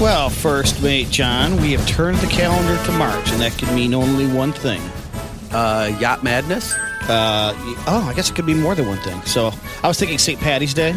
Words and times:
Well, 0.00 0.30
first 0.30 0.82
mate 0.82 1.10
John, 1.10 1.60
we 1.60 1.72
have 1.72 1.86
turned 1.86 2.16
the 2.18 2.26
calendar 2.26 2.82
to 2.86 2.92
March, 2.92 3.30
and 3.32 3.40
that 3.42 3.52
could 3.58 3.70
mean 3.74 3.92
only 3.92 4.26
one 4.26 4.50
thing. 4.52 4.80
Uh, 5.52 5.94
Yacht 6.00 6.24
Madness. 6.24 6.72
Uh, 7.02 7.52
oh, 7.86 8.06
I 8.10 8.14
guess 8.14 8.30
it 8.30 8.34
could 8.34 8.46
be 8.46 8.54
more 8.54 8.74
than 8.74 8.86
one 8.88 8.96
thing. 8.98 9.20
So 9.22 9.50
I 9.82 9.88
was 9.88 9.98
thinking 9.98 10.16
St. 10.16 10.40
Patty's 10.40 10.72
Day, 10.72 10.94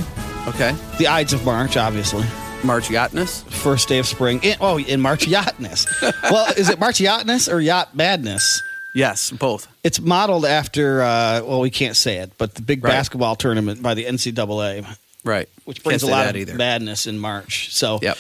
Okay. 0.48 0.74
the 1.00 1.08
Ides 1.08 1.34
of 1.34 1.44
March, 1.44 1.76
obviously. 1.76 2.24
March 2.64 2.88
Yachtness. 2.88 3.44
First 3.52 3.90
day 3.90 4.00
of 4.00 4.06
spring. 4.08 4.40
In, 4.42 4.56
oh, 4.62 4.80
in 4.80 5.02
March 5.02 5.26
Yachtness. 5.28 5.86
well, 6.32 6.50
is 6.56 6.70
it 6.70 6.80
March 6.80 7.00
Yachtness 7.00 7.52
or 7.52 7.60
Yacht 7.60 7.94
Madness? 7.96 8.62
Yes, 8.94 9.32
both. 9.32 9.68
It's 9.84 10.00
modeled 10.00 10.46
after, 10.46 11.02
uh, 11.02 11.42
well, 11.46 11.60
we 11.60 11.72
can't 11.72 11.98
say 11.98 12.20
it, 12.20 12.32
but 12.38 12.56
the 12.56 12.62
big 12.62 12.82
Right. 12.84 12.92
basketball 12.92 13.36
tournament 13.36 13.82
by 13.84 13.96
the 13.96 14.06
NCAA, 14.06 14.86
Right. 15.26 15.50
which 15.66 15.84
brings 15.84 16.04
a 16.04 16.08
lot 16.08 16.28
of 16.30 16.38
either. 16.38 16.54
madness 16.56 17.06
in 17.06 17.20
March. 17.20 17.74
So, 17.74 18.00
Yep. 18.02 18.18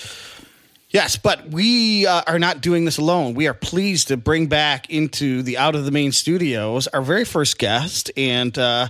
Yes, 0.93 1.17
but 1.17 1.49
we 1.49 2.07
uh, 2.07 2.21
are 2.25 2.39
not 2.39 2.61
doing 2.61 2.85
this 2.85 2.97
alone. 2.97 3.33
We 3.33 3.47
are 3.47 3.53
pleased 3.53 4.07
to 4.07 4.15
bring 4.17 4.47
back 4.47 4.89
into 4.89 5.41
the 5.43 5.57
Out 5.57 5.75
of 5.75 5.83
the 5.83 5.91
Main 5.91 6.13
Studios 6.13 6.87
our 6.87 7.01
very 7.01 7.25
first 7.25 7.57
guest 7.57 8.09
and 8.15 8.57
uh, 8.57 8.87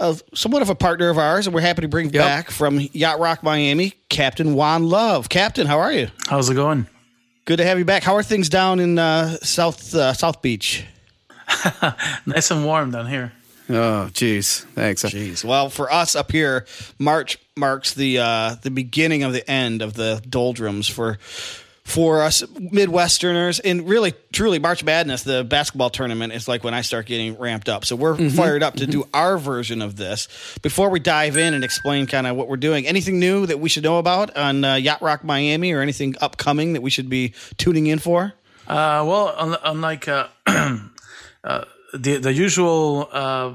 uh, 0.00 0.14
somewhat 0.34 0.62
of 0.62 0.70
a 0.70 0.74
partner 0.74 1.08
of 1.10 1.18
ours, 1.18 1.46
and 1.46 1.54
we're 1.54 1.60
happy 1.60 1.82
to 1.82 1.88
bring 1.88 2.06
Yep. 2.06 2.14
back 2.24 2.50
from 2.50 2.80
Yacht 2.92 3.20
Rock 3.20 3.42
Miami, 3.44 3.92
Captain 4.08 4.54
Juan 4.54 4.88
Love. 4.88 5.28
Captain, 5.28 5.66
how 5.68 5.78
are 5.78 5.92
you? 5.92 6.08
How's 6.28 6.50
it 6.50 6.54
going? 6.54 6.88
Good 7.44 7.58
to 7.58 7.64
have 7.64 7.78
you 7.78 7.84
back. 7.84 8.02
How 8.02 8.14
are 8.16 8.22
things 8.22 8.48
down 8.48 8.80
in 8.80 8.98
uh, 8.98 9.36
South 9.42 9.94
uh, 9.94 10.12
South 10.14 10.42
Beach? 10.42 10.84
Nice 12.26 12.50
and 12.50 12.64
warm 12.64 12.90
down 12.92 13.06
here. 13.08 13.32
Oh, 13.72 14.10
jeez. 14.12 14.64
Thanks. 14.74 15.02
Jeez. 15.02 15.44
Well, 15.44 15.70
for 15.70 15.90
us 15.90 16.14
up 16.14 16.30
here, 16.30 16.66
March 16.98 17.38
marks 17.56 17.94
the 17.94 18.18
uh, 18.18 18.56
the 18.62 18.70
beginning 18.70 19.22
of 19.22 19.32
the 19.32 19.48
end 19.50 19.80
of 19.80 19.94
the 19.94 20.22
doldrums 20.28 20.88
for 20.88 21.18
for 21.84 22.22
us 22.22 22.42
Midwesterners, 22.42 23.60
and 23.64 23.88
really, 23.88 24.12
truly, 24.32 24.58
March 24.58 24.84
Madness, 24.84 25.24
the 25.24 25.42
basketball 25.42 25.90
tournament, 25.90 26.32
is 26.32 26.46
like 26.46 26.62
when 26.62 26.74
I 26.74 26.82
start 26.82 27.06
getting 27.06 27.38
ramped 27.38 27.68
up. 27.68 27.84
So 27.84 27.96
we're 27.96 28.30
fired 28.30 28.62
up 28.62 28.74
to 28.74 28.86
do 28.86 29.08
our 29.12 29.36
version 29.38 29.82
of 29.82 29.96
this. 29.96 30.28
Before 30.62 30.90
we 30.90 31.00
dive 31.00 31.36
in 31.36 31.54
and 31.54 31.64
explain 31.64 32.06
kind 32.06 32.26
of 32.26 32.36
what 32.36 32.48
we're 32.48 32.56
doing, 32.56 32.86
anything 32.86 33.18
new 33.18 33.46
that 33.46 33.58
we 33.58 33.68
should 33.68 33.82
know 33.82 33.98
about 33.98 34.36
on 34.36 34.64
uh, 34.64 34.74
Yacht 34.74 35.02
Rock 35.02 35.24
Miami, 35.24 35.72
or 35.72 35.80
anything 35.80 36.14
upcoming 36.20 36.74
that 36.74 36.82
we 36.82 36.90
should 36.90 37.08
be 37.08 37.32
tuning 37.56 37.86
in 37.86 37.98
for? 37.98 38.34
Uh, 38.68 39.02
well, 39.06 39.58
unlike 39.64 40.06
uh, 40.08 40.28
uh, 40.46 41.64
the 41.92 42.16
the 42.18 42.32
usual 42.32 43.08
uh, 43.12 43.54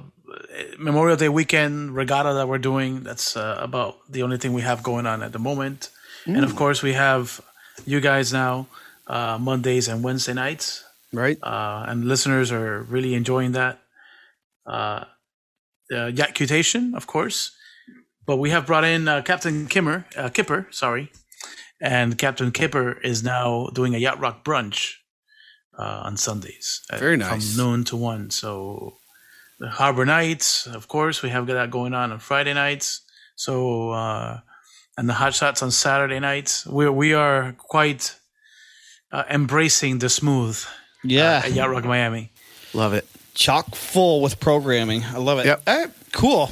Memorial 0.78 1.18
Day 1.18 1.30
weekend 1.30 1.96
regatta 1.96 2.34
that 2.34 2.48
we're 2.48 2.58
doing, 2.58 3.04
that's 3.04 3.36
uh, 3.38 3.58
about 3.60 3.98
the 4.10 4.24
only 4.24 4.38
thing 4.38 4.54
we 4.54 4.62
have 4.62 4.84
going 4.84 5.06
on 5.08 5.24
at 5.24 5.32
the 5.32 5.40
moment. 5.40 5.90
And 6.26 6.44
of 6.44 6.56
course, 6.58 6.84
we 6.84 6.92
have 6.94 7.40
you 7.86 8.02
guys 8.02 8.34
now 8.34 8.68
uh, 9.08 9.38
Mondays 9.40 9.88
and 9.88 10.04
Wednesday 10.04 10.34
nights, 10.34 10.84
Right. 11.14 11.38
uh, 11.42 11.86
and 11.88 12.04
listeners 12.06 12.52
are 12.52 12.82
really 12.82 13.14
enjoying 13.14 13.54
that. 13.54 13.80
Uh, 14.66 15.06
uh, 15.90 16.12
Yacutation, 16.12 16.94
of 16.96 17.08
course, 17.08 17.52
but 18.26 18.38
we 18.38 18.50
have 18.50 18.66
brought 18.66 18.84
in 18.84 19.08
uh, 19.08 19.22
Captain 19.22 19.68
Kimmer, 19.68 20.06
uh, 20.18 20.28
Kipper, 20.28 20.68
sorry, 20.70 21.10
and 21.80 22.18
Captain 22.18 22.52
Kipper 22.52 23.00
is 23.04 23.24
now 23.24 23.70
doing 23.74 23.96
a 23.96 23.98
yacht 23.98 24.20
rock 24.20 24.44
brunch 24.44 24.96
uh, 25.78 26.02
on 26.06 26.18
Sundays. 26.18 26.82
at- 26.92 27.00
Very 27.00 27.18
nice. 27.18 27.56
From 27.56 27.66
noon 27.66 27.84
to 27.86 27.96
one. 27.98 28.30
So 28.32 28.98
the 29.60 29.70
Harbor 29.70 30.06
Nights, 30.06 30.68
of 30.68 30.88
course, 30.88 31.22
we 31.24 31.30
have 31.30 31.48
that 31.48 31.72
going 31.72 31.94
on 31.94 32.12
on 32.12 32.20
Friday 32.20 32.54
nights. 32.54 33.02
So 33.36 33.92
uh, 33.92 34.40
and 34.98 35.08
the 35.08 35.14
Hot 35.14 35.34
Shots 35.34 35.62
on 35.62 35.72
Saturday 35.72 36.20
nights. 36.20 36.66
We 36.66 36.90
we 36.90 37.14
are 37.14 37.54
quite 37.58 38.16
uh, 39.12 39.24
embracing 39.30 40.00
the 40.00 40.10
smooth 40.10 40.58
Yeah, 41.04 41.42
at 41.46 41.54
Yacht 41.54 41.70
Rock 41.70 41.86
Miami. 41.86 42.32
Love 42.74 42.94
it. 42.94 43.06
chock 43.34 43.76
full 43.76 44.22
with 44.22 44.40
programming. 44.40 45.04
I 45.04 45.18
love 45.20 45.40
it. 45.40 45.46
Yep. 45.46 45.62
Right, 45.68 45.90
cool. 46.12 46.52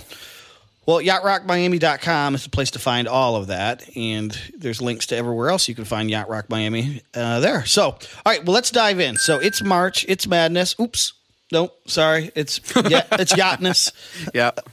Well, 0.86 1.00
yachtrockmiami.com 1.00 2.36
is 2.36 2.44
the 2.44 2.50
place 2.50 2.72
to 2.72 2.80
find 2.80 3.08
all 3.08 3.36
of 3.36 3.48
that. 3.48 3.90
And 3.98 4.38
there's 4.56 4.82
links 4.82 5.08
to 5.08 5.16
everywhere 5.16 5.50
else 5.50 5.68
you 5.68 5.76
can 5.76 5.86
find 5.86 6.10
Yacht 6.10 6.30
Rock 6.30 6.50
Miami 6.50 7.02
uh, 7.14 7.40
there. 7.40 7.66
So, 7.66 7.84
all 7.84 8.00
right, 8.26 8.46
well, 8.46 8.54
let's 8.54 8.72
dive 8.72 9.00
in. 9.00 9.18
So 9.18 9.40
it's 9.40 9.64
March, 9.64 10.06
it's 10.08 10.28
madness. 10.28 10.76
Oops. 10.80 11.14
No, 11.52 11.72
sorry. 11.86 12.32
It's 12.36 12.60
yeah, 12.90 13.06
it's 13.14 13.34
yachtness. 13.34 13.92
Yep. 14.34 14.68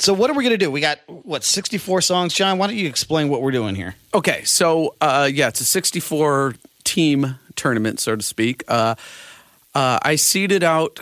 So 0.00 0.14
what 0.14 0.30
are 0.30 0.32
we 0.34 0.42
gonna 0.42 0.56
do? 0.56 0.70
We 0.70 0.80
got 0.80 1.00
what, 1.06 1.44
64 1.44 2.00
songs, 2.00 2.32
John? 2.34 2.58
Why 2.58 2.66
don't 2.66 2.76
you 2.76 2.88
explain 2.88 3.28
what 3.28 3.42
we're 3.42 3.50
doing 3.50 3.74
here? 3.74 3.94
Okay, 4.14 4.42
so 4.44 4.94
uh, 5.00 5.28
yeah, 5.30 5.48
it's 5.48 5.60
a 5.60 5.66
64 5.66 6.54
team 6.84 7.38
tournament, 7.56 8.00
so 8.00 8.16
to 8.16 8.22
speak. 8.22 8.64
Uh, 8.68 8.94
uh, 9.74 9.98
I 10.02 10.16
seeded 10.16 10.64
out 10.64 11.00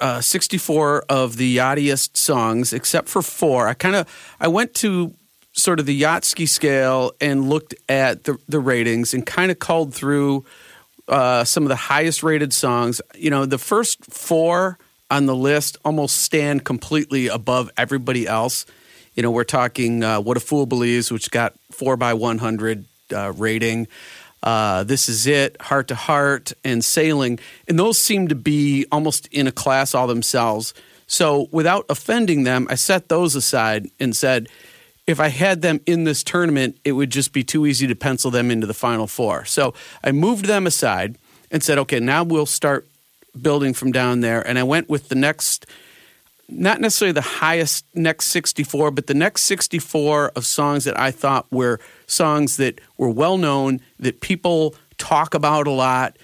uh, 0.00 0.20
64 0.20 1.04
of 1.08 1.36
the 1.36 1.56
yachtiest 1.56 2.16
songs, 2.16 2.72
except 2.72 3.08
for 3.08 3.22
four. 3.22 3.68
I 3.68 3.74
kind 3.74 3.96
of 3.96 4.36
I 4.40 4.48
went 4.48 4.74
to 4.74 5.14
sort 5.52 5.80
of 5.80 5.86
the 5.86 6.02
Yachtski 6.02 6.48
scale 6.48 7.12
and 7.20 7.48
looked 7.48 7.74
at 7.88 8.24
the 8.24 8.38
the 8.48 8.60
ratings 8.60 9.14
and 9.14 9.26
kind 9.26 9.50
of 9.50 9.58
called 9.58 9.94
through 9.94 10.44
uh, 11.08 11.44
some 11.44 11.64
of 11.64 11.68
the 11.68 11.76
highest 11.76 12.22
rated 12.22 12.52
songs. 12.52 13.00
You 13.14 13.30
know, 13.30 13.46
the 13.46 13.58
first 13.58 14.04
four 14.06 14.78
on 15.10 15.26
the 15.26 15.34
list 15.34 15.76
almost 15.84 16.18
stand 16.18 16.64
completely 16.64 17.26
above 17.26 17.70
everybody 17.76 18.26
else. 18.26 18.64
You 19.14 19.22
know, 19.22 19.30
we're 19.30 19.44
talking 19.44 20.02
uh, 20.04 20.20
"What 20.20 20.36
a 20.36 20.40
Fool 20.40 20.66
Believes," 20.66 21.10
which 21.10 21.30
got 21.30 21.54
four 21.70 21.96
by 21.96 22.14
one 22.14 22.38
hundred 22.38 22.84
uh, 23.12 23.32
rating. 23.36 23.88
Uh, 24.42 24.84
this 24.84 25.08
is 25.08 25.26
it, 25.26 25.60
heart 25.60 25.88
to 25.88 25.94
heart, 25.94 26.52
and 26.64 26.84
sailing, 26.84 27.38
and 27.68 27.78
those 27.78 27.98
seem 27.98 28.28
to 28.28 28.34
be 28.34 28.86
almost 28.90 29.26
in 29.28 29.46
a 29.46 29.52
class 29.52 29.94
all 29.94 30.06
themselves. 30.06 30.72
So, 31.06 31.48
without 31.50 31.84
offending 31.88 32.44
them, 32.44 32.66
I 32.70 32.76
set 32.76 33.08
those 33.08 33.34
aside 33.34 33.90
and 33.98 34.16
said, 34.16 34.48
if 35.10 35.18
I 35.20 35.28
had 35.28 35.60
them 35.60 35.80
in 35.86 36.04
this 36.04 36.22
tournament, 36.22 36.78
it 36.84 36.92
would 36.92 37.10
just 37.10 37.32
be 37.32 37.42
too 37.42 37.66
easy 37.66 37.86
to 37.88 37.94
pencil 37.94 38.30
them 38.30 38.50
into 38.50 38.66
the 38.66 38.74
final 38.74 39.06
four. 39.06 39.44
So 39.44 39.74
I 40.04 40.12
moved 40.12 40.44
them 40.44 40.66
aside 40.66 41.18
and 41.50 41.62
said, 41.62 41.78
okay, 41.78 42.00
now 42.00 42.22
we'll 42.22 42.46
start 42.46 42.86
building 43.40 43.74
from 43.74 43.92
down 43.92 44.20
there. 44.20 44.46
And 44.46 44.58
I 44.58 44.62
went 44.62 44.88
with 44.88 45.08
the 45.08 45.14
next, 45.14 45.66
not 46.52 46.80
necessarily 46.80 47.12
the 47.12 47.20
highest 47.20 47.84
next 47.94 48.26
64, 48.26 48.90
but 48.90 49.06
the 49.06 49.14
next 49.14 49.42
64 49.42 50.32
of 50.36 50.44
songs 50.44 50.84
that 50.84 50.98
I 50.98 51.10
thought 51.10 51.50
were 51.50 51.80
songs 52.06 52.56
that 52.58 52.80
were 52.96 53.10
well 53.10 53.38
known, 53.38 53.80
that 53.98 54.20
people 54.20 54.74
talk 54.98 55.34
about 55.34 55.66
a 55.66 55.70
lot. 55.70 56.16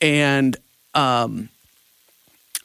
And 0.00 0.56
um, 0.94 1.48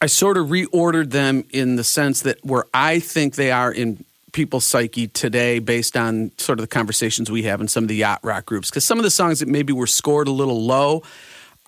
I 0.02 0.06
sort 0.06 0.36
of 0.36 0.48
reordered 0.48 1.10
them 1.10 1.44
in 1.50 1.76
the 1.76 1.84
sense 1.84 2.22
that 2.22 2.44
where 2.44 2.64
I 2.72 3.00
think 3.00 3.34
they 3.34 3.50
are 3.50 3.72
in 3.72 4.04
people's 4.32 4.64
psyche 4.64 5.08
today 5.08 5.58
based 5.58 5.96
on 5.96 6.30
sort 6.38 6.58
of 6.58 6.62
the 6.62 6.68
conversations 6.68 7.30
we 7.30 7.42
have 7.44 7.60
in 7.60 7.68
some 7.68 7.84
of 7.84 7.88
the 7.88 7.96
yacht 7.96 8.20
rock 8.22 8.46
groups. 8.46 8.70
Because 8.70 8.84
some 8.84 8.98
of 8.98 9.04
the 9.04 9.10
songs 9.10 9.40
that 9.40 9.48
maybe 9.48 9.72
were 9.72 9.86
scored 9.86 10.28
a 10.28 10.32
little 10.32 10.62
low 10.62 11.02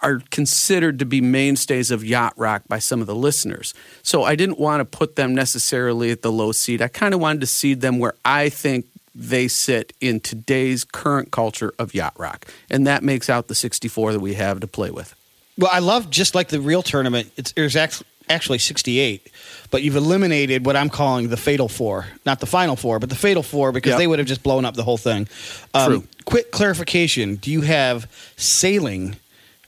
are 0.03 0.21
considered 0.31 0.99
to 0.99 1.05
be 1.05 1.21
mainstays 1.21 1.91
of 1.91 2.05
yacht 2.05 2.33
rock 2.37 2.63
by 2.69 2.79
some 2.79 3.01
of 3.01 3.07
the 3.07 3.15
listeners. 3.15 3.73
So 4.03 4.25
I 4.25 4.35
didn't 4.35 4.59
want 4.59 4.81
to 4.81 4.85
put 4.85 5.17
them 5.17 5.35
necessarily 5.35 6.11
at 6.11 6.23
the 6.23 6.33
low 6.33 6.53
seed. 6.53 6.83
I 6.83 6.89
kind 6.89 7.15
of 7.15 7.21
wanted 7.21 7.41
to 7.41 7.47
seed 7.47 7.81
them 7.81 7.99
where 7.99 8.15
I 8.25 8.49
think 8.49 8.87
they 9.15 9.47
sit 9.47 9.93
in 10.01 10.21
today's 10.21 10.85
current 10.85 11.31
culture 11.31 11.73
of 11.79 11.95
yacht 11.95 12.15
rock. 12.19 12.47
And 12.71 12.87
that 12.87 13.03
makes 13.03 13.29
out 13.31 13.49
the 13.49 13.55
64 13.55 14.13
that 14.15 14.21
we 14.21 14.35
have 14.35 14.61
to 14.61 14.67
play 14.67 14.91
with. 14.91 15.15
Well, 15.59 15.71
I 15.73 15.81
love 15.81 16.09
just 16.11 16.35
like 16.35 16.49
the 16.49 16.61
real 16.61 16.83
tournament. 16.83 17.31
It's 17.37 17.53
there's 17.53 17.77
act- 17.77 18.03
actually 18.31 18.57
68, 18.59 19.29
but 19.71 19.83
you've 19.83 19.97
eliminated 19.97 20.65
what 20.65 20.77
I'm 20.77 20.89
calling 20.89 21.29
the 21.29 21.37
fatal 21.37 21.69
four, 21.69 22.07
not 22.25 22.41
the 22.41 22.47
final 22.47 22.75
four, 22.75 22.99
but 22.99 23.11
the 23.11 23.15
fatal 23.17 23.43
four 23.43 23.71
because 23.71 23.91
Yep. 23.91 23.99
they 23.99 24.07
would 24.07 24.19
have 24.19 24.27
just 24.29 24.43
blown 24.43 24.65
up 24.65 24.75
the 24.77 24.83
whole 24.83 24.97
thing. 24.97 25.29
Um, 25.75 25.87
True. 25.93 26.09
Quick 26.25 26.51
clarification: 26.51 27.37
Do 27.37 27.51
you 27.53 27.61
have 27.61 28.11
sailing? 28.39 29.17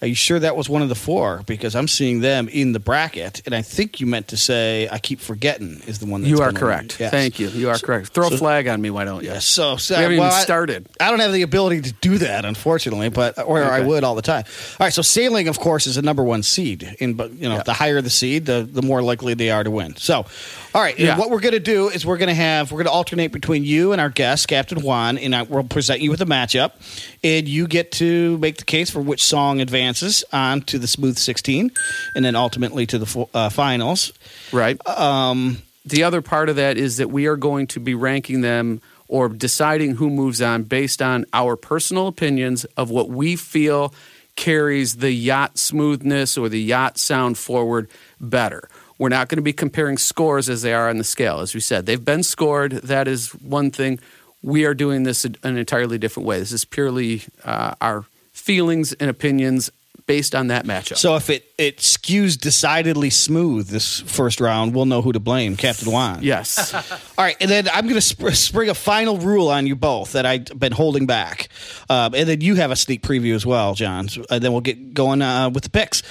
Are 0.04 0.06
you 0.06 0.14
sure 0.14 0.38
that 0.38 0.54
was 0.54 0.68
one 0.68 0.82
of 0.82 0.90
the 0.90 0.94
four? 0.94 1.42
Because 1.46 1.74
I'm 1.74 1.88
seeing 1.88 2.20
them 2.20 2.46
in 2.48 2.72
the 2.72 2.78
bracket, 2.78 3.40
and 3.46 3.54
I 3.54 3.62
think 3.62 4.00
you 4.00 4.06
meant 4.06 4.28
to 4.28 4.36
say 4.36 4.86
I 4.92 4.98
keep 4.98 5.18
forgetting 5.18 5.80
is 5.86 5.98
the 5.98 6.04
one. 6.04 6.20
That's 6.20 6.30
You 6.30 6.40
are 6.42 6.52
correct. 6.52 7.00
Yes. 7.00 7.10
Thank 7.10 7.40
you. 7.40 7.48
You 7.48 7.70
are 7.70 7.78
correct. 7.78 8.08
Throw 8.08 8.26
a 8.28 8.30
flag 8.36 8.68
on 8.68 8.82
me, 8.82 8.90
why 8.90 9.06
don't 9.06 9.22
you? 9.22 9.30
Yes. 9.30 9.46
So, 9.46 9.78
so 9.78 9.96
We 9.96 10.02
haven't 10.02 10.18
well, 10.18 10.26
even 10.28 10.38
I- 10.38 10.42
started. 10.42 10.86
I 11.00 11.08
don't 11.10 11.20
have 11.20 11.32
the 11.32 11.40
ability 11.40 11.80
to 11.80 11.92
do 12.02 12.18
that, 12.18 12.44
unfortunately, 12.44 13.08
but 13.08 13.38
or 13.42 13.64
I 13.64 13.80
would 13.80 14.04
all 14.04 14.14
the 14.14 14.20
time. 14.20 14.44
All 14.78 14.84
right, 14.84 14.92
so 14.92 15.00
sailing, 15.00 15.48
of 15.48 15.58
course, 15.58 15.86
is 15.86 15.96
a 15.96 16.02
number 16.02 16.22
one 16.22 16.42
seed, 16.42 16.96
and 17.00 17.16
but 17.16 17.32
you 17.32 17.48
know 17.48 17.56
Yeah. 17.56 17.62
the 17.62 17.72
higher 17.72 18.02
the 18.02 18.10
seed, 18.10 18.44
the 18.44 18.68
the 18.70 18.82
more 18.82 19.00
likely 19.02 19.32
they 19.32 19.48
are 19.50 19.64
to 19.64 19.70
win. 19.70 19.96
So, 19.96 20.26
all 20.74 20.82
right, 20.82 20.98
Yeah. 20.98 21.16
what 21.16 21.30
we're 21.30 21.40
going 21.40 21.54
to 21.54 21.60
do 21.60 21.88
is 21.88 22.04
we're 22.04 22.18
going 22.18 22.28
to 22.28 22.34
have 22.34 22.72
we're 22.72 22.78
going 22.82 22.86
to 22.88 22.92
alternate 22.92 23.32
between 23.32 23.64
you 23.64 23.92
and 23.92 24.02
our 24.02 24.10
guest, 24.10 24.48
Captain 24.48 24.82
Juan, 24.82 25.16
and 25.16 25.34
I, 25.34 25.44
we'll 25.44 25.64
present 25.64 26.02
you 26.02 26.10
with 26.10 26.20
a 26.20 26.26
matchup, 26.26 26.72
and 27.22 27.48
you 27.48 27.66
get 27.66 27.90
to 27.92 28.36
make 28.36 28.58
the 28.58 28.64
case 28.64 28.90
for 28.90 29.00
which 29.00 29.22
song 29.24 29.62
advances 29.62 29.93
on 30.32 30.62
to 30.62 30.78
the 30.78 30.86
Smooth 30.86 31.18
16, 31.18 31.70
and 32.14 32.24
then 32.24 32.36
ultimately 32.36 32.86
to 32.86 32.98
the 32.98 33.26
uh, 33.34 33.48
finals. 33.48 34.12
Right. 34.52 34.84
Um, 34.86 35.58
the 35.84 36.04
other 36.04 36.22
part 36.22 36.48
of 36.48 36.56
that 36.56 36.76
is 36.76 36.96
that 36.96 37.10
we 37.10 37.26
are 37.26 37.36
going 37.36 37.66
to 37.68 37.80
be 37.80 37.94
ranking 37.94 38.40
them 38.40 38.80
or 39.08 39.28
deciding 39.28 39.96
who 39.96 40.10
moves 40.10 40.40
on 40.40 40.62
based 40.62 41.02
on 41.02 41.26
our 41.32 41.56
personal 41.56 42.06
opinions 42.06 42.64
of 42.76 42.90
what 42.90 43.08
we 43.08 43.36
feel 43.36 43.92
carries 44.36 44.96
the 44.96 45.12
yacht 45.12 45.58
smoothness 45.58 46.36
or 46.36 46.48
the 46.48 46.60
yacht 46.60 46.98
sound 46.98 47.38
forward 47.38 47.88
better. 48.20 48.68
We're 48.98 49.08
not 49.08 49.28
going 49.28 49.36
to 49.38 49.42
be 49.42 49.52
comparing 49.52 49.98
scores 49.98 50.48
as 50.48 50.62
they 50.62 50.72
are 50.72 50.88
on 50.88 50.98
the 50.98 51.04
scale. 51.04 51.40
As 51.40 51.54
we 51.54 51.60
said, 51.60 51.86
they've 51.86 52.04
been 52.04 52.22
scored. 52.22 52.72
That 52.72 53.08
is 53.08 53.30
one 53.34 53.70
thing. 53.70 54.00
We 54.42 54.64
are 54.64 54.74
doing 54.74 55.02
this 55.02 55.24
an 55.24 55.36
entirely 55.42 55.98
different 55.98 56.26
way. 56.26 56.38
This 56.38 56.52
is 56.52 56.64
purely 56.64 57.22
uh, 57.44 57.74
our 57.80 58.04
feelings 58.32 58.92
and 58.94 59.10
opinions 59.10 59.70
based 60.06 60.34
on 60.34 60.48
that 60.48 60.66
matchup. 60.66 60.96
So 60.96 61.16
if 61.16 61.30
it, 61.30 61.44
it 61.56 61.78
skews 61.78 62.38
decidedly 62.38 63.10
smooth 63.10 63.68
this 63.68 64.00
first 64.00 64.40
round, 64.40 64.74
we'll 64.74 64.84
know 64.84 65.00
who 65.02 65.12
to 65.12 65.20
blame, 65.20 65.56
Captain 65.56 65.90
Juan. 65.90 66.22
yes. 66.22 66.74
All 67.18 67.24
right, 67.24 67.36
and 67.40 67.50
then 67.50 67.68
I'm 67.72 67.84
going 67.84 67.94
to 67.94 68.00
sp- 68.02 68.34
spring 68.34 68.68
a 68.68 68.74
final 68.74 69.16
rule 69.16 69.48
on 69.48 69.66
you 69.66 69.76
both 69.76 70.12
that 70.12 70.26
I've 70.26 70.46
been 70.58 70.72
holding 70.72 71.06
back, 71.06 71.48
um, 71.88 72.14
and 72.14 72.28
then 72.28 72.40
you 72.40 72.56
have 72.56 72.70
a 72.70 72.76
sneak 72.76 73.02
preview 73.02 73.34
as 73.34 73.46
well, 73.46 73.74
John. 73.74 74.08
And 74.30 74.42
then 74.42 74.52
we'll 74.52 74.60
get 74.60 74.94
going 74.94 75.22
uh, 75.22 75.50
with 75.50 75.64
the 75.64 75.70
picks. 75.70 76.02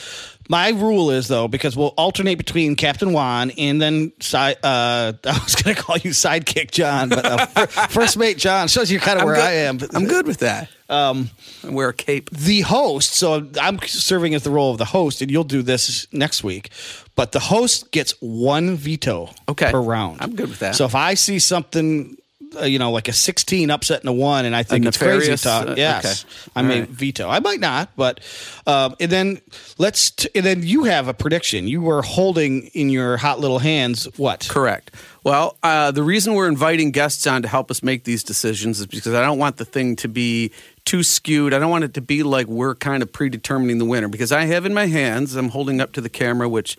My 0.50 0.70
rule 0.70 1.10
is 1.10 1.28
though 1.28 1.48
because 1.48 1.78
we'll 1.78 1.94
alternate 1.98 2.36
between 2.36 2.76
Captain 2.76 3.14
Juan 3.14 3.52
and 3.52 3.82
then 3.82 4.12
side. 4.20 4.58
Uh, 4.64 5.14
I 5.24 5.40
was 5.44 5.56
going 5.56 5.76
to 5.76 5.82
call 5.82 5.98
you 5.98 6.12
sidekick 6.12 6.72
John, 6.72 7.10
but 7.10 7.26
uh, 7.26 7.46
first 7.88 8.18
mate 8.18 8.38
John 8.38 8.68
shows 8.68 8.92
you 8.92 9.00
kind 9.00 9.20
of 9.20 9.26
where 9.26 9.36
good. 9.36 9.44
I 9.44 9.52
am. 9.54 9.80
I'm 9.94 10.06
good 10.06 10.28
with 10.28 10.40
that. 10.40 10.70
Um, 10.90 11.30
I 11.66 11.70
wear 11.72 11.90
a 11.90 11.94
cape. 11.94 12.30
the 12.32 12.62
host, 12.62 13.14
so 13.14 13.48
I'm 13.60 13.80
serving 13.80 14.36
as 14.36 14.44
the 14.44 14.52
role 14.52 14.72
of 14.72 14.78
the 14.78 14.86
host, 14.86 15.22
and 15.22 15.30
you'll 15.32 15.44
do 15.44 15.62
this 15.62 16.08
next 16.12 16.44
week. 16.44 16.70
But 17.16 17.32
the 17.32 17.40
host 17.40 17.92
gets 17.92 18.14
one 18.20 18.76
veto 18.76 19.30
Okay. 19.48 19.72
per 19.72 19.80
round. 19.80 20.18
I'm 20.22 20.36
good 20.36 20.50
with 20.50 20.60
that. 20.60 20.76
So 20.76 20.86
if 20.86 20.96
I 20.96 21.14
see 21.14 21.40
something, 21.40 22.18
uh, 22.60 22.66
you 22.66 22.78
know, 22.80 22.92
like 22.92 23.08
a 23.08 23.14
16 23.14 23.70
upsetting 23.70 24.08
a 24.08 24.14
one, 24.14 24.46
and 24.46 24.56
I 24.56 24.64
think 24.64 24.86
it's 24.86 24.98
crazy 24.98 25.36
talk, 25.38 25.68
uh, 25.70 25.76
yes, 25.78 26.26
okay. 26.26 26.52
I 26.56 26.62
may 26.64 26.80
right. 26.82 26.90
veto. 26.90 27.30
I 27.30 27.40
might 27.40 27.60
not, 27.60 27.90
but 27.96 28.20
um, 28.68 28.96
and 29.00 29.12
then 29.12 29.42
let's 29.78 30.12
t- 30.12 30.30
and 30.36 30.46
then 30.46 30.64
you 30.64 30.84
have 30.84 31.08
a 31.08 31.14
prediction. 31.14 31.68
You 31.68 31.82
were 31.82 32.02
holding 32.02 32.68
in 32.74 32.90
your 32.90 33.18
hot 33.18 33.40
little 33.40 33.60
hands 33.60 34.06
what? 34.18 34.48
Correct. 34.50 34.92
Well, 35.24 35.58
uh, 35.64 35.92
the 35.92 36.04
reason 36.04 36.34
we're 36.34 36.50
inviting 36.50 36.92
guests 36.92 37.26
on 37.28 37.44
to 37.44 37.48
help 37.48 37.72
us 37.72 37.82
make 37.82 38.04
these 38.04 38.26
decisions 38.26 38.82
is 38.82 38.88
because 38.88 39.14
I 39.14 39.22
don't 39.22 39.40
want 39.40 39.56
the 39.56 39.64
thing 39.64 39.96
to 39.98 40.10
be 40.10 40.52
too 40.84 41.02
skewed. 41.02 41.54
I 41.54 41.60
don't 41.60 41.72
want 41.72 41.86
it 41.86 41.94
to 41.94 42.02
be 42.02 42.24
like 42.24 42.48
we're 42.48 42.76
kind 42.76 43.02
of 43.02 43.14
predetermining 43.14 43.78
the 43.78 43.86
winner 43.86 44.10
because 44.10 44.34
I 44.34 44.46
have 44.46 44.66
in 44.66 44.74
my 44.74 44.88
hands, 44.88 45.36
I'm 45.36 45.50
holding 45.50 45.80
up 45.80 45.94
to 45.94 46.02
the 46.02 46.10
camera, 46.10 46.50
which 46.50 46.78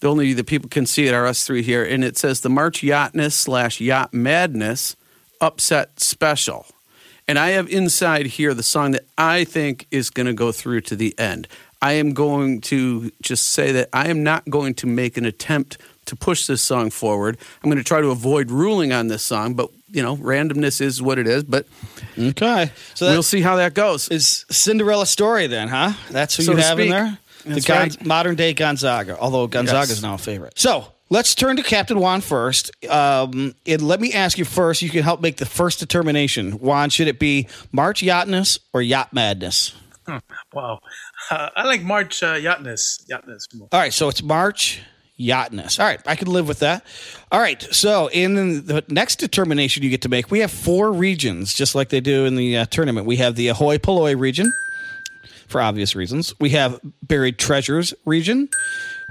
the 0.00 0.10
only 0.10 0.32
the 0.32 0.42
people 0.42 0.68
can 0.68 0.86
see 0.86 1.06
it 1.06 1.14
are 1.14 1.24
us 1.24 1.46
three 1.46 1.62
here, 1.62 1.84
and 1.84 2.02
it 2.02 2.18
says 2.18 2.40
the 2.40 2.48
March 2.48 2.80
Yachtness 2.80 3.34
slash 3.34 3.80
Yacht 3.80 4.12
Madness 4.12 4.96
Upset 5.40 6.00
Special. 6.00 6.66
And 7.28 7.38
I 7.38 7.50
have 7.50 7.68
inside 7.68 8.26
here 8.26 8.54
the 8.54 8.64
song 8.64 8.90
that 8.90 9.04
I 9.16 9.44
think 9.44 9.86
is 9.92 10.10
going 10.10 10.26
to 10.26 10.32
go 10.32 10.50
through 10.50 10.80
to 10.82 10.96
the 10.96 11.16
end. 11.16 11.46
I 11.80 11.92
am 11.92 12.12
going 12.14 12.60
to 12.62 13.12
just 13.22 13.50
say 13.50 13.70
that 13.70 13.88
I 13.92 14.08
am 14.08 14.24
not 14.24 14.50
going 14.50 14.74
to 14.74 14.88
make 14.88 15.16
an 15.16 15.24
attempt 15.24 15.78
to 16.06 16.16
push 16.16 16.46
this 16.46 16.62
song 16.62 16.90
forward. 16.90 17.38
I'm 17.62 17.70
going 17.70 17.78
to 17.78 17.84
try 17.84 18.00
to 18.00 18.08
avoid 18.08 18.50
ruling 18.50 18.92
on 18.92 19.08
this 19.08 19.22
song, 19.22 19.54
but 19.54 19.70
you 19.90 20.02
know, 20.02 20.16
randomness 20.16 20.80
is 20.80 21.00
what 21.02 21.18
it 21.18 21.26
is. 21.28 21.44
But 21.44 21.66
Okay, 22.18 22.70
so 22.94 23.06
that 23.06 23.12
we'll 23.12 23.22
see 23.22 23.40
how 23.42 23.56
that 23.56 23.74
goes. 23.74 24.08
is 24.08 24.44
Cinderella 24.50 25.06
story 25.06 25.46
then, 25.46 25.68
huh? 25.68 25.92
That's 26.10 26.36
who 26.36 26.42
So 26.42 26.52
you 26.52 26.56
to 26.58 26.62
have 26.64 26.78
in 26.80 26.90
there. 26.90 27.18
That's 27.44 27.64
the 27.66 27.72
Gon- 27.98 28.06
modern 28.06 28.34
day 28.36 28.52
Gonzaga, 28.54 29.18
although 29.18 29.46
Gonzaga 29.46 29.82
is 29.90 29.98
Yes. 29.98 30.02
now 30.02 30.14
a 30.14 30.18
favorite. 30.18 30.58
So 30.58 30.86
let's 31.10 31.34
turn 31.34 31.56
to 31.56 31.62
Captain 31.62 31.98
Juan 31.98 32.20
first. 32.20 32.70
Um, 32.88 33.54
and 33.66 33.82
let 33.82 34.00
me 34.00 34.12
ask 34.12 34.38
you 34.38 34.44
first. 34.44 34.80
You 34.82 34.90
can 34.90 35.02
help 35.02 35.20
make 35.20 35.36
the 35.38 35.46
first 35.46 35.78
determination. 35.80 36.52
Juan, 36.52 36.88
should 36.90 37.08
it 37.08 37.18
be 37.18 37.48
March 37.72 38.00
Yachtness 38.02 38.58
or 38.72 38.80
Yacht 38.82 39.12
Madness? 39.12 39.74
Wow. 40.52 40.80
Uh, 41.30 41.48
I 41.56 41.64
like 41.64 41.82
March 41.82 42.22
uh, 42.22 42.34
Yachtness. 42.34 43.06
Yachtness. 43.10 43.44
All 43.60 43.68
right, 43.72 43.92
so 43.92 44.08
it's 44.08 44.22
March 44.22 44.80
Yachtness. 45.18 45.78
All 45.78 45.86
right, 45.86 46.00
I 46.06 46.16
can 46.16 46.28
live 46.28 46.48
with 46.48 46.60
that. 46.60 46.84
All 47.30 47.40
right, 47.40 47.62
so 47.62 48.08
in 48.08 48.66
the 48.66 48.84
next 48.88 49.16
determination 49.16 49.82
you 49.82 49.90
get 49.90 50.02
to 50.02 50.08
make, 50.08 50.30
we 50.30 50.40
have 50.40 50.50
four 50.50 50.92
regions, 50.92 51.54
just 51.54 51.74
like 51.74 51.90
they 51.90 52.00
do 52.00 52.24
in 52.24 52.36
the 52.36 52.58
uh, 52.58 52.66
tournament. 52.66 53.06
We 53.06 53.16
have 53.16 53.36
the 53.36 53.48
Ahoy 53.48 53.78
Polloi 53.78 54.18
region, 54.18 54.52
for 55.52 55.60
obvious 55.60 55.94
reasons. 55.94 56.34
We 56.40 56.50
have 56.50 56.80
Buried 57.02 57.38
Treasures 57.38 57.94
region. 58.04 58.48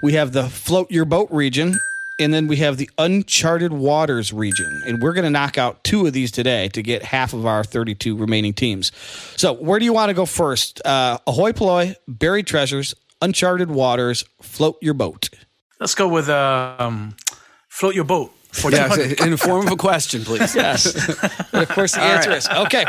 We 0.02 0.14
have 0.14 0.34
the 0.34 0.50
Float 0.50 0.92
Your 0.92 1.06
Boat 1.06 1.30
region. 1.32 1.80
And 2.20 2.34
then 2.34 2.48
we 2.48 2.58
have 2.58 2.78
the 2.78 2.90
Uncharted 2.98 3.74
Waters 3.74 4.32
region. 4.32 4.84
And 4.86 5.02
we're 5.02 5.14
going 5.14 5.24
to 5.24 5.32
knock 5.32 5.58
out 5.58 5.84
two 5.84 6.06
of 6.06 6.14
these 6.14 6.32
today 6.32 6.68
to 6.70 6.84
get 6.84 7.04
half 7.04 7.34
of 7.34 7.46
our 7.46 7.64
32 7.64 8.16
remaining 8.16 8.54
teams. 8.54 8.92
So, 9.38 9.54
where 9.54 9.80
do 9.80 9.86
you 9.86 9.94
want 9.94 10.10
to 10.10 10.14
go 10.14 10.26
first? 10.28 10.86
Uh, 10.86 11.18
Ahoy 11.26 11.52
Polloi, 11.52 11.96
Buried 12.08 12.46
Treasures, 12.46 12.94
Uncharted 13.22 13.72
Waters, 13.72 14.24
Float 14.42 14.78
Your 14.82 14.94
Boat. 14.94 15.30
Let's 15.82 15.96
go 15.96 16.08
with 16.08 16.30
um, 16.30 17.16
Float 17.68 17.96
Your 17.96 18.04
Boat. 18.04 18.32
For 18.52 18.70
yeah, 18.70 18.88
200. 18.88 19.22
in 19.22 19.32
the 19.32 19.38
form 19.38 19.66
of 19.66 19.72
a 19.72 19.78
question, 19.78 20.24
please. 20.24 20.54
Yes. 20.56 20.94
but 21.52 21.64
of 21.64 21.70
course, 21.70 21.94
the 21.94 22.02
answer 22.02 22.32
is 22.32 22.48
okay. 22.50 22.86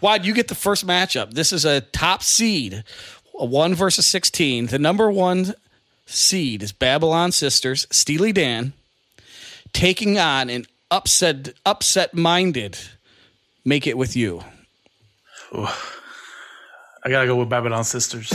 Wad, 0.00 0.24
you 0.24 0.32
get 0.32 0.46
the 0.48 0.54
first 0.54 0.86
matchup. 0.86 1.32
This 1.32 1.52
is 1.52 1.64
a 1.64 1.80
top 1.80 2.22
seed, 2.22 2.84
a 3.36 3.44
one 3.44 3.74
versus 3.74 4.06
16. 4.06 4.66
The 4.66 4.78
number 4.78 5.10
one 5.10 5.54
seed 6.04 6.62
is 6.62 6.70
Babylon 6.70 7.32
Sisters, 7.32 7.86
Steely 7.90 8.30
Dan, 8.30 8.74
taking 9.72 10.18
on 10.18 10.48
an 10.48 10.66
upset, 10.90 11.54
upset 11.64 12.14
minded 12.14 12.78
Make 13.64 13.86
It 13.86 13.98
With 13.98 14.14
You. 14.14 14.44
I 15.52 17.08
gotta 17.08 17.26
go 17.26 17.36
with 17.36 17.48
Babylon 17.48 17.84
Sisters. 17.84 18.32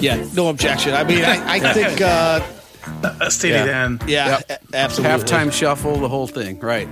Yeah, 0.00 0.24
no 0.34 0.48
objection. 0.48 0.94
I 0.94 1.04
mean, 1.04 1.24
I, 1.24 1.56
I 1.56 1.72
think, 1.74 2.00
uh, 2.00 2.40
Uh, 3.20 3.30
Steely 3.30 3.54
yeah, 3.54 3.64
Dan. 3.66 4.00
yeah, 4.08 4.40
Yep. 4.48 4.50
a- 4.72 4.76
absolutely. 4.76 5.16
Halftime 5.24 5.52
shuffle, 5.52 5.98
the 5.98 6.08
whole 6.08 6.26
thing. 6.26 6.58
Right. 6.58 6.88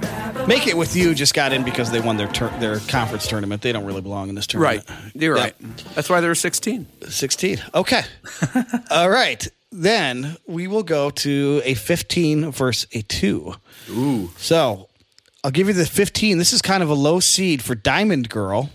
Make 0.47 0.67
It 0.69 0.77
With 0.77 0.95
You 0.95 1.15
just 1.17 1.35
got 1.35 1.53
in 1.53 1.65
because 1.65 1.91
they 1.91 1.99
won 2.01 2.17
their 2.17 2.29
tur- 2.29 2.53
their 2.61 2.79
conference 2.81 3.27
tournament. 3.27 3.63
They 3.63 3.73
don't 3.73 3.85
really 3.85 4.03
belong 4.03 4.29
in 4.29 4.35
this 4.37 4.47
tournament, 4.47 4.79
Right. 4.79 4.87
tournament. 4.87 5.17
You're 5.17 5.37
Yeah. 5.37 5.43
right. 5.43 5.55
That's 5.97 6.09
why 6.09 6.21
there 6.21 6.31
were 6.31 6.35
16. 6.37 6.87
16. 7.09 7.61
Okay. 7.75 8.03
All 8.91 9.11
right. 9.11 9.47
Then 9.73 10.37
we 10.47 10.69
will 10.69 10.85
go 10.85 11.11
to 11.11 11.61
a 11.65 11.75
15 11.75 12.53
versus 12.53 12.87
a 12.93 13.03
2. 13.03 13.55
Ooh. 13.91 14.31
So 14.39 14.89
I'll 15.43 15.51
give 15.51 15.67
you 15.67 15.75
the 15.75 15.87
15. 15.87 16.39
This 16.39 16.53
is 16.53 16.63
kind 16.63 16.83
of 16.85 16.89
a 16.89 16.95
low 16.95 17.19
seed 17.19 17.63
for 17.63 17.75
Diamond 17.75 18.29
Girl 18.29 18.71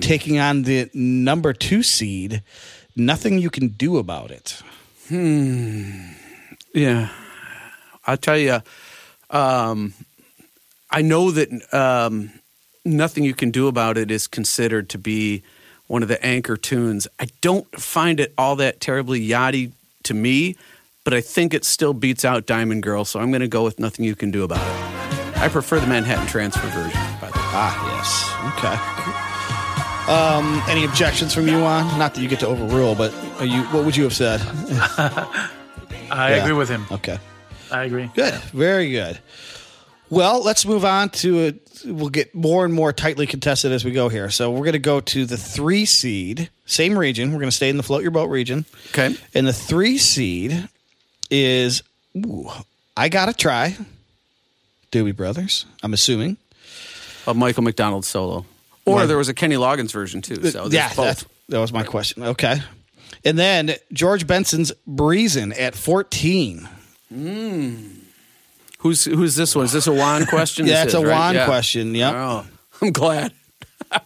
taking 0.00 0.38
on 0.38 0.62
the 0.62 0.88
number 0.94 1.52
two 1.52 1.82
seed. 1.82 2.42
Nothing 2.96 3.38
you 3.38 3.50
can 3.50 3.68
do 3.68 3.98
about 3.98 4.30
it. 4.30 4.62
Yeah. 5.10 7.08
I'll 8.06 8.16
tell 8.16 8.38
you, 8.38 8.60
um, 9.30 9.94
I 10.90 11.02
know 11.02 11.30
that 11.30 11.48
um, 11.74 12.30
nothing 12.84 13.24
you 13.24 13.34
can 13.34 13.50
do 13.50 13.68
about 13.68 13.98
it 13.98 14.10
is 14.10 14.26
considered 14.26 14.88
to 14.90 14.98
be 14.98 15.42
one 15.86 16.02
of 16.02 16.08
the 16.08 16.24
anchor 16.24 16.56
tunes. 16.56 17.08
I 17.18 17.26
don't 17.40 17.66
find 17.78 18.20
it 18.20 18.32
all 18.38 18.56
that 18.56 18.80
terribly 18.80 19.20
yachty 19.26 19.72
to 20.04 20.14
me, 20.14 20.56
but 21.04 21.12
I 21.12 21.20
think 21.20 21.52
it 21.54 21.64
still 21.64 21.92
beats 21.92 22.24
out 22.24 22.46
Diamond 22.46 22.82
Girl, 22.82 23.04
so 23.04 23.20
I'm 23.20 23.30
going 23.30 23.40
to 23.40 23.48
go 23.48 23.64
with 23.64 23.78
Nothing 23.78 24.04
You 24.04 24.14
Can 24.14 24.30
Do 24.30 24.44
About 24.44 24.58
It. 24.58 25.38
I 25.38 25.48
prefer 25.48 25.80
the 25.80 25.86
Manhattan 25.86 26.26
Transfer 26.26 26.66
version, 26.68 27.00
by 27.20 27.30
the 27.30 27.38
way. 27.38 27.44
Ah, 27.52 27.96
yes. 27.96 29.06
Okay. 29.06 29.09
Um, 30.10 30.60
any 30.68 30.84
objections 30.84 31.32
from 31.32 31.46
you 31.46 31.58
on? 31.58 31.98
Not 31.98 32.14
that 32.14 32.20
you 32.20 32.28
get 32.28 32.40
to 32.40 32.46
overrule, 32.48 32.94
but 32.96 33.14
are 33.38 33.44
you? 33.44 33.62
What 33.64 33.84
would 33.84 33.96
you 33.96 34.02
have 34.04 34.12
said? 34.14 34.40
I 35.00 35.40
Yeah. 36.10 36.28
agree 36.42 36.52
with 36.52 36.68
him. 36.68 36.86
Okay. 36.90 37.18
I 37.70 37.84
agree. 37.84 38.10
Good. 38.14 38.34
Very 38.52 38.90
good. 38.90 39.18
Well, 40.08 40.42
let's 40.42 40.66
move 40.66 40.84
on 40.84 41.10
to 41.10 41.38
it. 41.38 41.82
We'll 41.84 42.08
get 42.08 42.34
more 42.34 42.64
and 42.64 42.74
more 42.74 42.92
tightly 42.92 43.26
contested 43.28 43.70
as 43.70 43.84
we 43.84 43.92
go 43.92 44.08
here. 44.08 44.28
So 44.30 44.50
we're 44.50 44.58
going 44.64 44.72
to 44.72 44.78
go 44.80 45.00
to 45.00 45.24
the 45.24 45.36
three 45.36 45.84
seed, 45.84 46.50
same 46.66 46.98
region. 46.98 47.30
We're 47.30 47.38
going 47.38 47.48
to 47.50 47.56
stay 47.56 47.68
in 47.70 47.76
the 47.76 47.84
float 47.84 48.02
your 48.02 48.10
boat 48.10 48.28
region. 48.28 48.64
Okay. 48.88 49.14
And 49.34 49.46
the 49.46 49.52
three 49.52 49.96
seed 49.98 50.68
is, 51.30 51.84
ooh, 52.16 52.50
I 52.96 53.08
got 53.08 53.26
to 53.26 53.32
try. 53.32 53.76
Doobie 54.90 55.14
Brothers, 55.14 55.64
I'm 55.84 55.92
assuming. 55.94 56.36
A 57.28 57.32
Michael 57.32 57.62
McDonald 57.62 58.04
solo. 58.04 58.44
Or 58.90 58.96
Right. 58.98 59.06
there 59.06 59.18
was 59.18 59.28
a 59.28 59.34
Kenny 59.34 59.56
Loggins 59.56 59.92
version, 59.92 60.20
too. 60.22 60.36
So 60.50 60.66
yeah, 60.66 60.88
both. 60.88 60.96
that's, 60.96 61.24
that 61.48 61.58
was 61.58 61.72
my 61.72 61.82
question. 61.84 62.22
Okay. 62.22 62.60
And 63.24 63.38
then 63.38 63.74
George 63.92 64.26
Benson's 64.26 64.72
Breezin' 64.86 65.52
at 65.52 65.74
14. 65.74 66.68
Who's 68.78 69.04
who's 69.04 69.36
this 69.36 69.54
one? 69.54 69.64
Is 69.66 69.72
this 69.72 69.86
a 69.86 69.92
Juan 69.92 70.24
question? 70.26 70.66
Yeah, 70.66 70.84
This 70.84 70.94
it's 70.94 70.94
a 70.94 70.98
is, 70.98 71.04
right? 71.04 71.10
Juan 71.18 71.34
Yeah. 71.34 71.44
question. 71.46 71.94
Yep. 71.94 72.14
Oh, 72.14 72.46
I'm 72.82 72.92
glad. 72.92 73.32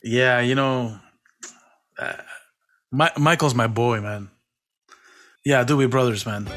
Yeah, 0.00 0.40
you 0.40 0.54
know, 0.54 0.96
uh, 1.98 2.12
Mi- 2.92 3.08
Michael's 3.18 3.54
my 3.54 3.66
boy, 3.66 4.00
man. 4.00 4.30
Yeah, 5.44 5.64
Doobie 5.64 5.90
Brothers, 5.90 6.24
man. 6.24 6.48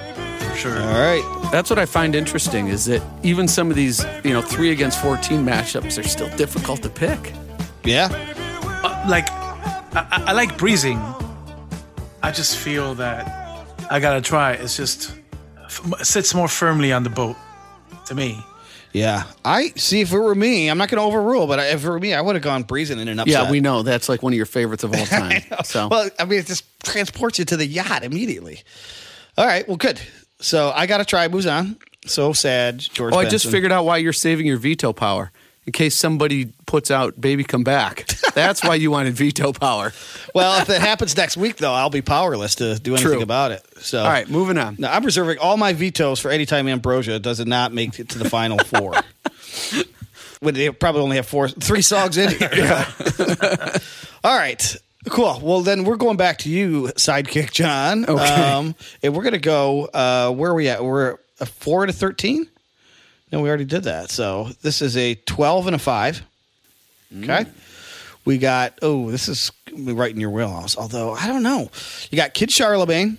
For 0.62 0.70
sure. 0.70 0.82
All 0.82 1.00
right. 1.00 1.50
That's 1.51 1.70
what 1.70 1.80
I 1.80 1.86
find 1.86 2.13
interesting 2.15 2.68
is 2.68 2.86
that 2.86 3.01
even 3.24 3.48
some 3.48 3.70
of 3.72 3.75
these, 3.75 4.06
you 4.24 4.32
know, 4.32 4.41
three 4.41 4.72
against 4.72 5.01
14 5.01 5.44
matchups 5.44 5.98
are 5.98 6.08
still 6.08 6.30
difficult 6.38 6.84
to 6.84 6.89
pick. 6.89 7.34
Yeah. 7.84 8.10
Uh, 8.84 9.06
like, 9.10 9.30
I, 9.32 10.08
I, 10.12 10.24
I 10.27 10.32
like 10.34 10.58
breezing. 10.58 10.98
I 12.22 12.32
just 12.32 12.58
feel 12.58 12.94
that 12.96 13.65
I 13.89 14.00
gotta 14.00 14.22
try. 14.22 14.53
It's 14.53 14.77
just 14.77 15.15
f- 15.63 16.06
sits 16.06 16.36
more 16.36 16.48
firmly 16.48 16.94
on 16.94 17.03
the 17.03 17.10
boat 17.10 17.36
to 18.06 18.13
me. 18.13 18.39
Yeah. 18.94 19.24
I 19.44 19.70
see. 19.77 20.01
If 20.01 20.13
it 20.13 20.20
were 20.20 20.36
me, 20.36 20.70
I'm 20.70 20.77
not 20.77 20.89
going 20.89 21.00
to 21.00 21.03
overrule, 21.06 21.48
but 21.48 21.60
if 21.60 21.84
it 21.84 21.89
were 21.89 21.98
me, 22.00 22.13
I 22.13 22.20
would 22.20 22.36
have 22.36 22.44
gone 22.44 22.63
breezing 22.63 23.00
in 23.00 23.08
an 23.08 23.20
upset. 23.20 23.46
Yeah, 23.46 23.50
we 23.50 23.62
know 23.62 23.84
that's 23.84 24.10
like 24.10 24.22
one 24.22 24.34
of 24.34 24.38
your 24.38 24.46
favorites 24.46 24.84
of 24.84 24.94
all 24.96 25.06
time. 25.06 25.41
so 25.63 25.88
Well, 25.88 26.10
I 26.20 26.25
mean, 26.25 26.39
it 26.39 26.46
just 26.46 26.65
transports 26.84 27.39
you 27.39 27.46
to 27.46 27.58
the 27.58 27.65
yacht 27.65 28.03
immediately. 28.03 28.62
All 29.38 29.46
right. 29.46 29.65
Well, 29.65 29.77
good. 29.77 30.00
So 30.41 30.71
I 30.75 30.86
got 30.88 30.98
to 30.98 31.05
try. 31.05 31.27
Moves 31.27 31.45
on. 31.45 31.77
So 32.05 32.33
sad, 32.33 32.79
George. 32.79 33.13
Oh, 33.13 33.19
I 33.19 33.24
just 33.24 33.45
Benson. 33.45 33.51
figured 33.51 33.71
out 33.71 33.86
why 33.86 33.98
you're 33.98 34.13
saving 34.13 34.45
your 34.48 34.57
veto 34.57 34.91
power. 34.91 35.31
In 35.67 35.74
case 35.74 35.95
somebody 35.95 36.51
puts 36.65 36.89
out 36.89 37.21
"Baby 37.21 37.43
Come 37.43 37.63
Back," 37.63 38.07
that's 38.33 38.63
why 38.63 38.75
you 38.75 38.89
wanted 38.89 39.13
veto 39.13 39.53
power. 39.53 39.93
Well, 40.33 40.60
if 40.62 40.69
it 40.71 40.81
happens 40.81 41.15
next 41.15 41.38
week, 41.38 41.57
though, 41.57 41.71
I'll 41.74 41.91
be 41.91 42.01
powerless 42.01 42.55
to 42.55 42.79
do 42.79 42.95
anything 42.95 43.13
True. 43.13 43.21
about 43.21 43.51
it. 43.51 43.63
So, 43.77 44.00
All 44.00 44.10
right, 44.10 44.27
moving 44.27 44.57
on. 44.57 44.77
Now, 44.79 44.91
I'm 44.91 45.05
reserving 45.05 45.38
all 45.38 45.57
my 45.57 45.74
vetoes 45.74 46.19
for 46.19 46.31
anytime 46.31 46.67
Ambrosia 46.67 47.19
does 47.19 47.39
it 47.39 47.48
not 47.48 47.74
make 47.74 48.00
it 48.00 48.10
to 48.10 48.17
the 48.17 48.27
final 48.27 48.57
four. 48.57 48.93
when 50.41 50.55
they 50.55 50.71
probably 50.71 51.01
only 51.01 51.15
have 51.17 51.27
four, 51.27 51.48
three 51.48 51.83
songs 51.83 52.17
in 52.17 52.29
here. 52.31 52.50
all 54.24 54.36
right. 54.36 54.75
Cool. 55.10 55.39
Well, 55.41 55.62
then 55.62 55.84
we're 55.84 55.96
going 55.98 56.17
back 56.17 56.38
to 56.39 56.50
you, 56.50 56.84
sidekick 56.96 57.51
John. 57.51 58.05
Okay. 58.08 58.24
Um, 58.24 58.75
and 59.01 59.15
we're 59.15 59.24
going 59.24 59.34
to 59.34 59.39
go, 59.39 59.86
uh, 59.86 60.31
where 60.31 60.51
are 60.51 60.53
we 60.53 60.70
at? 60.70 60.84
We're 60.84 61.17
a 61.39 61.46
four 61.46 61.86
to 61.86 61.91
13? 61.93 62.48
No, 63.31 63.41
we 63.41 63.50
already 63.50 63.65
did 63.65 63.84
that. 63.84 64.12
So 64.12 64.50
this 64.62 64.81
is 64.81 64.96
a 64.98 65.15
12 65.15 65.67
and 65.67 65.75
a 65.75 65.79
five. 65.79 66.22
Okay. 67.24 67.46
We 68.25 68.38
got, 68.38 68.77
oh, 68.84 69.10
this 69.10 69.27
is 69.27 69.51
right 69.75 70.13
in 70.13 70.20
your 70.20 70.29
wheelhouse. 70.29 70.77
Although, 70.77 71.13
I 71.13 71.27
don't 71.27 71.41
know. 71.43 71.72
You 72.12 72.15
got 72.15 72.34
Kid 72.36 72.51
Charlemagne 72.51 73.17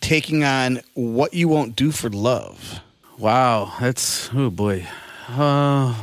taking 0.00 0.44
on 0.44 0.80
What 0.94 1.34
You 1.34 1.48
Won't 1.48 1.74
Do 1.76 1.90
for 1.90 2.08
Love. 2.08 2.80
Wow, 3.18 3.74
that's 3.78 4.30
oh 4.32 4.48
boy, 4.48 4.86
uh, 5.28 5.94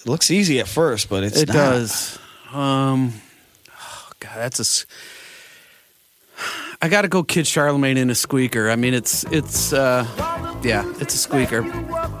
It 0.00 0.06
looks 0.06 0.30
easy 0.30 0.60
at 0.60 0.68
first, 0.68 1.08
but 1.08 1.24
it's 1.24 1.40
it 1.40 1.48
not. 1.48 1.54
does. 1.54 2.18
Um, 2.52 3.14
God, 4.20 4.36
that's 4.36 4.84
a. 4.84 4.86
I 6.82 6.88
got 6.88 7.02
to 7.02 7.08
go, 7.08 7.22
Kid 7.22 7.46
Charlemagne 7.46 7.96
in 7.96 8.10
a 8.10 8.14
squeaker. 8.14 8.70
I 8.70 8.76
mean, 8.76 8.92
it's 8.94 9.24
it's 9.24 9.72
uh, 9.72 10.06
yeah, 10.62 10.84
it's 11.00 11.14
a 11.14 11.18
squeaker. 11.18 11.62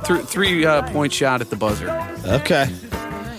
Three, 0.04 0.22
three 0.22 0.66
uh, 0.66 0.82
point 0.90 1.12
shot 1.12 1.40
at 1.40 1.50
the 1.50 1.56
buzzer. 1.56 1.90
Okay. 2.26 2.70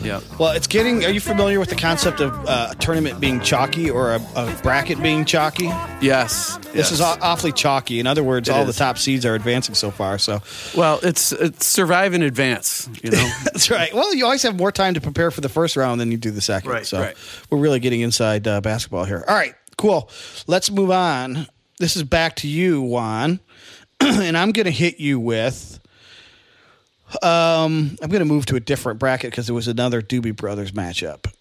Yeah. 0.01 0.21
Well, 0.39 0.51
it's 0.51 0.67
getting. 0.67 1.03
Are 1.05 1.09
you 1.09 1.19
familiar 1.19 1.59
with 1.59 1.69
the 1.69 1.75
concept 1.75 2.19
of 2.19 2.33
uh, 2.47 2.69
a 2.71 2.75
tournament 2.75 3.19
being 3.19 3.39
chalky 3.39 3.89
or 3.89 4.13
a, 4.13 4.21
a 4.35 4.59
bracket 4.63 5.01
being 5.01 5.25
chalky? 5.25 5.65
Yes. 6.01 6.57
This 6.73 6.91
is 6.91 7.01
aw- 7.01 7.17
awfully 7.21 7.51
chalky. 7.51 7.99
In 7.99 8.07
other 8.07 8.23
words, 8.23 8.49
It 8.49 8.51
all 8.53 8.65
the 8.65 8.73
top 8.73 8.97
seeds 8.97 9.25
are 9.25 9.35
advancing 9.35 9.75
so 9.75 9.91
far. 9.91 10.17
So 10.17 10.41
Well, 10.75 10.99
it's 11.03 11.31
it's 11.31 11.65
survive 11.65 12.13
in 12.13 12.21
advance. 12.21 12.89
You 13.03 13.11
know. 13.11 13.31
that's 13.43 13.69
right. 13.69 13.93
Well, 13.93 14.13
you 14.13 14.25
always 14.25 14.43
have 14.43 14.55
more 14.55 14.71
time 14.71 14.93
to 14.93 15.01
prepare 15.01 15.31
for 15.31 15.41
the 15.41 15.49
first 15.49 15.75
round 15.75 15.99
than 15.99 16.11
you 16.11 16.17
do 16.17 16.31
the 16.31 16.41
second. 16.41 16.69
Right, 16.69 16.85
so 16.85 16.99
right. 16.99 17.17
we're 17.49 17.59
really 17.59 17.79
getting 17.79 18.01
inside 18.01 18.47
uh, 18.47 18.61
basketball 18.61 19.05
here. 19.05 19.23
All 19.27 19.35
right, 19.35 19.55
cool. 19.77 20.09
Let's 20.47 20.69
move 20.71 20.91
on. 20.91 21.47
This 21.79 21.95
is 21.95 22.03
back 22.03 22.37
to 22.37 22.47
you, 22.47 22.81
Juan, 22.81 23.39
and 23.99 24.37
I'm 24.37 24.51
going 24.51 24.65
to 24.65 24.71
hit 24.71 24.99
you 24.99 25.19
with. 25.19 25.79
Um, 27.23 27.97
I'm 28.01 28.09
going 28.09 28.19
to 28.19 28.25
move 28.25 28.45
to 28.47 28.55
a 28.55 28.59
different 28.59 28.99
bracket 28.99 29.31
because 29.31 29.45
there 29.47 29.55
was 29.55 29.67
another 29.67 30.01
Doobie 30.01 30.35
Brothers 30.35 30.71
matchup. 30.71 31.31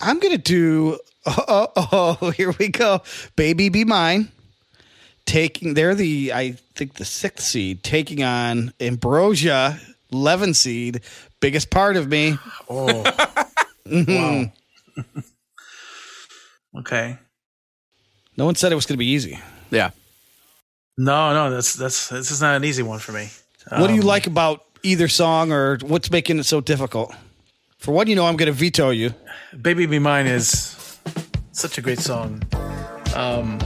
I'm 0.00 0.18
going 0.20 0.32
to 0.36 0.38
do. 0.42 0.98
Oh, 1.26 1.68
oh, 1.76 2.18
oh, 2.22 2.30
here 2.36 2.54
we 2.58 2.68
go. 2.68 3.02
Baby 3.36 3.68
Be 3.68 3.84
Mine. 3.84 4.30
Taking, 5.26 5.74
they're 5.74 5.94
the, 5.94 6.32
I 6.32 6.52
think, 6.74 6.94
the 6.94 7.04
sixth 7.04 7.46
seed, 7.46 7.82
taking 7.82 8.22
on 8.22 8.72
Ambrosia, 8.80 9.78
11 10.10 10.54
seed, 10.54 11.02
biggest 11.40 11.68
part 11.70 11.96
of 11.96 12.08
me. 12.08 12.38
Oh, 12.70 13.02
wow. 13.86 14.52
okay. 16.78 17.18
No 18.38 18.46
one 18.46 18.54
said 18.54 18.72
it 18.72 18.76
was 18.76 18.86
going 18.86 18.94
to 18.94 18.98
be 18.98 19.06
easy. 19.10 19.38
yeah. 19.70 19.90
No, 20.96 21.32
no, 21.34 21.50
that's 21.50 21.74
that's 21.74 22.08
this 22.08 22.30
is 22.30 22.40
not 22.40 22.56
an 22.56 22.64
easy 22.64 22.82
one 22.82 22.98
for 23.00 23.12
me. 23.12 23.28
what 23.70 23.86
do 23.88 23.94
you 23.94 24.00
Um, 24.00 24.06
like 24.06 24.26
about 24.26 24.64
either 24.88 25.08
song 25.08 25.52
or 25.52 25.78
what's 25.82 26.10
making 26.10 26.38
it 26.38 26.44
so 26.44 26.60
difficult? 26.60 27.14
For 27.78 27.92
one, 27.92 28.06
you 28.08 28.16
know, 28.16 28.26
I'm 28.26 28.36
going 28.36 28.46
to 28.46 28.52
veto 28.52 28.90
you. 28.90 29.14
Baby 29.60 29.86
Be 29.86 29.98
Mine 29.98 30.26
is 30.26 30.98
such 31.52 31.78
a 31.78 31.80
great 31.80 31.98
song. 31.98 32.42
Um, 33.14 33.58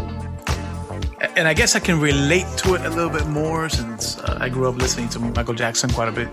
and 1.36 1.48
I 1.48 1.54
guess 1.54 1.76
I 1.76 1.80
can 1.80 2.00
relate 2.00 2.46
to 2.58 2.74
it 2.74 2.82
a 2.84 2.90
little 2.90 3.10
bit 3.10 3.26
more 3.26 3.68
since 3.68 4.18
uh, 4.18 4.36
I 4.40 4.48
grew 4.48 4.68
up 4.68 4.76
listening 4.76 5.08
to 5.10 5.18
Michael 5.18 5.54
Jackson 5.54 5.90
quite 5.90 6.08
a 6.08 6.12
bit. 6.12 6.28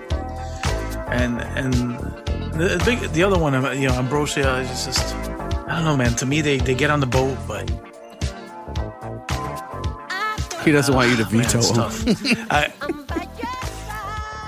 And 1.09 1.41
and 1.41 1.73
the 2.53 2.77
the 2.77 2.83
big 2.85 2.99
the 3.13 3.23
other 3.23 3.39
one, 3.39 3.53
you 3.79 3.87
know, 3.87 3.95
Ambrosia 3.95 4.57
is 4.59 4.85
just 4.85 5.15
I 5.15 5.75
don't 5.75 5.85
know, 5.85 5.97
man. 5.97 6.15
To 6.15 6.25
me, 6.25 6.41
they 6.41 6.57
they 6.57 6.75
get 6.75 6.89
on 6.89 6.99
the 6.99 7.07
boat, 7.07 7.37
but 7.47 7.69
He 10.63 10.71
doesn't 10.71 10.93
want 10.93 11.09
you 11.09 11.15
to 11.17 11.23
veto 11.23 11.59
it's 11.59 11.69
him. 11.71 12.47
I, 12.51 12.71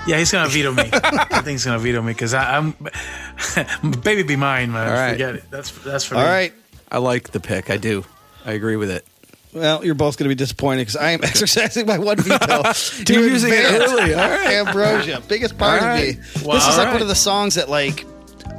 yeah, 0.06 0.18
he's 0.18 0.30
gonna 0.32 0.48
veto 0.48 0.72
me. 0.72 0.88
I 0.92 1.26
think 1.42 1.48
he's 1.48 1.64
gonna 1.64 1.78
veto 1.78 2.02
me 2.02 2.12
because 2.12 2.34
I'm 2.34 2.72
Baby 4.02 4.22
Be 4.24 4.36
Mine, 4.36 4.72
man. 4.72 4.88
All 4.88 4.94
right. 4.94 5.12
Forget 5.12 5.34
it. 5.36 5.44
That's 5.50 5.70
that's 5.82 6.04
for 6.04 6.16
All 6.16 6.22
me. 6.22 6.28
right. 6.28 6.52
I 6.90 6.98
like 6.98 7.30
the 7.30 7.40
pick. 7.40 7.70
I 7.70 7.76
do. 7.76 8.04
I 8.44 8.52
agree 8.52 8.76
with 8.76 8.90
it. 8.90 9.06
Well, 9.54 9.84
you're 9.84 9.94
both 9.94 10.16
going 10.16 10.24
to 10.24 10.34
be 10.34 10.38
disappointed 10.38 10.80
because 10.82 10.96
I 10.96 11.10
am 11.10 11.20
exercising 11.22 11.86
my 11.86 11.98
one 11.98 12.16
veto. 12.16 12.62
to 12.62 13.04
You're 13.12 13.28
using 13.28 13.52
it 13.52 13.64
early. 13.64 14.14
All 14.14 14.28
right. 14.30 14.46
Ambrosia, 14.54 15.22
biggest 15.28 15.58
part 15.58 15.82
All 15.82 15.88
of 15.90 16.00
me. 16.00 16.16
Well, 16.44 16.54
this 16.56 16.66
is 16.66 16.76
like 16.78 16.86
right. 16.86 16.92
one 16.94 17.02
of 17.02 17.08
the 17.08 17.14
songs 17.14 17.54
that, 17.56 17.68
like, 17.68 18.06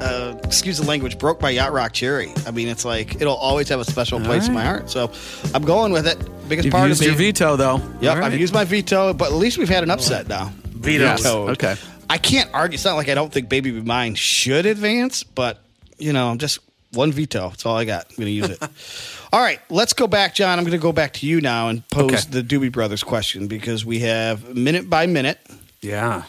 uh, 0.02 0.36
excuse 0.44 0.78
the 0.78 0.86
language, 0.88 1.18
broke 1.18 1.42
my 1.42 1.50
yacht 1.50 1.74
rock 1.74 1.94
cherry. 1.94 2.32
I 2.46 2.52
mean, 2.52 2.68
it's 2.68 2.86
like 2.86 3.16
it'll 3.22 3.36
always 3.36 3.70
have 3.70 3.80
a 3.80 3.86
special 3.86 4.20
place 4.20 4.48
in 4.48 4.54
my 4.54 4.64
heart. 4.64 4.90
So 4.90 5.12
I'm 5.56 5.64
going 5.64 5.92
with 5.92 6.06
it. 6.08 6.18
Biggest 6.48 6.66
You've 6.66 6.74
part 6.74 6.90
used 6.90 7.02
of 7.02 7.06
me. 7.08 7.12
your 7.12 7.18
veto, 7.18 7.56
though. 7.56 7.78
Yep, 8.02 8.12
All 8.16 8.20
right. 8.22 8.32
I've 8.32 8.40
used 8.40 8.54
my 8.54 8.64
veto, 8.64 9.14
but 9.14 9.32
at 9.32 9.34
least 9.38 9.58
we've 9.58 9.70
had 9.70 9.82
an 9.84 9.90
upset 9.90 10.28
now. 10.28 10.52
Veto. 10.84 11.04
Yes. 11.06 11.22
Vetoed. 11.24 11.50
Okay. 11.52 11.76
I 12.10 12.18
can't 12.18 12.50
argue. 12.54 12.76
It's 12.76 12.86
not 12.86 12.96
like 12.96 13.10
I 13.10 13.16
don't 13.16 13.32
think 13.34 13.50
Baby 13.50 13.72
Be 13.72 13.82
Mine 13.82 14.16
should 14.16 14.66
advance, 14.66 15.24
but 15.24 15.60
you 15.98 16.14
know, 16.14 16.30
I'm 16.30 16.38
just 16.38 16.60
one 16.92 17.12
veto. 17.12 17.50
That's 17.50 17.66
all 17.66 17.76
I 17.78 17.86
got. 17.86 18.06
I'm 18.10 18.16
going 18.18 18.28
to 18.28 18.32
use 18.32 18.50
it. 18.50 18.62
all 19.34 19.40
right, 19.42 19.60
let's 19.70 19.94
go 19.94 20.06
back, 20.06 20.36
John. 20.36 20.60
I'm 20.60 20.64
going 20.66 20.74
to 20.74 20.82
go 20.82 20.92
back 20.92 21.14
to 21.14 21.26
you 21.26 21.42
now 21.42 21.70
and 21.70 21.88
pose 21.90 22.12
Okay. 22.28 22.42
the 22.42 22.44
Doobie 22.44 22.72
Brothers 22.72 23.04
question 23.04 23.48
because 23.48 23.84
we 23.86 24.00
have 24.00 24.56
minute 24.56 24.90
by 24.90 25.08
minute 25.08 25.40
Yeah. 25.82 26.24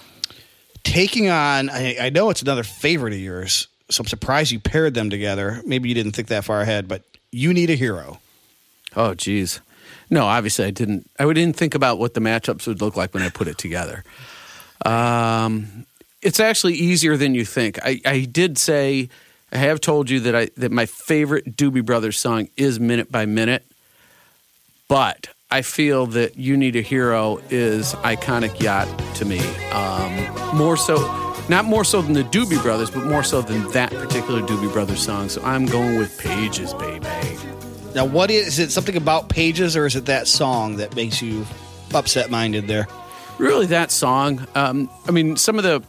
taking 0.84 1.28
on. 1.28 1.68
I, 1.70 1.96
I 2.00 2.11
know 2.11 2.30
it's 2.30 2.40
another 2.42 2.62
favorite 2.62 3.12
of 3.12 3.18
yours, 3.20 3.66
so 3.90 4.00
I'm 4.02 4.06
surprised 4.06 4.52
you 4.52 4.61
paired 4.61 4.94
them 4.94 5.11
together. 5.11 5.61
Maybe 5.66 5.88
you 5.88 5.94
didn't 5.94 6.12
think 6.12 6.28
that 6.28 6.44
far 6.44 6.61
ahead, 6.62 6.88
but 6.88 7.02
you 7.30 7.52
need 7.52 7.68
a 7.70 7.75
hero. 7.76 8.20
Oh, 8.96 9.14
geez. 9.14 9.61
No, 10.08 10.25
obviously 10.26 10.64
I 10.66 10.70
didn't. 10.70 11.11
I 11.18 11.30
didn't 11.32 11.56
think 11.56 11.75
about 11.75 11.99
what 11.99 12.14
the 12.14 12.20
matchups 12.20 12.66
would 12.66 12.80
look 12.80 12.96
like 12.96 13.12
when 13.12 13.23
I 13.23 13.28
put 13.28 13.49
it 13.49 13.58
together. 13.58 14.04
Um, 14.84 15.86
it's 16.22 16.40
actually 16.40 16.74
easier 16.74 17.16
than 17.16 17.34
you 17.34 17.44
think. 17.44 17.78
I, 17.84 18.00
I 18.04 18.20
did 18.20 18.58
say, 18.58 19.08
I 19.52 19.58
have 19.58 19.80
told 19.80 20.10
you 20.10 20.20
that 20.20 20.34
I 20.34 20.48
that 20.56 20.72
my 20.72 20.86
favorite 20.86 21.56
Doobie 21.56 21.84
Brothers 21.84 22.18
song 22.18 22.48
is 22.56 22.80
Minute 22.80 23.12
by 23.12 23.26
Minute, 23.26 23.64
but 24.88 25.28
I 25.50 25.62
feel 25.62 26.06
that 26.06 26.36
"You 26.36 26.56
Need 26.56 26.76
a 26.76 26.80
Hero" 26.80 27.40
is 27.50 27.94
iconic 27.96 28.60
yacht 28.60 28.88
to 29.16 29.24
me. 29.24 29.38
Um, 29.70 30.56
more 30.56 30.76
so, 30.76 30.96
not 31.48 31.66
more 31.66 31.84
so 31.84 32.02
than 32.02 32.14
the 32.14 32.24
Doobie 32.24 32.60
Brothers, 32.62 32.90
but 32.90 33.04
more 33.04 33.22
so 33.22 33.42
than 33.42 33.70
that 33.72 33.90
particular 33.90 34.40
Doobie 34.40 34.72
Brothers 34.72 35.04
song. 35.04 35.28
So 35.28 35.42
I'm 35.44 35.66
going 35.66 35.98
with 35.98 36.18
Pages, 36.18 36.74
baby. 36.74 37.06
Now, 37.94 38.06
what 38.06 38.30
is, 38.30 38.48
is 38.48 38.58
it? 38.58 38.72
Something 38.72 38.96
about 38.96 39.28
Pages, 39.28 39.76
or 39.76 39.86
is 39.86 39.94
it 39.94 40.06
that 40.06 40.26
song 40.26 40.78
that 40.78 40.96
makes 40.96 41.22
you 41.22 41.46
upset 41.94 42.28
minded 42.28 42.66
there? 42.66 42.88
Really 43.38 43.66
that 43.66 43.90
song 43.90 44.46
um, 44.54 44.88
i 45.06 45.10
mean 45.10 45.36
some 45.36 45.58
of 45.58 45.64
the 45.64 45.82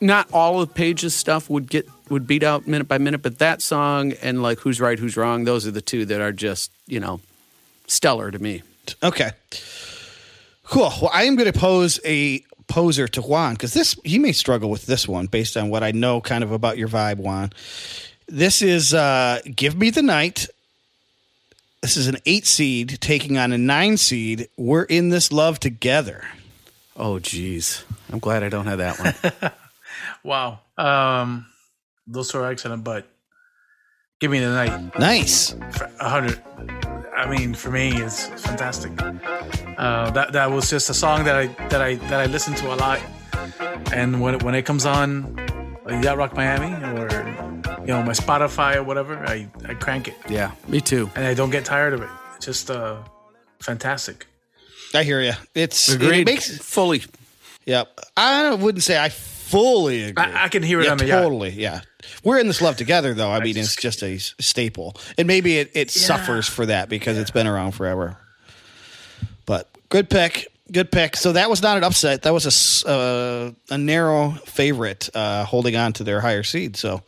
not 0.00 0.28
all 0.32 0.60
of 0.60 0.74
page's 0.74 1.14
stuff 1.14 1.48
would 1.50 1.68
get 1.68 1.88
would 2.08 2.26
beat 2.26 2.42
out 2.42 2.66
minute 2.66 2.88
by 2.88 2.98
minute 2.98 3.22
but 3.22 3.38
that 3.38 3.62
song 3.62 4.12
and 4.22 4.42
like 4.42 4.58
who's 4.60 4.80
right 4.80 4.98
who's 4.98 5.16
wrong 5.16 5.44
those 5.44 5.66
are 5.66 5.70
the 5.70 5.80
two 5.80 6.04
that 6.04 6.20
are 6.20 6.32
just 6.32 6.70
you 6.86 7.00
know 7.00 7.20
stellar 7.86 8.30
to 8.30 8.38
me 8.38 8.62
Okay. 9.02 9.30
Cool. 10.64 10.92
Well, 11.00 11.10
I 11.12 11.24
am 11.24 11.36
going 11.36 11.50
to 11.50 11.58
pose 11.58 12.00
a 12.04 12.42
poser 12.68 13.06
to 13.08 13.20
Juan 13.20 13.54
because 13.54 13.74
this 13.74 13.96
he 14.04 14.18
may 14.18 14.32
struggle 14.32 14.70
with 14.70 14.86
this 14.86 15.06
one 15.06 15.26
based 15.26 15.56
on 15.56 15.68
what 15.68 15.82
I 15.82 15.90
know 15.90 16.20
kind 16.20 16.42
of 16.42 16.52
about 16.52 16.78
your 16.78 16.88
vibe, 16.88 17.18
Juan. 17.18 17.52
This 18.26 18.62
is 18.62 18.94
uh, 18.94 19.40
"Give 19.54 19.76
Me 19.76 19.90
the 19.90 20.02
Night" 20.02 20.46
This 21.82 21.96
is 21.96 22.06
an 22.06 22.18
eight 22.26 22.46
seed 22.46 22.98
taking 23.00 23.38
on 23.38 23.52
a 23.52 23.58
nine 23.58 23.96
seed. 23.96 24.48
We're 24.56 24.84
in 24.84 25.08
this 25.08 25.32
love 25.32 25.58
together. 25.58 26.24
Oh, 26.96 27.18
geez. 27.18 27.84
I'm 28.12 28.18
glad 28.18 28.42
I 28.42 28.48
don't 28.48 28.66
have 28.66 28.78
that 28.78 28.98
one. 28.98 29.52
Wow. 30.24 30.60
Um, 30.78 31.46
those 32.06 32.30
two 32.30 32.38
are 32.38 32.50
excellent, 32.50 32.82
but 32.84 33.06
give 34.20 34.30
me 34.30 34.38
the 34.38 34.48
night. 34.50 34.98
Nice. 34.98 35.52
A 36.00 36.08
hundred. 36.08 36.40
I 37.14 37.28
mean, 37.28 37.54
for 37.54 37.70
me, 37.70 37.90
it's 38.02 38.26
fantastic. 38.40 38.92
Uh, 39.76 40.10
that 40.12 40.32
that 40.32 40.50
was 40.50 40.70
just 40.70 40.88
a 40.90 40.94
song 40.94 41.24
that 41.24 41.36
I 41.36 41.46
that 41.68 41.82
I 41.82 41.96
that 41.96 42.20
I 42.20 42.26
listened 42.26 42.56
to 42.58 42.72
a 42.72 42.76
lot, 42.76 43.00
and 43.92 44.20
when 44.20 44.36
it, 44.36 44.42
when 44.42 44.54
it 44.54 44.62
comes 44.62 44.86
on, 44.86 45.34
like 45.84 46.02
Yacht 46.04 46.16
Rock 46.16 46.34
Miami 46.34 46.72
or 46.98 47.08
you 47.80 47.88
know 47.88 48.02
my 48.02 48.12
Spotify 48.12 48.76
or 48.76 48.82
whatever, 48.82 49.18
I 49.26 49.48
I 49.68 49.74
crank 49.74 50.08
it 50.08 50.16
yeah, 50.28 50.52
me 50.68 50.80
too. 50.80 51.10
and 51.16 51.26
I 51.26 51.34
don't 51.34 51.50
get 51.50 51.64
tired 51.64 51.92
of 51.92 52.02
it. 52.02 52.10
It's 52.36 52.46
just 52.46 52.70
uh, 52.70 53.02
fantastic. 53.60 54.26
I 54.94 55.02
hear 55.02 55.20
you. 55.22 55.32
It's 55.54 55.88
it 55.88 56.02
Agreed. 56.02 56.26
makes 56.26 56.58
Fully. 56.58 57.02
Yep. 57.66 58.00
I 58.16 58.54
wouldn't 58.54 58.82
say 58.84 58.98
I 58.98 59.08
fully 59.08 60.04
agree. 60.04 60.24
I, 60.24 60.44
I 60.44 60.48
can 60.48 60.62
hear 60.62 60.80
it 60.80 60.86
yeah, 60.86 60.92
on 60.92 60.98
the 60.98 61.06
yacht. 61.06 61.22
totally. 61.22 61.50
Yeah. 61.50 61.80
We're 62.24 62.38
in 62.38 62.46
this 62.46 62.60
love 62.60 62.76
together, 62.76 63.14
though. 63.14 63.30
I, 63.30 63.40
mean, 63.40 63.56
it's 63.56 63.76
just 63.76 64.02
a 64.02 64.18
staple, 64.18 64.96
and 65.16 65.26
maybe 65.28 65.58
it, 65.58 65.70
it 65.74 65.90
suffers 65.90 66.48
for 66.48 66.66
that 66.66 66.88
because 66.88 67.16
it's 67.18 67.30
been 67.30 67.46
around 67.46 67.72
forever. 67.72 68.16
But 69.46 69.68
good 69.88 70.10
pick, 70.10 70.48
good 70.70 70.90
pick. 70.90 71.16
So 71.16 71.32
that 71.32 71.48
was 71.48 71.62
not 71.62 71.76
an 71.76 71.84
upset. 71.84 72.22
That 72.22 72.32
was 72.32 72.44
a 72.44 72.48
s- 72.48 72.84
uh, 72.84 73.52
a 73.70 73.78
narrow 73.78 74.32
favorite, 74.46 75.10
uh, 75.14 75.44
holding 75.44 75.76
on 75.76 75.92
to 75.94 76.04
their 76.04 76.20
higher 76.20 76.42
seed. 76.42 76.76
So. 76.76 77.02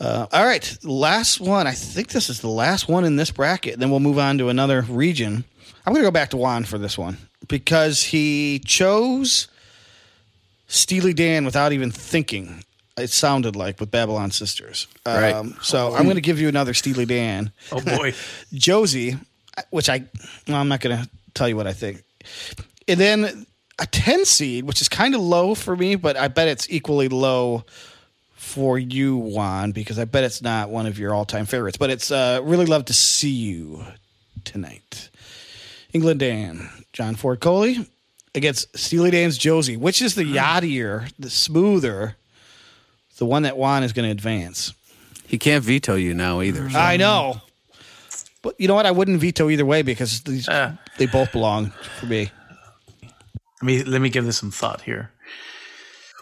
Uh, 0.00 0.26
all 0.32 0.44
right, 0.44 0.78
last 0.82 1.40
one. 1.40 1.68
I 1.68 1.72
think 1.74 2.08
this 2.08 2.28
is 2.28 2.40
the 2.40 2.48
last 2.48 2.88
one 2.88 3.04
in 3.04 3.14
this 3.14 3.30
bracket. 3.30 3.78
Then 3.78 3.88
we'll 3.92 4.00
move 4.00 4.18
on 4.18 4.36
to 4.38 4.48
another 4.48 4.80
region. 4.82 5.44
I'm 5.84 5.92
going 5.92 6.02
to 6.02 6.06
go 6.06 6.12
back 6.12 6.30
to 6.30 6.36
Juan 6.36 6.64
for 6.64 6.78
this 6.78 6.96
one 6.96 7.18
because 7.48 8.02
he 8.02 8.60
chose 8.64 9.48
Steely 10.68 11.12
Dan 11.12 11.44
without 11.44 11.72
even 11.72 11.90
thinking. 11.90 12.64
It 12.96 13.08
sounded 13.08 13.56
like 13.56 13.80
with 13.80 13.90
Babylon 13.90 14.30
Sisters. 14.30 14.86
Right. 15.06 15.32
Um, 15.32 15.56
so 15.62 15.94
I'm 15.94 16.04
going 16.04 16.16
to 16.16 16.22
give 16.22 16.38
you 16.38 16.48
another 16.48 16.74
Steely 16.74 17.06
Dan. 17.06 17.50
Oh 17.72 17.80
boy, 17.80 18.14
Josie, 18.52 19.16
which 19.70 19.88
I, 19.88 20.04
well, 20.46 20.58
I'm 20.58 20.68
not 20.68 20.80
going 20.80 21.02
to 21.02 21.08
tell 21.34 21.48
you 21.48 21.56
what 21.56 21.66
I 21.66 21.72
think. 21.72 22.02
And 22.86 23.00
then 23.00 23.46
a 23.78 23.86
10 23.86 24.24
seed, 24.24 24.64
which 24.64 24.80
is 24.80 24.88
kind 24.88 25.14
of 25.14 25.20
low 25.20 25.54
for 25.54 25.74
me, 25.74 25.96
but 25.96 26.16
I 26.16 26.28
bet 26.28 26.48
it's 26.48 26.68
equally 26.70 27.08
low 27.08 27.64
for 28.34 28.78
you, 28.78 29.16
Juan, 29.16 29.72
because 29.72 29.98
I 29.98 30.04
bet 30.04 30.24
it's 30.24 30.42
not 30.42 30.68
one 30.68 30.86
of 30.86 30.98
your 30.98 31.14
all 31.14 31.24
time 31.24 31.46
favorites. 31.46 31.78
But 31.78 31.90
it's 31.90 32.10
uh, 32.10 32.40
really 32.42 32.66
love 32.66 32.84
to 32.86 32.92
see 32.92 33.30
you 33.30 33.84
tonight. 34.44 35.08
England 35.92 36.20
Dan, 36.20 36.68
John 36.92 37.14
Ford 37.16 37.40
Coley 37.40 37.86
against 38.34 38.76
Steely 38.78 39.10
Dan's 39.10 39.36
Josie. 39.38 39.76
Which 39.76 40.00
is 40.02 40.14
the 40.14 40.24
yachtier, 40.24 41.12
the 41.18 41.30
smoother, 41.30 42.16
the 43.18 43.26
one 43.26 43.42
that 43.42 43.56
Juan 43.56 43.82
is 43.82 43.92
going 43.92 44.06
to 44.06 44.10
advance? 44.12 44.72
He 45.26 45.38
can't 45.38 45.64
veto 45.64 45.94
you 45.94 46.14
now 46.14 46.40
either. 46.42 46.68
so- 46.70 46.78
I 46.78 46.96
know. 46.96 47.40
But 48.42 48.60
you 48.60 48.66
know 48.68 48.74
what? 48.74 48.86
I 48.86 48.90
wouldn't 48.90 49.20
veto 49.20 49.48
either 49.50 49.64
way 49.64 49.82
because 49.82 50.22
these 50.22 50.48
Uh. 50.48 50.76
they 50.98 51.06
both 51.06 51.30
belong 51.30 51.70
for 52.00 52.06
me. 52.06 52.30
let 53.02 53.62
me 53.62 53.84
let 53.84 54.00
me 54.00 54.08
give 54.08 54.24
this 54.24 54.38
some 54.38 54.50
thought 54.50 54.80
here. 54.82 55.12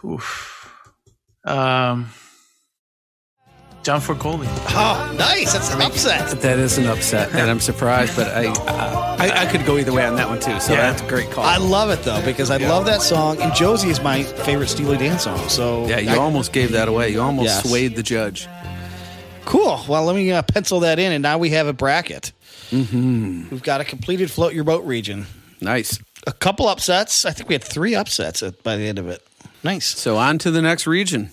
Oof. 0.05 0.69
Um, 1.47 2.11
John 3.83 4.01
Ford 4.03 4.19
Coley. 4.19 4.47
Oh, 4.51 5.15
nice! 5.19 5.55
That's 5.55 5.73
an 5.73 5.81
upset. 5.81 6.39
That 6.43 6.59
is 6.59 6.77
an 6.77 6.87
upset, 6.87 7.31
and 7.35 7.51
I'm 7.51 7.61
surprised, 7.61 8.15
but 8.15 8.29
I, 8.29 8.45
I 9.17 9.43
I 9.43 9.47
could 9.51 9.65
go 9.65 9.79
either 9.79 9.93
way 9.93 10.05
on 10.05 10.17
that 10.17 10.29
one 10.29 10.39
too. 10.39 10.61
So 10.61 10.75
Yeah. 10.75 10.91
that's 10.91 11.01
a 11.01 11.09
great 11.09 11.31
call. 11.31 11.45
I 11.45 11.57
love 11.57 11.89
it 11.91 12.03
though 12.03 12.23
because 12.25 12.51
I 12.51 12.59
love 12.59 12.85
that 12.87 13.01
song, 13.01 13.41
and 13.41 13.55
Josie 13.55 13.89
is 13.89 14.01
my 14.03 14.23
favorite 14.23 14.69
Steely 14.69 14.99
Dan 14.99 15.19
song. 15.19 15.49
So 15.49 15.87
yeah, 15.87 15.99
you 15.99 16.11
I- 16.11 16.17
almost 16.19 16.53
gave 16.53 16.73
that 16.73 16.89
away. 16.89 17.09
You 17.11 17.23
almost 17.23 17.47
Yes. 17.47 17.69
swayed 17.69 17.97
the 17.97 18.03
judge. 18.03 18.49
cool. 19.47 19.83
Well, 19.89 20.05
let 20.05 20.15
me 20.15 20.31
uh, 20.31 20.43
pencil 20.43 20.81
that 20.81 20.99
in, 20.99 21.11
and 21.13 21.23
now 21.23 21.39
we 21.39 21.51
have 21.51 21.67
a 21.67 21.73
bracket. 21.73 22.33
Mm-hmm. 22.71 23.49
We've 23.51 23.63
got 23.63 23.81
a 23.81 23.85
completed 23.85 24.31
float 24.31 24.53
your 24.53 24.65
boat 24.65 24.85
region. 24.85 25.27
Nice. 25.61 25.99
A 26.27 26.33
couple 26.33 26.69
upsets. 26.69 27.25
I 27.25 27.31
think 27.33 27.49
we 27.49 27.55
had 27.55 27.65
three 27.65 27.95
upsets 27.95 28.43
at, 28.43 28.63
by 28.63 28.77
the 28.77 28.87
end 28.87 28.99
of 28.99 29.09
it. 29.09 29.27
Nice. 29.65 29.87
So 29.87 30.19
on 30.19 30.39
to 30.39 30.51
the 30.51 30.63
next 30.63 30.87
region. 30.87 31.33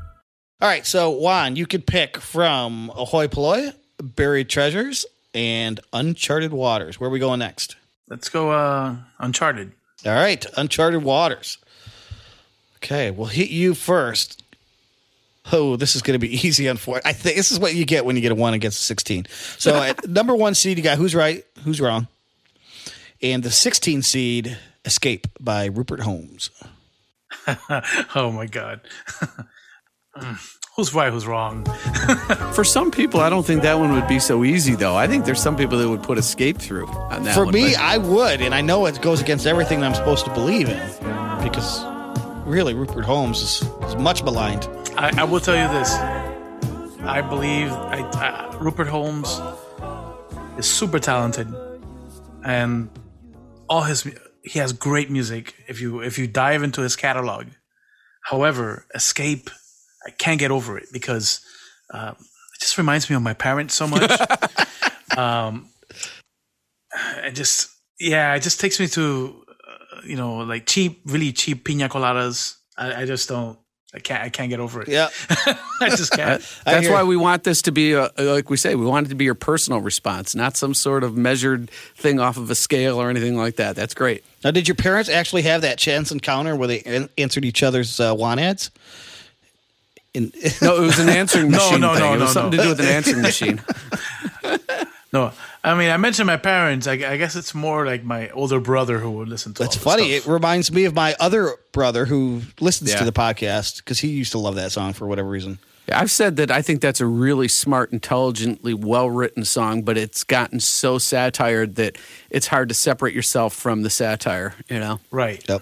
All 0.61 0.67
right, 0.67 0.85
so 0.85 1.09
Juan, 1.09 1.55
you 1.55 1.65
could 1.65 1.87
pick 1.87 2.17
from 2.17 2.91
Ahoy 2.95 3.27
Polloi, 3.27 3.73
Buried 3.99 4.47
Treasures, 4.47 5.07
and 5.33 5.79
Uncharted 5.91 6.53
Waters. 6.53 6.99
Where 6.99 7.07
are 7.09 7.11
we 7.11 7.17
going 7.17 7.39
next? 7.39 7.77
Let's 8.07 8.29
go. 8.29 8.51
Uh, 8.51 8.97
Uncharted. 9.19 9.71
All 10.05 10.13
right, 10.13 10.45
Uncharted 10.57 11.03
Waters. 11.03 11.57
Okay, 12.77 13.09
we'll 13.09 13.27
hit 13.27 13.49
you 13.49 13.73
first. 13.73 14.43
Oh, 15.51 15.77
this 15.77 15.95
is 15.95 16.03
going 16.03 16.19
to 16.19 16.27
be 16.27 16.31
easy. 16.47 16.67
Unfortunately, 16.67 17.09
I 17.09 17.13
think 17.13 17.37
this 17.37 17.51
is 17.51 17.59
what 17.59 17.73
you 17.73 17.85
get 17.85 18.05
when 18.05 18.15
you 18.15 18.21
get 18.21 18.31
a 18.31 18.35
one 18.35 18.53
against 18.53 18.81
a 18.81 18.83
sixteen. 18.83 19.25
So 19.57 19.81
at 19.81 20.07
number 20.09 20.35
one 20.35 20.53
seed, 20.53 20.77
you 20.77 20.83
got 20.83 20.99
who's 20.99 21.15
right, 21.15 21.43
who's 21.63 21.81
wrong, 21.81 22.07
and 23.19 23.41
the 23.41 23.49
sixteen 23.49 24.03
seed, 24.03 24.57
Escape 24.85 25.25
by 25.39 25.65
Rupert 25.65 26.01
Holmes. 26.01 26.51
Oh 28.13 28.29
my 28.31 28.45
god. 28.45 28.81
Who's 30.75 30.93
right? 30.93 31.11
Who's 31.11 31.27
wrong? 31.27 31.65
For 32.53 32.63
some 32.63 32.91
people, 32.91 33.19
I 33.19 33.29
don't 33.29 33.45
think 33.45 33.61
that 33.63 33.77
one 33.77 33.91
would 33.93 34.07
be 34.07 34.19
so 34.19 34.43
easy, 34.45 34.73
though. 34.75 34.95
I 34.95 35.05
think 35.07 35.25
there's 35.25 35.41
some 35.41 35.57
people 35.57 35.77
that 35.77 35.89
would 35.89 36.01
put 36.03 36.17
escape 36.17 36.57
through 36.57 36.87
on 36.87 37.23
that 37.23 37.35
For 37.35 37.45
one, 37.45 37.53
me, 37.53 37.71
but- 37.73 37.79
I 37.79 37.97
would, 37.97 38.41
and 38.41 38.55
I 38.55 38.61
know 38.61 38.85
it 38.85 39.01
goes 39.01 39.21
against 39.21 39.45
everything 39.45 39.81
that 39.81 39.87
I'm 39.87 39.95
supposed 39.95 40.25
to 40.25 40.33
believe 40.33 40.69
in, 40.69 40.79
because 41.43 41.83
really, 42.45 42.73
Rupert 42.73 43.03
Holmes 43.05 43.41
is, 43.41 43.69
is 43.85 43.95
much 43.97 44.23
maligned. 44.23 44.67
I, 44.97 45.21
I 45.21 45.23
will 45.25 45.39
tell 45.41 45.55
you 45.55 45.67
this. 45.77 45.91
I 47.03 47.21
believe 47.21 47.71
I, 47.71 47.99
I, 48.13 48.57
Rupert 48.59 48.87
Holmes 48.87 49.39
is 50.57 50.65
super 50.67 50.99
talented, 50.99 51.53
and 52.45 52.89
all 53.69 53.81
his 53.81 54.07
he 54.43 54.59
has 54.59 54.71
great 54.73 55.09
music. 55.09 55.55
If 55.67 55.81
you 55.81 56.01
if 56.01 56.17
you 56.19 56.27
dive 56.27 56.61
into 56.63 56.81
his 56.81 56.95
catalog, 56.95 57.47
however, 58.23 58.85
Escape, 58.93 59.49
I 60.05 60.11
can't 60.11 60.39
get 60.39 60.51
over 60.51 60.77
it 60.77 60.87
because 60.91 61.41
um, 61.93 62.15
it 62.19 62.59
just 62.59 62.77
reminds 62.77 63.09
me 63.09 63.15
of 63.15 63.21
my 63.21 63.33
parents 63.33 63.75
so 63.75 63.87
much. 63.87 64.11
um, 65.17 65.67
it 67.23 67.31
just 67.35 67.69
yeah, 67.99 68.33
it 68.35 68.41
just 68.41 68.59
takes 68.59 68.79
me 68.79 68.87
to 68.87 69.43
uh, 69.49 70.01
you 70.05 70.15
know 70.15 70.37
like 70.37 70.65
cheap, 70.65 71.01
really 71.05 71.31
cheap 71.31 71.63
pina 71.65 71.89
coladas. 71.89 72.55
I, 72.77 73.01
I 73.01 73.05
just 73.05 73.29
don't. 73.29 73.57
I 73.93 73.99
can't. 73.99 74.23
I 74.23 74.29
can't 74.29 74.49
get 74.49 74.61
over 74.61 74.81
it. 74.81 74.87
Yeah. 74.87 75.09
I 75.81 75.89
just 75.89 76.13
can't. 76.13 76.41
I 76.65 76.71
That's 76.71 76.87
hear- 76.87 76.93
why 76.93 77.03
we 77.03 77.17
want 77.17 77.43
this 77.43 77.61
to 77.63 77.73
be, 77.73 77.91
a, 77.91 78.09
like 78.17 78.49
we 78.49 78.55
say, 78.55 78.73
we 78.75 78.85
want 78.85 79.07
it 79.07 79.09
to 79.09 79.15
be 79.15 79.25
your 79.25 79.35
personal 79.35 79.81
response, 79.81 80.33
not 80.33 80.55
some 80.55 80.73
sort 80.73 81.03
of 81.03 81.17
measured 81.17 81.69
thing 81.97 82.17
off 82.17 82.37
of 82.37 82.49
a 82.49 82.55
scale 82.55 83.01
or 83.01 83.09
anything 83.09 83.35
like 83.35 83.57
that. 83.57 83.75
That's 83.75 83.93
great. 83.93 84.23
Now, 84.45 84.51
did 84.51 84.65
your 84.65 84.75
parents 84.75 85.09
actually 85.09 85.41
have 85.41 85.63
that 85.63 85.77
chance 85.77 86.09
encounter 86.09 86.55
where 86.55 86.69
they 86.69 86.79
an- 86.83 87.09
answered 87.17 87.43
each 87.43 87.63
other's 87.63 87.99
uh, 87.99 88.15
want 88.17 88.39
ads? 88.39 88.71
In, 90.13 90.31
No, 90.61 90.77
it 90.77 90.81
was 90.81 90.99
an 90.99 91.09
answering 91.09 91.51
machine 91.57 91.79
no, 91.81 91.93
thing. 91.93 91.99
no, 92.03 92.13
it 92.13 92.19
was 92.19 92.35
no, 92.35 92.41
something 92.41 92.57
no. 92.57 92.63
to 92.63 92.63
do 92.63 92.69
with 92.69 92.79
an 92.81 92.93
answering 92.95 93.21
machine. 93.21 93.61
No, 95.13 95.33
I 95.61 95.75
mean, 95.75 95.89
I 95.89 95.97
mentioned 95.97 96.27
my 96.27 96.37
parents. 96.37 96.87
I, 96.87 96.93
I 96.93 97.17
guess 97.17 97.35
it's 97.35 97.53
more 97.53 97.85
like 97.85 98.01
my 98.05 98.29
older 98.29 98.61
brother 98.61 98.97
who 98.97 99.11
would 99.11 99.27
listen 99.27 99.53
to. 99.55 99.63
that's 99.63 99.75
all 99.75 99.97
this 99.97 100.03
funny. 100.05 100.13
It 100.13 100.25
reminds 100.25 100.71
me 100.71 100.85
of 100.85 100.95
my 100.95 101.15
other 101.19 101.55
brother 101.73 102.05
who 102.05 102.43
listens 102.61 102.91
Yeah. 102.91 102.99
to 102.99 103.03
the 103.03 103.11
podcast 103.11 103.77
because 103.79 103.99
he 103.99 104.07
used 104.07 104.31
to 104.31 104.37
love 104.37 104.55
that 104.55 104.71
song 104.71 104.93
for 104.93 105.07
whatever 105.07 105.27
reason. 105.27 105.59
Yeah, 105.89 105.99
I've 105.99 106.11
said 106.11 106.37
that 106.37 106.49
I 106.49 106.61
think 106.61 106.79
that's 106.79 107.01
a 107.01 107.05
really 107.05 107.49
smart, 107.49 107.91
intelligently 107.91 108.73
well 108.73 109.09
written 109.09 109.43
song, 109.43 109.81
but 109.81 109.97
it's 109.97 110.23
gotten 110.23 110.61
so 110.61 110.97
satired 110.97 111.75
that 111.75 111.97
it's 112.29 112.47
hard 112.47 112.69
to 112.69 112.75
separate 112.75 113.13
yourself 113.13 113.53
from 113.53 113.81
the 113.81 113.89
satire, 113.89 114.55
you 114.69 114.79
know? 114.79 115.01
Right. 115.11 115.43
Yep. 115.49 115.61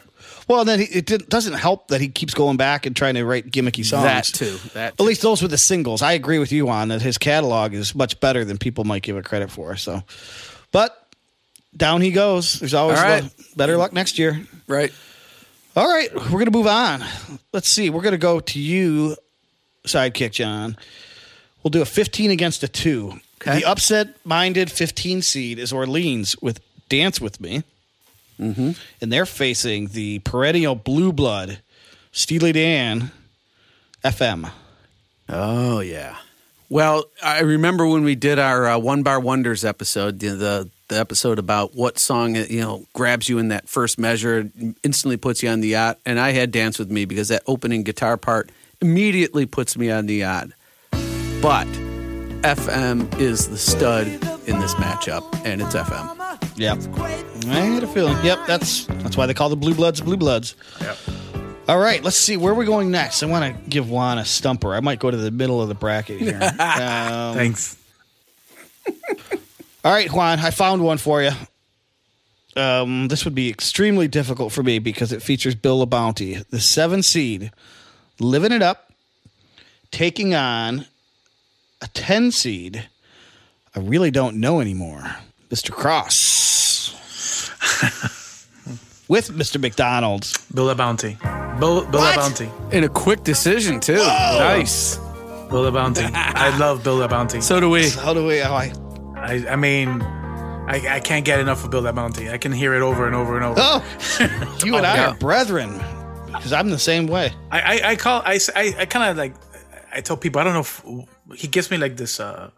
Well, 0.49 0.65
then 0.65 0.79
he, 0.79 0.85
it 0.85 1.29
doesn't 1.29 1.53
help 1.53 1.89
that 1.89 2.01
he 2.01 2.07
keeps 2.07 2.33
going 2.33 2.57
back 2.57 2.88
and 2.88 2.95
trying 2.95 3.13
to 3.13 3.23
write 3.23 3.51
gimmicky 3.51 3.85
songs. 3.85 4.03
That 4.03 4.25
too. 4.25 4.57
That 4.73 4.93
At 4.93 5.01
least 5.01 5.21
those 5.21 5.43
were 5.43 5.47
the 5.47 5.59
singles. 5.59 6.01
I 6.01 6.13
agree 6.13 6.39
with 6.39 6.51
you 6.51 6.69
on 6.69 6.88
that. 6.88 7.03
His 7.03 7.19
catalog 7.19 7.75
is 7.75 7.93
much 7.93 8.19
better 8.19 8.43
than 8.43 8.57
people 8.57 8.83
might 8.83 9.03
give 9.03 9.15
it 9.15 9.25
credit 9.25 9.51
for. 9.51 9.75
So, 9.75 10.01
but 10.71 11.07
down 11.77 12.01
he 12.01 12.09
goes. 12.09 12.59
There's 12.59 12.73
always 12.73 12.97
right. 12.97 13.21
lu- 13.21 13.29
better 13.55 13.77
luck 13.77 13.93
next 13.93 14.17
year. 14.17 14.41
Right. 14.67 14.91
All 15.75 15.88
right, 15.88 16.12
we're 16.15 16.39
gonna 16.39 16.49
move 16.49 16.65
on. 16.65 17.03
Let's 17.53 17.69
see. 17.69 17.91
We're 17.91 18.01
gonna 18.01 18.17
go 18.17 18.39
to 18.39 18.59
you, 18.59 19.15
sidekick 19.85 20.31
John. 20.31 20.75
We'll 21.62 21.69
do 21.69 21.83
a 21.83 21.85
15 21.85 22.31
against 22.31 22.63
a 22.63 22.67
two. 22.67 23.19
Okay. 23.39 23.59
The 23.59 23.65
upset-minded 23.65 24.71
15 24.71 25.21
seed 25.21 25.59
is 25.59 25.71
Orleans 25.71 26.35
with 26.41 26.59
"Dance 26.89 27.21
with 27.21 27.39
Me," 27.39 27.63
mm-hmm. 28.39 28.71
and 29.02 29.12
they're 29.12 29.25
facing 29.25 29.88
the 29.88 30.19
perennial 30.19 30.75
blue 30.75 31.12
blood 31.12 31.60
Steely 32.12 32.52
Dan 32.52 33.12
FM. 34.04 34.52
Oh 35.28 35.80
yeah. 35.80 36.17
Well, 36.69 37.06
I 37.23 37.41
remember 37.41 37.88
when 37.88 38.04
we 38.04 38.15
did 38.15 38.38
our 38.38 38.67
uh, 38.67 38.78
One 38.78 39.02
Bar 39.02 39.19
Wonders 39.19 39.65
episode, 39.65 40.19
the, 40.19 40.69
the 40.88 40.99
episode 40.99 41.39
about 41.39 41.75
what 41.75 41.97
song 41.97 42.38
uh, 42.38 42.45
you 42.49 42.62
know 42.62 42.86
grabs 42.93 43.28
you 43.28 43.39
in 43.39 43.47
that 43.49 43.67
first 43.67 43.99
measure, 43.99 44.49
instantly 44.84 45.17
puts 45.17 45.41
you 45.41 45.49
on 45.49 45.62
the 45.62 45.69
yacht, 45.69 45.99
and 46.06 46.19
I 46.19 46.32
had 46.32 46.52
"Dance 46.52 46.78
with 46.78 46.91
Me" 46.91 47.06
because 47.06 47.30
that 47.30 47.43
opening 47.47 47.84
guitar 47.84 48.17
part 48.17 48.52
immediately 48.82 49.45
puts 49.45 49.78
me 49.78 49.89
on 49.89 50.06
the 50.06 50.15
yacht. 50.15 50.49
But 51.41 51.67
FM 52.41 53.19
is 53.19 53.49
the 53.49 53.58
stud 53.58 54.08
in 54.49 54.59
this 54.59 54.73
matchup, 54.75 55.23
and 55.45 55.62
it's 55.62 55.75
FM. 55.75 56.57
Yep. 56.57 56.79
I 57.47 57.59
had 57.59 57.83
a 57.83 57.88
feeling. 57.88 58.17
Yep, 58.25 58.39
that's 58.47 58.85
that's 58.85 59.15
why 59.15 59.27
they 59.27 59.33
call 59.33 59.49
the 59.49 59.55
Blue 59.55 59.75
Bloods 59.75 60.01
Blue 60.01 60.17
Bloods. 60.17 60.55
Yep. 60.81 60.97
All 61.67 61.77
right, 61.77 62.03
let's 62.03 62.17
see 62.17 62.35
where 62.35 62.55
we're 62.55 62.65
going 62.65 62.89
next. 62.89 63.21
I 63.21 63.27
want 63.27 63.55
to 63.55 63.69
give 63.69 63.91
Juan 63.91 64.17
a 64.17 64.25
stumper. 64.25 64.73
I 64.73 64.79
might 64.79 64.97
go 64.97 65.12
to 65.12 65.17
the 65.17 65.29
middle 65.29 65.62
of 65.62 65.67
the 65.67 65.75
bracket 65.75 66.19
here. 66.19 66.39
um, 66.59 67.35
Thanks. 67.35 67.77
all 69.85 69.91
right, 69.91 70.12
Juan, 70.12 70.39
I 70.39 70.49
found 70.49 70.83
one 70.83 70.97
for 70.97 71.21
you. 71.21 71.31
Um, 72.55 73.07
this 73.07 73.23
would 73.23 73.35
be 73.35 73.49
extremely 73.49 74.07
difficult 74.07 74.51
for 74.51 74.63
me 74.63 74.79
because 74.79 75.12
it 75.12 75.21
features 75.21 75.53
Bill 75.53 75.85
LaBounty, 75.85 76.43
the 76.47 76.59
seven 76.59 77.03
seed, 77.03 77.51
living 78.19 78.51
it 78.51 78.63
up, 78.63 78.91
taking 79.91 80.33
on 80.33 80.88
a 81.81 81.88
ten 81.89 82.31
seed. 82.31 82.89
I 83.79 83.81
really 83.83 84.11
don't 84.11 84.35
know 84.41 84.59
anymore, 84.59 85.15
Mister 85.49 85.71
Cross, 85.71 86.89
with 89.07 89.31
Mister 89.33 89.57
McDonald's. 89.57 90.37
Bill 90.53 90.65
LaBounty. 90.65 91.17
Bill, 91.61 91.85
Bill 91.85 92.01
What? 92.01 92.17
Bounty. 92.17 92.49
In 92.73 92.83
a 92.83 92.89
quick 92.89 93.23
decision 93.23 93.79
too. 93.79 93.95
Nice. 93.95 94.97
Bill 94.97 95.71
LaBounty. 95.71 96.11
I 96.13 96.57
love 96.57 96.83
Bill 96.83 96.97
LaBounty. 96.97 97.41
So 97.41 97.61
do 97.61 97.69
we. 97.69 97.89
How 97.89 98.13
do 98.13 98.25
we? 98.25 98.39
How 98.39 98.53
I? 98.53 98.73
I, 99.15 99.45
I 99.51 99.55
mean, 99.55 100.01
I, 100.01 100.95
I 100.95 100.99
can't 100.99 101.23
get 101.23 101.39
enough 101.39 101.63
of 101.63 101.71
Bill 101.71 101.83
LaBounty. 101.83 102.29
I 102.29 102.37
can 102.37 102.51
hear 102.51 102.73
it 102.73 102.81
over 102.81 103.07
and 103.07 103.15
over 103.15 103.37
and 103.37 103.45
over. 103.45 103.61
Oh, 103.61 104.57
you 104.65 104.75
and 104.75 104.85
I 104.85 104.95
yeah. 104.95 105.11
are 105.11 105.15
brethren. 105.15 105.79
Because 106.25 106.51
I'm 106.51 106.69
the 106.69 106.79
same 106.79 107.07
way. 107.07 107.31
I, 107.49 107.61
I, 107.61 107.79
call 107.79 107.89
I 107.91 107.95
call 107.95 108.21
I, 108.25 108.35
s- 108.35 108.49
I, 108.53 108.75
I 108.79 108.85
kind 108.87 109.09
of 109.09 109.15
like 109.15 109.35
I 109.93 110.01
tell 110.01 110.17
people 110.17 110.41
I 110.41 110.43
don't 110.43 110.53
know 110.53 111.05
if 111.31 111.39
he 111.39 111.47
gives 111.47 111.71
me 111.71 111.77
like 111.77 111.95
this 111.95 112.19
uh 112.19 112.49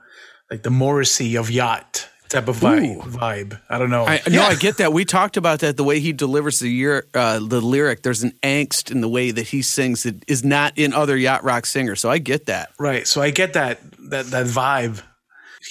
like 0.51 0.63
the 0.63 0.69
Morrissey 0.69 1.35
of 1.37 1.49
yacht 1.49 2.07
type 2.29 2.47
of 2.47 2.57
vibe. 2.57 3.01
vibe. 3.01 3.59
I 3.69 3.77
don't 3.77 3.89
know. 3.89 4.05
I, 4.05 4.21
No, 4.29 4.43
I 4.43 4.55
get 4.55 4.77
that. 4.77 4.93
We 4.93 5.03
talked 5.05 5.35
about 5.37 5.59
that. 5.59 5.75
The 5.77 5.83
way 5.83 5.99
he 5.99 6.13
delivers 6.13 6.59
the 6.59 6.69
year, 6.69 7.05
uh, 7.13 7.39
the 7.39 7.59
lyric, 7.61 8.03
there's 8.03 8.23
an 8.23 8.33
angst 8.43 8.89
in 8.91 9.01
the 9.01 9.09
way 9.09 9.31
that 9.31 9.47
he 9.47 9.61
sings 9.61 10.03
that 10.03 10.23
is 10.29 10.43
not 10.43 10.77
in 10.77 10.93
other 10.93 11.17
yacht 11.17 11.43
rock 11.43 11.65
singers. 11.65 11.99
So 12.01 12.09
I 12.09 12.19
get 12.19 12.45
that. 12.45 12.69
right. 12.79 13.07
So 13.07 13.21
I 13.21 13.31
get 13.31 13.53
that 13.53 13.79
that 14.09 14.27
that 14.27 14.45
vibe. 14.45 15.01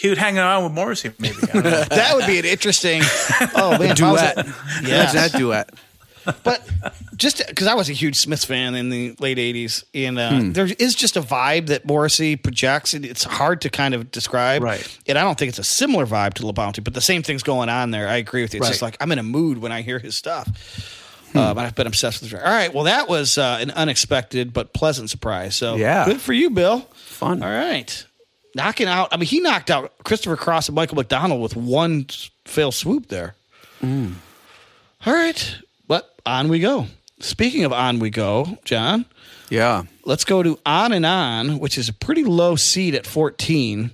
He 0.00 0.08
would 0.08 0.18
hang 0.18 0.38
around 0.38 0.64
with 0.64 0.72
Morrissey 0.72 1.12
maybe. 1.18 1.36
I 1.42 1.46
don't 1.52 1.64
know. 1.64 1.84
That 1.90 2.14
would 2.16 2.26
be 2.26 2.38
an 2.38 2.44
interesting. 2.44 3.02
Oh 3.54 3.76
man, 3.78 3.90
if 3.90 3.96
Duet. 3.96 4.36
a- 4.36 4.40
Imagine 4.40 4.86
Yeah, 4.88 5.12
that 5.12 5.32
duet. 5.32 5.70
But 6.44 6.68
just 7.16 7.46
because 7.48 7.66
I 7.66 7.74
was 7.74 7.88
a 7.88 7.92
huge 7.92 8.16
Smiths 8.16 8.44
fan 8.44 8.74
in 8.74 8.90
the 8.90 9.14
late 9.20 9.38
'80s, 9.38 9.84
and 9.94 10.18
uh, 10.18 10.30
Hmm. 10.30 10.52
there 10.52 10.68
is 10.78 10.94
just 10.94 11.16
a 11.16 11.22
vibe 11.22 11.66
that 11.68 11.84
Morrissey 11.86 12.36
projects. 12.36 12.94
and 12.94 13.04
It's 13.04 13.24
hard 13.24 13.60
to 13.62 13.70
kind 13.70 13.94
of 13.94 14.10
describe, 14.10 14.62
Right. 14.62 14.98
And 15.06 15.16
I 15.18 15.22
don't 15.22 15.38
think 15.38 15.48
it's 15.50 15.58
a 15.58 15.64
similar 15.64 16.06
vibe 16.06 16.34
to 16.34 16.42
LaBounty, 16.44 16.82
but 16.84 16.94
the 16.94 17.00
same 17.00 17.22
thing's 17.22 17.42
going 17.42 17.68
on 17.68 17.90
there. 17.90 18.08
I 18.08 18.16
agree 18.16 18.42
with 18.42 18.54
you. 18.54 18.60
It's 18.60 18.68
just 18.68 18.82
like 18.82 18.96
I'm 19.00 19.10
in 19.12 19.18
a 19.18 19.22
mood 19.22 19.58
when 19.58 19.72
I 19.72 19.82
hear 19.82 19.98
his 19.98 20.14
stuff. 20.16 20.48
Hmm. 21.32 21.38
Um, 21.38 21.58
I've 21.58 21.74
been 21.76 21.86
obsessed 21.86 22.22
with. 22.22 22.32
It. 22.32 22.42
All 22.42 22.50
right, 22.52 22.74
well, 22.74 22.84
that 22.84 23.08
was 23.08 23.38
uh, 23.38 23.58
an 23.60 23.70
unexpected 23.70 24.52
but 24.52 24.72
pleasant 24.72 25.10
surprise. 25.10 25.54
So 25.56 25.76
Yeah. 25.76 26.04
good 26.04 26.20
for 26.20 26.32
you, 26.32 26.50
Bill. 26.50 26.80
Fun. 26.96 27.42
All 27.42 27.48
right. 27.50 28.04
Knocking 28.56 28.88
out, 28.88 29.10
I 29.12 29.16
mean, 29.16 29.28
he 29.28 29.38
knocked 29.38 29.70
out 29.70 29.92
Christopher 30.02 30.36
Cross 30.36 30.68
and 30.68 30.74
Michael 30.74 30.96
McDonald 30.96 31.40
with 31.40 31.54
one 31.54 32.06
fail 32.46 32.72
swoop 32.72 33.06
there. 33.06 33.36
Mm. 33.80 34.14
All 35.06 35.12
right. 35.14 35.56
But 35.90 36.14
on 36.24 36.48
we 36.48 36.60
go. 36.60 36.86
Speaking 37.18 37.64
of 37.64 37.72
on 37.72 37.98
we 37.98 38.10
go, 38.10 38.58
John, 38.64 39.06
Yeah. 39.48 39.82
let's 40.04 40.24
go 40.24 40.40
to 40.40 40.56
On 40.64 40.92
and 40.92 41.04
On, 41.04 41.58
which 41.58 41.76
is 41.76 41.88
a 41.88 41.92
pretty 41.92 42.22
low 42.22 42.54
seed 42.54 42.94
at 42.94 43.08
14. 43.08 43.90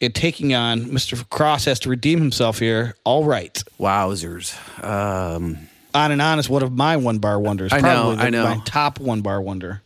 And 0.00 0.14
taking 0.14 0.54
on 0.54 0.82
Mr. 0.84 1.28
Cross 1.30 1.64
has 1.64 1.80
to 1.80 1.88
redeem 1.88 2.20
himself 2.20 2.60
here. 2.60 2.94
All 3.02 3.24
right. 3.24 3.60
Wowzers. 3.80 4.54
Um, 4.84 5.58
On 5.92 6.12
and 6.12 6.22
On 6.22 6.38
is 6.38 6.48
one 6.48 6.62
of 6.62 6.70
my 6.70 6.96
one 6.96 7.18
bar 7.18 7.40
wonders. 7.40 7.72
I 7.72 7.78
know, 7.80 7.80
Probably 8.14 8.18
I 8.26 8.30
know. 8.30 8.44
My 8.44 8.60
top 8.64 9.00
one 9.00 9.20
bar 9.20 9.42
wonder, 9.42 9.82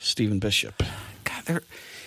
Stephen 0.00 0.38
Bishop. 0.38 0.82
God, 1.24 1.44
there, 1.46 1.62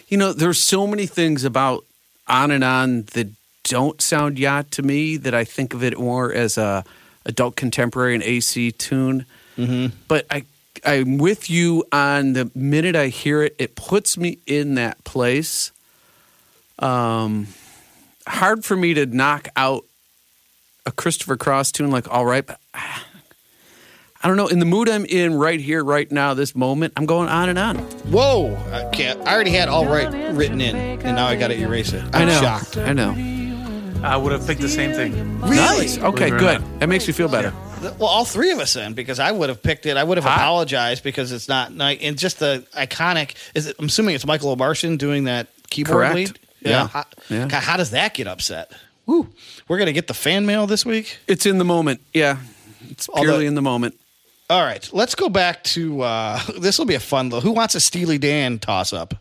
you 0.08 0.18
know, 0.18 0.34
there's 0.34 0.62
so 0.64 0.86
many 0.86 1.08
things 1.08 1.44
about 1.46 1.84
on 2.28 2.52
and 2.52 2.64
on 2.64 3.04
that 3.14 3.30
don't 3.64 4.00
sound 4.04 4.38
yacht 4.38 4.70
to 4.72 4.84
me. 4.84 5.18
That 5.18 5.34
I 5.34 5.46
think 5.46 5.74
of 5.74 5.84
it 5.84 5.98
more 5.98 6.32
as 6.32 6.60
a 6.60 6.84
adult 7.26 7.56
contemporary 7.56 8.14
and 8.14 8.24
AC 8.24 8.72
tune. 8.72 9.26
Mm-hmm. 9.58 9.96
But 10.08 10.26
I, 10.30 10.46
I'm 10.86 11.18
with 11.18 11.50
you 11.50 11.86
on 11.92 12.34
the 12.34 12.52
minute 12.54 12.96
I 12.96 13.08
hear 13.08 13.42
it, 13.42 13.56
it 13.58 13.76
puts 13.76 14.18
me 14.18 14.40
in 14.46 14.76
that 14.76 15.04
place. 15.04 15.72
Um, 16.80 17.48
hard 18.28 18.66
for 18.66 18.76
me 18.76 18.94
to 18.96 19.06
knock 19.06 19.48
out 19.56 19.86
a 20.86 20.92
Christopher 20.92 21.38
Cross 21.38 21.72
tune 21.72 21.90
like 21.90 22.12
"All 22.12 22.26
Right," 22.26 22.46
but 22.46 22.60
ah, 22.74 23.06
I 24.22 24.28
don't 24.28 24.38
know. 24.38 24.48
In 24.48 24.60
the 24.60 24.66
mood 24.66 24.90
I'm 24.90 25.06
in 25.06 25.34
right 25.36 25.60
here, 25.60 25.84
right 25.84 26.12
now, 26.12 26.34
this 26.34 26.56
moment, 26.56 26.94
I'm 26.98 27.06
going 27.06 27.30
on 27.30 27.50
and 27.50 27.58
on. 27.58 27.78
Whoa! 27.78 28.56
I 28.72 28.90
can't. 28.90 29.20
I 29.22 29.34
already 29.34 29.52
had 29.52 29.70
all 29.70 29.86
right 29.86 30.36
written 30.36 30.62
in, 30.62 30.76
and 30.76 31.16
now 31.16 31.28
I 31.28 31.36
got 31.36 31.48
to 31.48 31.58
erase 31.60 31.94
it. 31.94 32.04
I'm 32.14 32.24
I 32.24 32.26
know. 32.26 32.42
shocked. 32.42 32.78
I 32.78 32.94
know. 32.94 33.14
I 34.06 34.18
would 34.18 34.32
have 34.32 34.46
picked 34.46 34.62
the 34.62 34.70
same 34.70 34.94
thing. 34.94 35.40
Nice. 35.42 35.98
Okay, 35.98 36.30
Believe 36.30 36.34
it 36.34 36.36
or 36.36 36.40
good. 36.40 36.62
not. 36.62 36.80
That 36.82 36.90
makes 36.90 37.08
me 37.08 37.14
feel 37.14 37.28
better. 37.28 37.54
Well, 37.82 38.06
all 38.10 38.26
three 38.26 38.52
of 38.52 38.60
us 38.60 38.74
then, 38.74 38.94
because 38.94 39.20
I 39.20 39.32
would 39.32 39.50
have 39.50 39.62
picked 39.62 39.86
it. 39.86 39.98
I 39.98 40.04
would 40.04 40.18
have 40.18 40.26
Hot. 40.26 40.38
apologized 40.38 41.04
because 41.04 41.32
it's 41.32 41.48
not 41.48 41.74
nice. 41.74 42.00
And 42.02 42.18
just 42.18 42.40
the 42.40 42.66
iconic. 42.74 43.36
Is 43.54 43.68
it? 43.68 43.76
I'm 43.80 43.86
assuming 43.86 44.16
it's 44.16 44.26
Michael 44.26 44.56
Omartian 44.56 44.98
doing 44.98 45.26
that 45.26 45.48
keyboard 45.70 45.96
Correct. 45.98 46.16
lead. 46.16 46.40
Yeah. 46.62 46.88
How, 46.88 47.06
Yeah. 47.30 47.48
God, 47.48 47.62
how 47.64 47.78
does 47.78 47.92
that 47.92 48.14
get 48.14 48.28
upset? 48.28 48.72
Woo! 49.06 49.28
We're 49.68 49.78
gonna 49.78 49.92
get 49.94 50.08
the 50.08 50.14
fan 50.16 50.46
mail 50.46 50.66
this 50.68 50.86
week. 50.86 51.18
It's 51.28 51.46
in 51.46 51.58
the 51.60 51.66
moment. 51.66 52.02
Yeah. 52.14 52.38
It's 52.90 53.08
Although- 53.10 53.24
purely 53.24 53.46
in 53.46 53.56
the 53.56 53.62
moment. 53.62 53.96
All 54.50 54.62
right, 54.64 54.88
let's 54.94 55.16
go 55.16 55.28
back 55.30 55.64
to. 55.76 56.02
uh 56.02 56.40
This 56.60 56.78
will 56.80 56.86
be 56.86 56.96
a 56.96 57.00
fun 57.00 57.30
little. 57.30 57.42
Who 57.42 57.52
wants 57.52 57.76
a 57.76 57.80
Steely 57.80 58.18
Dan 58.18 58.58
toss 58.60 58.94
up? 58.94 59.14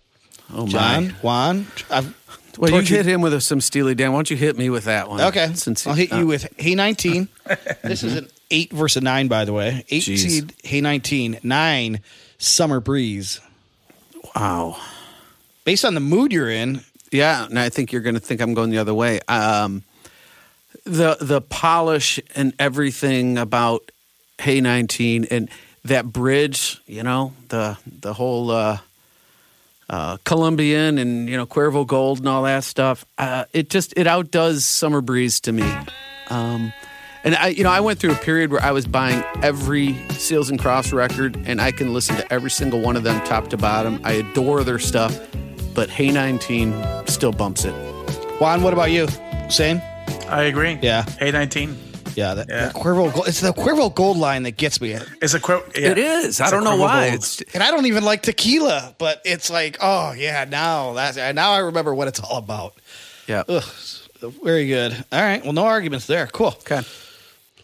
Oh, 0.55 0.67
John, 0.67 1.09
my. 1.09 1.13
Juan. 1.23 1.67
I've 1.91 2.15
Well, 2.59 2.71
you 2.71 2.83
hit 2.83 3.07
him 3.07 3.21
with 3.21 3.43
some 3.43 3.61
Steely 3.61 3.95
Dan. 3.95 4.13
Why 4.13 4.19
don't 4.19 4.31
you 4.31 4.37
hit 4.37 4.57
me 4.57 4.71
with 4.71 4.85
that 4.85 5.09
one? 5.09 5.21
Okay, 5.21 5.53
Since 5.55 5.87
I'll 5.87 5.95
hit 5.95 6.13
uh, 6.13 6.19
you 6.19 6.27
with 6.27 6.47
Hey 6.59 6.75
19. 6.75 7.29
this 7.83 8.03
is 8.03 8.17
an 8.17 8.29
eight 8.51 8.73
versus 8.73 9.03
nine, 9.03 9.29
by 9.29 9.45
the 9.45 9.53
way. 9.53 9.85
Eight 9.91 10.03
Jeez. 10.03 10.19
seed 10.19 10.55
Hey 10.63 10.81
19, 10.81 11.41
nine 11.43 12.01
Summer 12.39 12.81
Breeze. 12.81 13.41
Wow. 14.37 14.77
Based 15.65 15.85
on 15.85 15.95
the 15.95 16.01
mood 16.01 16.33
you're 16.33 16.51
in, 16.51 16.83
Yeah, 17.11 17.47
and 17.47 17.59
I 17.59 17.69
think 17.71 17.93
you're 17.93 18.03
going 18.03 18.15
to 18.15 18.21
think 18.21 18.41
I'm 18.41 18.55
going 18.55 18.71
the 18.71 18.79
other 18.79 18.95
way. 18.95 19.21
Um, 19.29 19.83
the 20.85 21.17
the 21.21 21.41
polish 21.41 22.21
and 22.35 22.53
everything 22.59 23.39
about 23.39 23.91
Hey 24.39 24.61
19 24.61 25.27
and 25.31 25.49
that 25.85 26.13
bridge, 26.13 26.81
you 26.87 27.03
know, 27.03 27.33
the 27.49 27.79
the 27.87 28.13
whole 28.15 28.51
uh, 28.51 28.79
uh, 29.91 30.17
Colombian 30.25 30.99
and 30.99 31.29
you 31.29 31.37
know 31.37 31.47
Cuervo 31.47 31.87
Gold 31.87 32.19
and 32.21 32.29
all 32.29 32.43
that 32.45 32.65
stuff. 32.65 33.05
Uh, 33.19 33.45
it 33.53 33.71
just 33.71 33.93
it 33.97 34.07
outdoes 34.07 34.65
Summer 34.65 35.01
Breeze 35.01 35.41
to 35.41 35.53
me. 35.53 35.71
Um, 36.31 36.73
And 37.25 37.35
I, 37.37 37.49
you 37.49 37.65
know, 37.65 37.71
I 37.71 37.81
went 37.81 37.99
through 38.01 38.13
a 38.13 38.17
period 38.17 38.53
where 38.53 38.63
I 38.63 38.71
was 38.73 38.87
buying 38.87 39.25
every 39.43 39.95
Seals 40.11 40.51
and 40.51 40.61
Crofts 40.61 40.93
record, 40.93 41.37
and 41.47 41.59
I 41.59 41.71
can 41.73 41.95
listen 41.95 42.17
to 42.17 42.31
every 42.33 42.51
single 42.51 42.83
one 42.83 42.97
of 42.97 43.03
them 43.03 43.19
top 43.25 43.49
to 43.49 43.57
bottom. 43.57 43.99
I 44.05 44.13
adore 44.13 44.63
their 44.63 44.79
stuff, 44.79 45.19
but 45.75 45.89
Hey 45.89 46.11
19 46.11 46.75
still 47.07 47.33
bumps 47.33 47.65
it. 47.65 47.73
Juan, 48.41 48.63
what 48.63 48.75
about 48.75 48.91
you? 48.91 49.09
Same? 49.49 49.81
I 50.29 50.43
agree. 50.43 50.79
Yeah. 50.83 51.05
Hey 51.19 51.31
nineteen. 51.31 51.79
Yeah, 52.15 52.35
that, 52.35 52.47
Yeah. 52.49 52.67
that 52.67 52.75
Cuervo 52.75 53.13
Gold, 53.13 53.29
it's 53.29 53.41
the 53.41 53.53
Cuervo 53.53 53.95
Gold 53.95 54.17
line 54.17 54.43
that 54.45 54.57
gets 54.57 54.81
me. 54.81 54.97
It's 55.23 55.35
a 55.35 55.41
quir- 55.41 55.63
yeah. 55.77 55.91
It 55.91 55.99
is. 55.99 56.41
I 56.41 56.45
It's 56.45 56.53
a 56.53 56.57
don't 56.57 56.65
know 56.65 56.77
Cuervo 56.77 56.81
why. 56.81 57.05
Gold. 57.11 57.15
It's 57.15 57.43
And 57.55 57.63
I 57.63 57.71
don't 57.71 57.87
even 57.87 58.05
like 58.05 58.23
tequila, 58.23 58.95
but 58.99 59.21
it's 59.25 59.51
like, 59.51 59.79
oh 59.81 60.13
yeah, 60.13 60.45
now 60.45 60.93
that's 60.95 61.17
now 61.17 61.53
I 61.53 61.59
remember 61.59 61.95
what 61.95 62.09
it's 62.09 62.21
all 62.21 62.39
about. 62.39 62.75
yeah. 63.27 63.43
Ugh, 63.49 63.65
very 64.43 64.67
good. 64.67 64.93
All 65.13 65.21
right, 65.23 65.43
well, 65.43 65.53
no 65.53 65.65
arguments 65.65 66.07
there. 66.07 66.27
Cool. 66.29 66.49
Okay. 66.61 66.81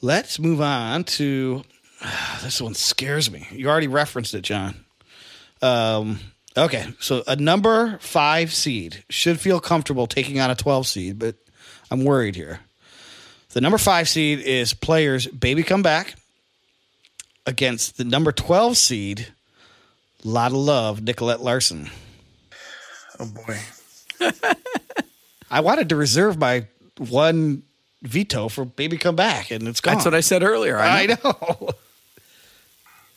Let's 0.03 0.39
move 0.39 0.61
on 0.61 1.05
to 1.05 1.63
this 2.43 2.61
one. 2.61 2.75
Scares 2.75 3.31
me. 3.31 3.47
You 3.53 3.69
already 3.69 3.89
referenced 3.89 4.35
it, 4.35 4.43
John. 4.43 4.75
Um. 5.63 6.21
Okay, 6.57 6.85
so 6.99 7.23
a 7.29 7.37
number 7.37 7.99
five 8.01 8.53
seed 8.53 9.05
should 9.09 9.39
feel 9.39 9.61
comfortable 9.61 10.07
taking 10.09 10.41
on 10.41 10.51
a 10.51 10.57
twelve 10.57 10.87
seed, 10.87 11.19
but 11.19 11.37
I'm 11.93 12.05
worried 12.05 12.35
here. 12.35 12.59
The 13.53 13.61
number 13.61 13.79
five 13.79 14.09
seed 14.09 14.41
is 14.41 14.75
players 14.75 15.27
Baby 15.27 15.63
Come 15.63 15.83
Back 15.83 16.15
against 17.47 17.97
the 17.97 18.05
number 18.05 18.31
12 18.31 18.77
seed, 18.77 19.29
Lot 20.23 20.53
of 20.53 20.59
Love, 20.59 21.03
Nicolette 21.03 21.41
Larson. 21.41 21.91
Oh 23.19 23.27
boy. 23.27 23.59
I 25.51 25.61
wanted 25.61 25.89
to 25.89 25.97
reserve 25.97 26.39
my 26.39 26.67
one 26.97 27.65
veto 28.03 28.49
for 28.49 28.65
Baby 28.65 28.97
Come 28.99 29.17
Back, 29.17 29.51
and 29.51 29.67
it's 29.67 29.81
gone. 29.81 29.95
That's 29.95 30.05
what 30.05 30.15
I 30.15 30.21
said 30.21 30.43
earlier. 30.43 30.79
I 30.79 31.03
I 31.03 31.07
know. 31.07 31.17
know. 31.25 31.69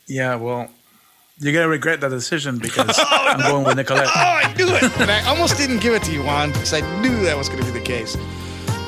Yeah. 0.08 0.36
Well, 0.36 0.70
you're 1.40 1.54
gonna 1.54 1.68
regret 1.68 2.02
that 2.02 2.10
decision 2.10 2.58
because 2.58 2.96
oh, 3.00 3.06
I'm 3.10 3.40
going 3.40 3.66
with 3.66 3.78
Nicolette. 3.78 4.08
Oh, 4.08 4.12
I 4.16 4.54
knew 4.58 4.68
it. 4.68 4.84
And 5.00 5.12
I 5.12 5.26
almost 5.28 5.58
didn't 5.58 5.80
give 5.80 5.94
it 5.94 6.04
to 6.04 6.12
you, 6.12 6.24
Juan, 6.24 6.52
because 6.52 6.74
I 6.74 6.82
knew 7.02 7.24
that 7.24 7.38
was 7.38 7.50
going 7.50 7.64
to 7.64 7.72
be 7.72 7.78
the 7.78 7.86
case. 7.86 8.18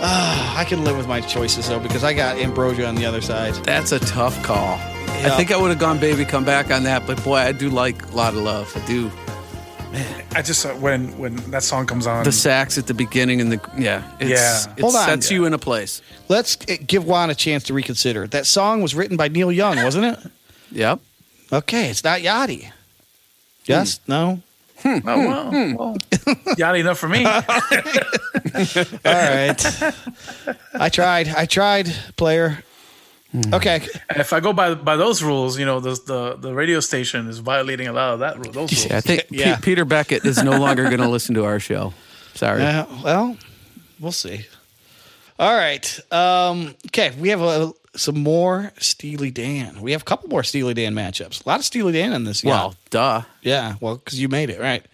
Ah, 0.02 0.58
I 0.60 0.66
can 0.66 0.84
live 0.84 0.98
with 0.98 1.08
my 1.08 1.22
choices, 1.22 1.68
though, 1.70 1.80
because 1.80 2.04
I 2.04 2.14
got 2.14 2.38
Ambrosia 2.38 2.86
on 2.88 2.96
the 2.96 3.06
other 3.06 3.22
side. 3.22 3.54
That's 3.64 3.92
a 3.92 4.00
tough 4.00 4.42
call. 4.44 4.78
Yeah. 4.78 5.34
I 5.34 5.38
think 5.38 5.52
I 5.52 5.58
would 5.58 5.70
have 5.70 5.80
gone 5.80 6.00
baby 6.00 6.26
come 6.26 6.44
back 6.46 6.70
on 6.72 6.84
that, 6.84 7.08
but 7.08 7.24
boy, 7.24 7.38
I 7.38 7.52
do 7.54 7.70
like 7.70 8.12
a 8.12 8.16
lot 8.16 8.34
of 8.34 8.42
love. 8.42 8.72
I 8.76 8.86
do. 8.86 9.12
I 10.36 10.42
just 10.42 10.66
uh, 10.66 10.74
when 10.74 11.18
when 11.18 11.38
that 11.52 11.64
song 11.64 11.86
comes 11.86 12.06
on, 12.06 12.26
The 12.26 12.32
sax 12.34 12.78
at 12.78 12.86
the 12.88 12.94
beginning 12.94 13.40
and 13.40 13.50
the 13.50 13.62
yeah, 13.78 14.04
it's, 14.20 14.30
Yeah. 14.30 14.74
it 14.76 14.82
Hold 14.82 14.96
on. 14.96 15.06
sets 15.08 15.32
you 15.32 15.46
in 15.46 15.54
a 15.54 15.58
place. 15.58 16.02
Let's 16.28 16.58
eh, 16.68 16.76
give 16.86 17.06
Juan 17.06 17.30
a 17.30 17.36
chance 17.36 17.64
to 17.66 17.74
reconsider. 17.74 18.28
That 18.28 18.46
song 18.46 18.82
was 18.82 18.94
written 18.94 19.16
by 19.16 19.30
Neil 19.30 19.52
Young, 19.52 19.82
wasn't 19.84 20.06
it? 20.06 20.20
Yep. 20.72 21.00
Okay, 21.54 21.90
it's 21.90 22.04
not 22.04 22.20
Yachty. 22.20 22.70
Yes? 23.66 24.02
No? 24.08 24.42
Oh 24.86 25.02
well, 25.06 25.52
well 25.78 25.98
yada 26.58 26.78
enough 26.78 27.00
for 27.00 27.08
me. 27.10 27.26
All 27.26 27.42
right. 29.06 29.66
I 30.74 30.90
tried. 30.90 31.28
I 31.30 31.46
tried, 31.46 31.88
player. 32.16 32.64
Okay. 33.54 33.86
if 34.12 34.32
I 34.32 34.40
go 34.40 34.54
by 34.54 34.76
by 34.76 34.96
those 34.96 35.22
rules, 35.22 35.60
you 35.60 35.66
know, 35.66 35.80
the 35.80 35.92
the, 36.06 36.36
the 36.38 36.54
radio 36.54 36.80
station 36.80 37.28
is 37.28 37.40
violating 37.40 37.88
a 37.88 37.94
lot 37.94 38.14
of 38.14 38.20
that 38.20 38.38
rule. 38.38 38.52
Those 38.52 38.72
rules. 38.72 38.92
I 38.92 39.02
think 39.02 39.26
Yeah. 39.30 39.56
Pe- 39.56 39.62
Peter 39.62 39.86
Beckett 39.86 40.26
is 40.26 40.42
no 40.44 40.58
longer 40.60 40.84
going 40.94 41.02
to 41.02 41.10
listen 41.10 41.36
to 41.36 41.44
our 41.46 41.60
show. 41.60 41.94
Sorry. 42.36 42.64
Uh, 42.64 42.86
well, 43.04 43.38
we'll 44.00 44.12
see. 44.14 44.46
All 45.38 45.54
right. 45.54 46.00
Um, 46.14 46.76
okay, 46.88 47.12
we 47.20 47.30
have 47.30 47.42
a, 47.42 47.74
some 47.96 48.20
more 48.22 48.72
Steely 48.78 49.32
Dan. 49.32 49.82
We 49.82 49.92
have 49.94 50.02
a 50.02 50.06
couple 50.06 50.30
more 50.30 50.44
Steely 50.44 50.74
Dan 50.74 50.94
matchups. 50.94 51.46
A 51.46 51.50
lot 51.50 51.60
of 51.60 51.66
Steely 51.66 51.94
Dan 51.94 52.14
in 52.14 52.24
this. 52.24 52.44
Well, 52.44 52.76
duh. 52.90 53.22
yeah. 53.42 53.76
Well, 53.80 53.96
because 53.96 54.20
you 54.20 54.30
made 54.30 54.50
it 54.50 54.60
right. 54.60 54.86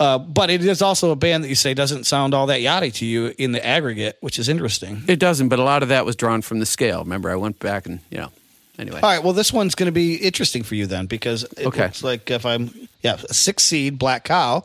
Uh, 0.00 0.18
but 0.18 0.50
it 0.50 0.64
is 0.64 0.82
also 0.82 1.12
a 1.12 1.16
band 1.16 1.44
that 1.44 1.48
you 1.48 1.54
say 1.54 1.72
doesn't 1.72 2.04
sound 2.04 2.34
all 2.34 2.46
that 2.46 2.58
yachty 2.60 2.92
to 2.94 3.06
you 3.06 3.32
in 3.38 3.52
the 3.52 3.64
aggregate, 3.64 4.16
which 4.20 4.38
is 4.40 4.48
interesting. 4.48 5.02
It 5.06 5.20
doesn't, 5.20 5.48
but 5.48 5.60
a 5.60 5.62
lot 5.62 5.84
of 5.84 5.88
that 5.90 6.04
was 6.04 6.16
drawn 6.16 6.42
from 6.42 6.58
the 6.58 6.66
scale. 6.66 7.04
Remember, 7.04 7.30
I 7.30 7.36
went 7.36 7.60
back 7.60 7.86
and 7.86 8.00
you 8.10 8.18
know. 8.18 8.30
Anyway, 8.76 8.98
All 9.00 9.08
right. 9.08 9.22
Well, 9.22 9.32
this 9.34 9.52
one's 9.52 9.76
going 9.76 9.86
to 9.86 9.92
be 9.92 10.16
interesting 10.16 10.64
for 10.64 10.74
you 10.74 10.86
then 10.88 11.06
because 11.06 11.44
it 11.44 11.64
Okay. 11.66 11.84
looks 11.84 12.02
like 12.02 12.28
if 12.28 12.44
I'm 12.44 12.88
yeah 13.04 13.14
a 13.28 13.32
six 13.32 13.62
seed 13.62 13.96
Black 14.00 14.24
Cow, 14.24 14.64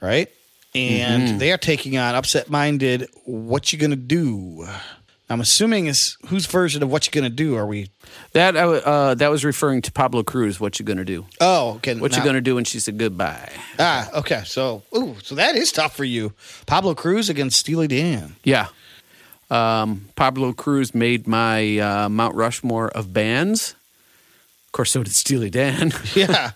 right? 0.00 0.28
And 0.76 1.28
Mm-hmm. 1.28 1.38
they 1.38 1.50
are 1.50 1.58
taking 1.58 1.98
on 1.98 2.14
upset 2.14 2.48
minded. 2.50 3.08
What 3.24 3.72
you 3.72 3.80
gonna 3.80 3.96
do? 3.96 4.68
I'm 5.30 5.40
assuming 5.40 5.86
is 5.86 6.16
whose 6.26 6.44
version 6.46 6.82
of 6.82 6.90
what 6.90 7.06
you're 7.06 7.18
gonna 7.18 7.34
do 7.34 7.56
are 7.56 7.66
we? 7.66 7.88
that 8.32 8.56
uh, 8.56 9.14
that 9.14 9.30
was 9.30 9.44
referring 9.44 9.80
to 9.82 9.92
Pablo 9.92 10.22
Cruise. 10.22 10.60
What 10.60 10.78
you 10.78 10.84
going 10.84 10.98
to 10.98 11.04
do? 11.04 11.24
Oh, 11.40 11.74
okay. 11.76 11.94
What 11.94 12.12
you 12.12 12.18
now- 12.18 12.24
going 12.24 12.34
to 12.34 12.40
do 12.40 12.56
when 12.56 12.64
she 12.64 12.78
said 12.80 12.98
goodbye? 12.98 13.50
Ah, 13.78 14.08
okay. 14.18 14.42
So, 14.44 14.82
ooh, 14.96 15.16
so 15.22 15.34
that 15.36 15.56
is 15.56 15.72
tough 15.72 15.96
for 15.96 16.04
you. 16.04 16.32
Pablo 16.66 16.94
Cruise 16.94 17.28
against 17.30 17.58
Steely 17.58 17.86
Dan. 17.88 18.36
Yeah. 18.44 18.68
Um, 19.50 20.06
Pablo 20.16 20.52
Cruise 20.52 20.94
made 20.94 21.26
my 21.26 21.78
uh, 21.78 22.08
Mount 22.08 22.34
Rushmore 22.34 22.88
of 22.88 23.12
bands. 23.12 23.74
Of 24.66 24.72
course, 24.72 24.90
so 24.90 25.02
did 25.04 25.14
Steely 25.14 25.50
Dan. 25.50 25.92
Yeah. 26.14 26.50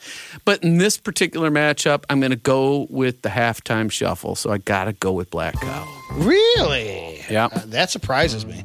but 0.44 0.62
in 0.64 0.78
this 0.78 0.96
particular 0.98 1.50
matchup, 1.50 2.04
I'm 2.10 2.18
going 2.20 2.30
to 2.30 2.36
go 2.36 2.86
with 2.90 3.22
the 3.22 3.28
halftime 3.28 3.90
shuffle. 3.90 4.34
So 4.34 4.50
I 4.50 4.58
got 4.58 4.84
to 4.84 4.92
go 4.94 5.12
with 5.12 5.30
Black 5.30 5.54
Cow. 5.60 5.86
really? 6.12 7.07
Yeah. 7.30 7.46
Uh, 7.46 7.62
that 7.66 7.90
surprises 7.90 8.44
me. 8.46 8.64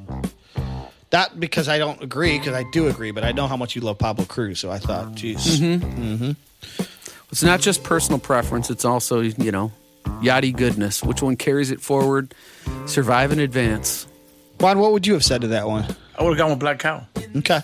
Not 1.12 1.39
because 1.39 1.67
I 1.67 1.78
don't 1.78 2.02
agree, 2.02 2.39
because 2.39 2.54
I 2.56 2.63
do 2.71 2.88
agree, 2.88 3.12
but 3.12 3.23
I 3.23 3.32
know 3.34 3.45
how 3.47 3.56
much 3.58 3.76
you 3.76 3.82
love 3.82 3.99
Pablo 3.99 4.26
Cruise, 4.26 4.60
so 4.60 4.71
I 4.71 4.80
thought, 4.80 5.13
geez. 5.13 5.60
Mm-hmm. 5.60 6.32
It's 7.32 7.43
not 7.43 7.60
just 7.62 7.84
personal 7.84 8.19
preference, 8.19 8.69
it's 8.71 8.84
also, 8.86 9.21
you 9.21 9.52
know, 9.52 9.71
yachty 10.06 10.56
goodness. 10.56 11.04
Which 11.04 11.21
one 11.21 11.36
carries 11.36 11.69
it 11.71 11.82
forward? 11.82 12.34
Survive 12.88 13.32
in 13.32 13.39
advance. 13.39 14.08
Juan, 14.60 14.80
what 14.80 14.91
would 14.91 15.06
you 15.06 15.13
have 15.13 15.23
said 15.23 15.41
to 15.41 15.47
that 15.49 15.67
one? 15.67 15.86
I 16.17 16.23
would 16.23 16.30
have 16.32 16.38
gone 16.38 16.49
with 16.52 16.60
Black 16.60 16.80
Cow 16.80 17.06
Okay. 17.36 17.60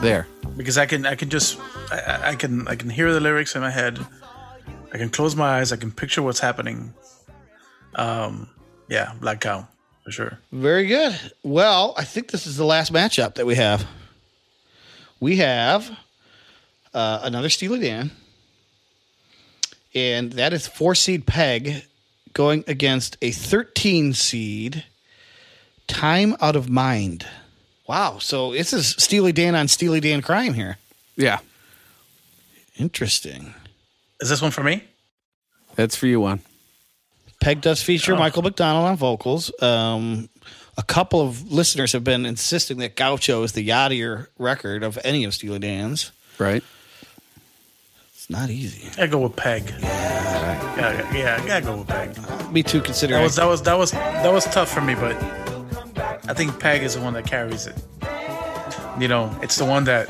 There. 0.00 0.26
because 0.56 0.78
I 0.78 0.86
can 0.86 1.06
I 1.06 1.14
can 1.16 1.30
just 1.30 1.58
I- 1.90 1.98
I, 2.00 2.28
I 2.30 2.34
can 2.36 2.66
I 2.68 2.74
can 2.76 2.90
hear 2.90 3.12
the 3.12 3.20
lyrics 3.20 3.54
in 3.56 3.60
my 3.62 3.70
head. 3.70 3.98
I 4.92 4.98
can 4.98 5.10
close 5.10 5.34
my 5.36 5.58
eyes. 5.58 5.72
I 5.72 5.76
can 5.76 5.90
picture 5.92 6.22
what's 6.22 6.40
happening. 6.40 6.92
Um, 7.94 8.48
yeah, 8.88 9.12
Black 9.20 9.40
Cow 9.40 9.66
for 10.08 10.12
sure. 10.12 10.38
Very 10.52 10.86
good. 10.86 11.14
Well, 11.42 11.92
I 11.98 12.04
think 12.04 12.30
this 12.30 12.46
is 12.46 12.56
the 12.56 12.64
last 12.64 12.90
matchup 12.90 13.34
that 13.34 13.44
we 13.44 13.56
have. 13.56 13.86
We 15.20 15.36
have 15.36 15.90
uh, 16.94 17.20
another 17.24 17.50
Steely 17.50 17.78
Dan, 17.78 18.10
and 19.94 20.32
that 20.32 20.54
is 20.54 20.66
four 20.66 20.94
seed 20.94 21.26
Peg 21.26 21.84
going 22.32 22.64
against 22.66 23.18
a 23.20 23.32
13 23.32 24.14
seed 24.14 24.84
Time 25.88 26.34
Out 26.40 26.56
of 26.56 26.70
Mind. 26.70 27.26
Wow. 27.86 28.16
So 28.18 28.52
this 28.52 28.72
is 28.72 28.94
Steely 28.98 29.32
Dan 29.32 29.54
on 29.54 29.68
Steely 29.68 30.00
Dan 30.00 30.22
crime 30.22 30.54
here. 30.54 30.78
Yeah. 31.16 31.40
Interesting. 32.78 33.52
Is 34.20 34.30
this 34.30 34.40
one 34.40 34.52
for 34.52 34.62
me? 34.62 34.84
That's 35.74 35.96
for 35.96 36.06
you, 36.06 36.18
one. 36.18 36.40
Peg 37.40 37.60
does 37.60 37.82
feature 37.82 38.16
Michael 38.16 38.42
McDonald 38.42 38.86
on 38.86 38.96
vocals. 38.96 39.50
Um, 39.62 40.28
a 40.76 40.82
couple 40.82 41.20
of 41.20 41.50
listeners 41.50 41.92
have 41.92 42.04
been 42.04 42.26
insisting 42.26 42.78
that 42.78 42.96
Gaucho 42.96 43.42
is 43.42 43.52
the 43.52 43.66
yachtier 43.66 44.26
record 44.38 44.82
of 44.82 44.98
any 45.04 45.24
of 45.24 45.34
Steely 45.34 45.58
Dan's. 45.58 46.12
Right? 46.38 46.62
It's 48.12 48.28
not 48.30 48.50
easy. 48.50 48.90
I 49.00 49.06
go 49.06 49.18
with 49.20 49.36
Peg. 49.36 49.72
Yeah, 49.80 50.76
yeah, 50.76 51.16
yeah, 51.16 51.40
I 51.42 51.46
gotta 51.46 51.64
go 51.64 51.76
with 51.78 51.88
Peg. 51.88 52.52
Me 52.52 52.62
too, 52.62 52.80
considering 52.80 53.18
That 53.18 53.24
was 53.24 53.36
that 53.36 53.46
was 53.46 53.62
that 53.62 53.78
was 53.78 53.90
that 53.92 54.32
was 54.32 54.44
tough 54.46 54.70
for 54.70 54.80
me, 54.80 54.94
but 54.94 55.16
I 56.28 56.34
think 56.34 56.58
Peg 56.60 56.82
is 56.82 56.94
the 56.94 57.00
one 57.00 57.14
that 57.14 57.26
carries 57.26 57.66
it. 57.66 57.76
You 59.00 59.08
know, 59.08 59.36
it's 59.42 59.56
the 59.56 59.64
one 59.64 59.84
that 59.84 60.08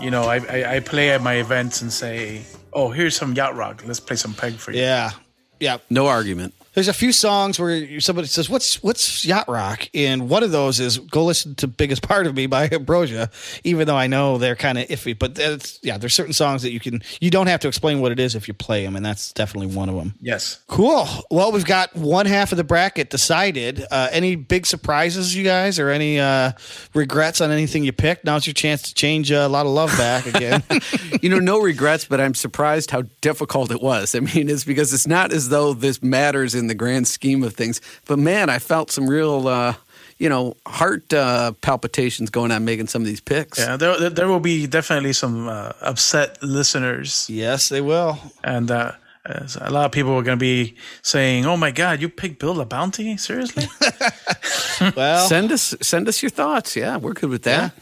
you 0.00 0.10
know 0.10 0.22
I, 0.24 0.36
I, 0.48 0.76
I 0.76 0.80
play 0.80 1.10
at 1.10 1.22
my 1.22 1.34
events 1.34 1.82
and 1.82 1.92
say, 1.92 2.42
"Oh, 2.72 2.90
here's 2.90 3.16
some 3.16 3.32
yacht 3.34 3.54
rock. 3.56 3.82
Let's 3.86 4.00
play 4.00 4.16
some 4.16 4.34
Peg 4.34 4.54
for 4.54 4.72
you." 4.72 4.80
yeah, 4.80 5.10
yeah. 5.60 5.78
No 5.90 6.06
argument. 6.06 6.54
There's 6.74 6.88
a 6.88 6.92
few 6.92 7.12
songs 7.12 7.58
where 7.58 8.00
somebody 8.00 8.28
says, 8.28 8.50
"What's 8.50 8.82
what's 8.82 9.24
yacht 9.24 9.48
rock?" 9.48 9.88
and 9.94 10.28
one 10.28 10.42
of 10.42 10.50
those 10.50 10.80
is 10.80 10.98
"Go 10.98 11.24
Listen 11.24 11.54
to 11.56 11.66
Biggest 11.66 12.02
Part 12.02 12.26
of 12.26 12.34
Me" 12.34 12.46
by 12.46 12.68
Ambrosia. 12.72 13.30
Even 13.62 13.86
though 13.86 13.96
I 13.96 14.06
know 14.06 14.38
they're 14.38 14.56
kind 14.56 14.78
of 14.78 14.88
iffy, 14.88 15.18
but 15.18 15.34
that's 15.34 15.78
yeah. 15.82 15.98
There's 15.98 16.14
certain 16.14 16.32
songs 16.32 16.62
that 16.62 16.72
you 16.72 16.80
can 16.80 17.02
you 17.20 17.30
don't 17.30 17.46
have 17.46 17.60
to 17.60 17.68
explain 17.68 18.00
what 18.00 18.12
it 18.12 18.20
is 18.20 18.34
if 18.34 18.48
you 18.48 18.54
play 18.54 18.84
them, 18.84 18.96
and 18.96 19.04
that's 19.04 19.32
definitely 19.32 19.74
one 19.74 19.88
of 19.88 19.94
them. 19.94 20.14
Yes. 20.20 20.60
Cool. 20.66 21.06
Well, 21.30 21.52
we've 21.52 21.64
got 21.64 21.94
one 21.94 22.26
half 22.26 22.52
of 22.52 22.58
the 22.58 22.64
bracket 22.64 23.10
decided. 23.10 23.84
Uh, 23.90 24.08
any 24.10 24.36
big 24.36 24.66
surprises, 24.66 25.34
you 25.34 25.44
guys, 25.44 25.78
or 25.78 25.90
any 25.90 26.18
uh, 26.18 26.52
regrets 26.94 27.40
on 27.40 27.50
anything 27.50 27.84
you 27.84 27.92
picked? 27.92 28.24
Now's 28.24 28.46
your 28.46 28.54
chance 28.54 28.82
to 28.82 28.94
change 28.94 29.30
uh, 29.30 29.36
a 29.36 29.48
lot 29.48 29.66
of 29.66 29.72
love 29.72 29.90
back 29.96 30.26
again. 30.26 30.62
you 31.22 31.28
know, 31.28 31.38
no 31.38 31.60
regrets, 31.60 32.04
but 32.04 32.20
I'm 32.20 32.34
surprised 32.34 32.90
how 32.90 33.02
difficult 33.20 33.70
it 33.70 33.80
was. 33.80 34.14
I 34.14 34.20
mean, 34.20 34.48
it's 34.48 34.64
because 34.64 34.92
it's 34.92 35.06
not 35.06 35.32
as 35.32 35.48
though 35.48 35.74
this 35.74 36.02
matters 36.02 36.54
in 36.54 36.63
the 36.68 36.74
grand 36.74 37.06
scheme 37.08 37.42
of 37.42 37.54
things. 37.54 37.80
But 38.06 38.18
man, 38.18 38.48
I 38.50 38.58
felt 38.58 38.90
some 38.90 39.06
real, 39.08 39.48
uh, 39.48 39.74
you 40.18 40.28
know, 40.28 40.56
heart 40.66 41.12
uh, 41.12 41.52
palpitations 41.60 42.30
going 42.30 42.52
on 42.52 42.64
making 42.64 42.86
some 42.88 43.02
of 43.02 43.06
these 43.08 43.20
picks. 43.20 43.58
Yeah, 43.58 43.76
there, 43.76 43.98
there- 43.98 44.10
there 44.10 44.28
will 44.28 44.40
be 44.40 44.66
definitely 44.66 45.12
some 45.12 45.48
uh, 45.48 45.72
upset 45.80 46.42
listeners, 46.42 47.26
Yes, 47.28 47.68
they 47.68 47.80
will. 47.80 48.18
and 48.42 48.70
uh, 48.70 48.92
a 49.60 49.70
lot 49.70 49.86
of 49.86 49.92
people 49.92 50.12
are 50.14 50.22
going 50.22 50.38
to 50.38 50.42
be 50.54 50.74
saying, 51.02 51.46
"Oh 51.46 51.56
my 51.56 51.70
God, 51.70 52.00
you 52.02 52.10
picked 52.10 52.38
Bill 52.40 52.54
LaBounty? 52.54 53.18
Seriously?" 53.18 53.66
Well, 54.96 55.28
Send 55.28 55.52
us 55.52 55.74
send 55.80 56.08
us 56.08 56.22
your 56.22 56.30
thoughts. 56.30 56.76
Yeah, 56.76 56.96
we're 56.98 57.14
good 57.14 57.30
with 57.30 57.42
that. 57.44 57.72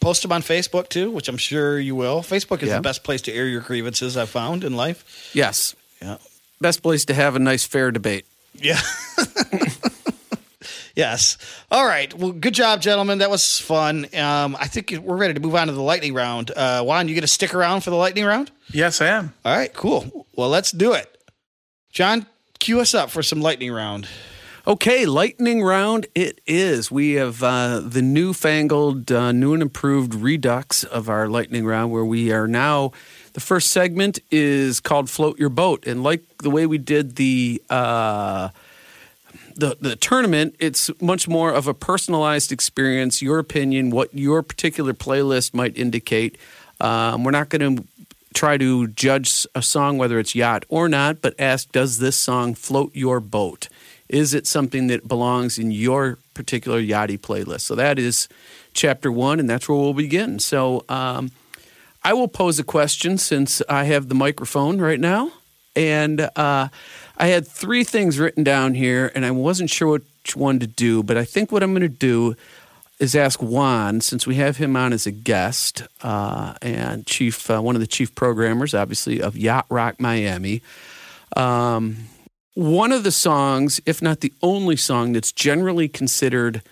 post 0.00 0.22
them 0.22 0.32
on 0.32 0.42
Facebook 0.42 0.88
too, 0.88 1.10
which 1.10 1.28
I'm 1.28 1.36
sure 1.38 1.78
you 1.78 1.94
will. 1.94 2.22
Facebook 2.22 2.62
is 2.62 2.68
Yeah. 2.68 2.76
the 2.76 2.82
best 2.82 3.04
place 3.04 3.22
to 3.22 3.32
air 3.32 3.46
your 3.46 3.60
grievances 3.60 4.16
I've 4.16 4.30
found 4.30 4.64
in 4.64 4.74
life. 4.74 5.30
Yes. 5.32 5.74
Yeah. 6.02 6.16
Best 6.64 6.82
place 6.82 7.04
to 7.04 7.12
have 7.12 7.36
a 7.36 7.38
nice 7.38 7.66
fair 7.66 7.90
debate. 7.90 8.24
Yeah. 8.54 8.80
yes. 10.96 11.36
All 11.70 11.84
right. 11.84 12.14
Well, 12.14 12.32
good 12.32 12.54
job, 12.54 12.80
gentlemen. 12.80 13.18
That 13.18 13.28
was 13.28 13.60
fun. 13.60 14.06
Um, 14.16 14.56
I 14.58 14.66
think 14.66 14.94
we're 15.02 15.18
ready 15.18 15.34
to 15.34 15.40
move 15.40 15.54
on 15.56 15.66
to 15.66 15.74
the 15.74 15.82
lightning 15.82 16.14
round. 16.14 16.50
Uh, 16.56 16.82
Juan, 16.82 17.06
you 17.06 17.14
going 17.14 17.20
to 17.20 17.26
stick 17.26 17.52
around 17.54 17.82
for 17.82 17.90
the 17.90 17.96
lightning 17.96 18.24
round? 18.24 18.50
yes, 18.72 19.02
I 19.02 19.08
am. 19.08 19.34
All 19.44 19.54
right. 19.54 19.74
Cool. 19.74 20.26
Well, 20.36 20.48
let's 20.48 20.72
do 20.72 20.94
it. 20.94 21.22
John, 21.92 22.24
cue 22.60 22.80
us 22.80 22.94
up 22.94 23.10
for 23.10 23.22
some 23.22 23.42
lightning 23.42 23.70
round. 23.70 24.08
Okay, 24.66 25.04
lightning 25.04 25.62
round 25.62 26.06
it 26.14 26.40
is. 26.46 26.90
We 26.90 27.12
have 27.12 27.42
uh, 27.42 27.80
the 27.80 28.00
newfangled, 28.00 29.12
uh, 29.12 29.32
new 29.32 29.52
and 29.52 29.60
improved 29.60 30.14
redux 30.14 30.82
of 30.82 31.10
our 31.10 31.28
lightning 31.28 31.66
round, 31.66 31.92
where 31.92 32.06
we 32.06 32.32
are 32.32 32.48
now. 32.48 32.92
The 33.34 33.40
first 33.40 33.70
segment 33.70 34.20
is 34.30 34.80
called 34.80 35.10
"Float 35.10 35.38
Your 35.38 35.48
Boat," 35.48 35.86
and 35.86 36.02
like 36.02 36.22
the 36.38 36.50
way 36.50 36.66
we 36.66 36.78
did 36.78 37.16
the 37.16 37.60
uh, 37.68 38.48
the 39.56 39.76
the 39.80 39.96
tournament, 39.96 40.54
it's 40.58 40.90
much 41.00 41.28
more 41.28 41.52
of 41.52 41.66
a 41.66 41.74
personalized 41.74 42.52
experience. 42.52 43.20
Your 43.20 43.38
opinion, 43.38 43.90
what 43.90 44.14
your 44.14 44.42
particular 44.42 44.94
playlist 44.94 45.52
might 45.52 45.76
indicate. 45.76 46.38
Um, 46.80 47.24
we're 47.24 47.32
not 47.32 47.48
going 47.48 47.76
to 47.76 47.84
try 48.34 48.56
to 48.58 48.88
judge 48.88 49.46
a 49.54 49.62
song 49.62 49.96
whether 49.96 50.18
it's 50.18 50.34
yacht 50.34 50.64
or 50.68 50.88
not, 50.88 51.22
but 51.22 51.34
ask, 51.38 51.70
does 51.72 51.98
this 51.98 52.16
song 52.16 52.54
float 52.54 52.94
your 52.94 53.20
boat? 53.20 53.68
Is 54.08 54.34
it 54.34 54.46
something 54.46 54.88
that 54.88 55.08
belongs 55.08 55.58
in 55.58 55.70
your 55.70 56.18
particular 56.34 56.80
yachty 56.80 57.18
playlist? 57.18 57.62
So 57.62 57.74
that 57.76 57.98
is 57.98 58.28
chapter 58.74 59.10
one, 59.10 59.40
and 59.40 59.48
that's 59.48 59.68
where 59.68 59.78
we'll 59.78 59.94
begin. 59.94 60.38
So 60.40 60.84
um, 60.88 61.30
I 62.04 62.12
will 62.12 62.28
pose 62.28 62.58
a 62.58 62.64
question 62.64 63.16
since 63.16 63.62
I 63.68 63.84
have 63.84 64.08
the 64.08 64.14
microphone 64.14 64.78
right 64.78 65.00
now. 65.00 65.32
And 65.74 66.20
uh, 66.20 66.68
I 67.16 67.26
had 67.26 67.48
three 67.48 67.82
things 67.82 68.18
written 68.18 68.44
down 68.44 68.74
here, 68.74 69.10
and 69.14 69.24
I 69.24 69.30
wasn't 69.30 69.70
sure 69.70 69.88
which 69.88 70.36
one 70.36 70.60
to 70.60 70.66
do, 70.66 71.02
but 71.02 71.16
I 71.16 71.24
think 71.24 71.50
what 71.50 71.62
I'm 71.62 71.72
going 71.72 71.82
to 71.82 71.88
do 71.88 72.36
is 73.00 73.16
ask 73.16 73.42
Juan, 73.42 74.00
since 74.00 74.26
we 74.26 74.36
have 74.36 74.58
him 74.58 74.76
on 74.76 74.92
as 74.92 75.06
a 75.06 75.10
guest 75.10 75.82
uh, 76.02 76.54
and 76.62 77.06
chief, 77.06 77.50
uh, 77.50 77.60
one 77.60 77.74
of 77.74 77.80
the 77.80 77.88
chief 77.88 78.14
programmers, 78.14 78.72
obviously, 78.72 79.20
of 79.20 79.36
Yacht 79.36 79.66
Rock 79.68 79.98
Miami. 79.98 80.62
Um, 81.36 81.96
one 82.54 82.92
of 82.92 83.02
the 83.02 83.10
songs, 83.10 83.80
if 83.84 84.00
not 84.00 84.20
the 84.20 84.32
only 84.42 84.76
song, 84.76 85.12
that's 85.12 85.32
generally 85.32 85.88
considered 85.88 86.62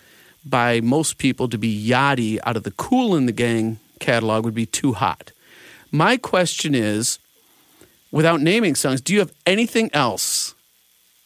by 0.45 0.79
most 0.79 1.17
people 1.17 1.49
to 1.49 1.57
be 1.57 1.87
yachty 1.87 2.39
out 2.45 2.55
of 2.55 2.63
the 2.63 2.71
Kool 2.71 3.19
& 3.21 3.25
the 3.25 3.31
Gang 3.33 3.79
catalog 4.03 4.45
would 4.45 4.53
be 4.53 4.65
Too 4.65 4.93
Hot. 4.93 5.31
My 5.91 6.17
question 6.17 6.75
is, 6.75 7.19
without 8.11 8.41
naming 8.41 8.75
songs, 8.75 9.01
do 9.01 9.13
you 9.13 9.19
have 9.19 9.31
anything 9.45 9.89
else 9.93 10.53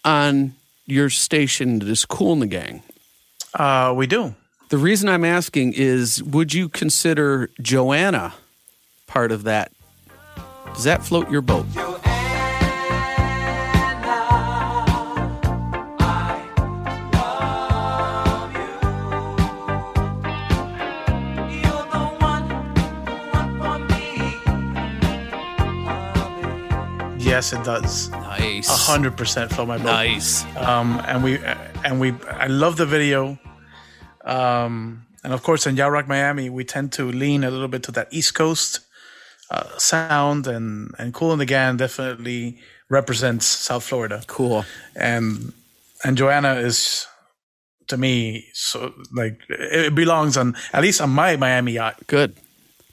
on 0.06 0.54
your 0.86 1.10
station 1.10 1.80
that 1.80 1.88
is 1.88 2.06
Kool 2.06 2.36
& 2.36 2.38
the 2.38 2.48
Gang? 2.48 2.84
Uh, 3.54 3.94
we 3.96 4.08
do. 4.08 4.36
The 4.70 4.78
reason 4.78 5.10
I'm 5.10 5.26
asking 5.26 5.74
is 5.74 6.22
would 6.22 6.54
you 6.54 6.70
consider 6.70 7.50
Joanna 7.62 8.34
part 9.08 9.32
of 9.32 9.44
that? 9.44 9.72
Does 10.74 10.84
that 10.84 11.04
float 11.04 11.32
your 11.32 11.42
boat? 11.42 11.66
Yes, 27.38 27.54
it 27.54 27.63
does. 27.63 28.10
Nice. 28.10 28.67
A 28.67 28.91
hundred 28.91 29.15
percent 29.15 29.54
float 29.54 29.67
my 29.67 29.78
boat. 29.78 29.86
Nice. 29.86 30.43
um, 30.56 31.00
and 31.06 31.23
we 31.23 31.38
and 31.86 32.00
we 32.00 32.15
I 32.28 32.47
love 32.47 32.78
the 32.78 32.88
video. 32.88 33.38
Um, 34.26 35.06
and 35.23 35.34
of 35.34 35.43
course, 35.43 35.67
in 35.67 35.76
Yacht 35.76 35.91
Rock 35.91 36.08
Miami, 36.08 36.50
we 36.50 36.63
tend 36.63 36.93
to 36.93 37.12
lean 37.12 37.43
a 37.43 37.52
little 37.52 37.67
bit 37.67 37.84
to 37.84 37.91
that 37.91 38.08
East 38.10 38.34
Coast 38.34 38.80
uh, 39.52 39.78
sound, 39.78 40.47
and 40.47 40.95
and 40.97 41.13
Kool 41.13 41.38
& 41.38 41.38
the 41.38 41.45
Gang 41.45 41.78
definitely 41.78 42.58
represents 42.89 43.45
South 43.45 43.84
Florida. 43.84 44.23
Cool. 44.26 44.65
And 44.95 45.54
and 46.04 46.17
Joanna 46.17 46.56
is 46.56 47.06
to 47.86 47.97
me 47.97 48.47
so 48.54 48.95
like 49.13 49.41
it 49.47 49.93
belongs 49.93 50.38
on 50.38 50.56
at 50.73 50.82
least 50.82 51.02
on 51.02 51.12
my 51.12 51.36
Miami 51.36 51.73
yacht. 51.73 52.02
Good. 52.08 52.36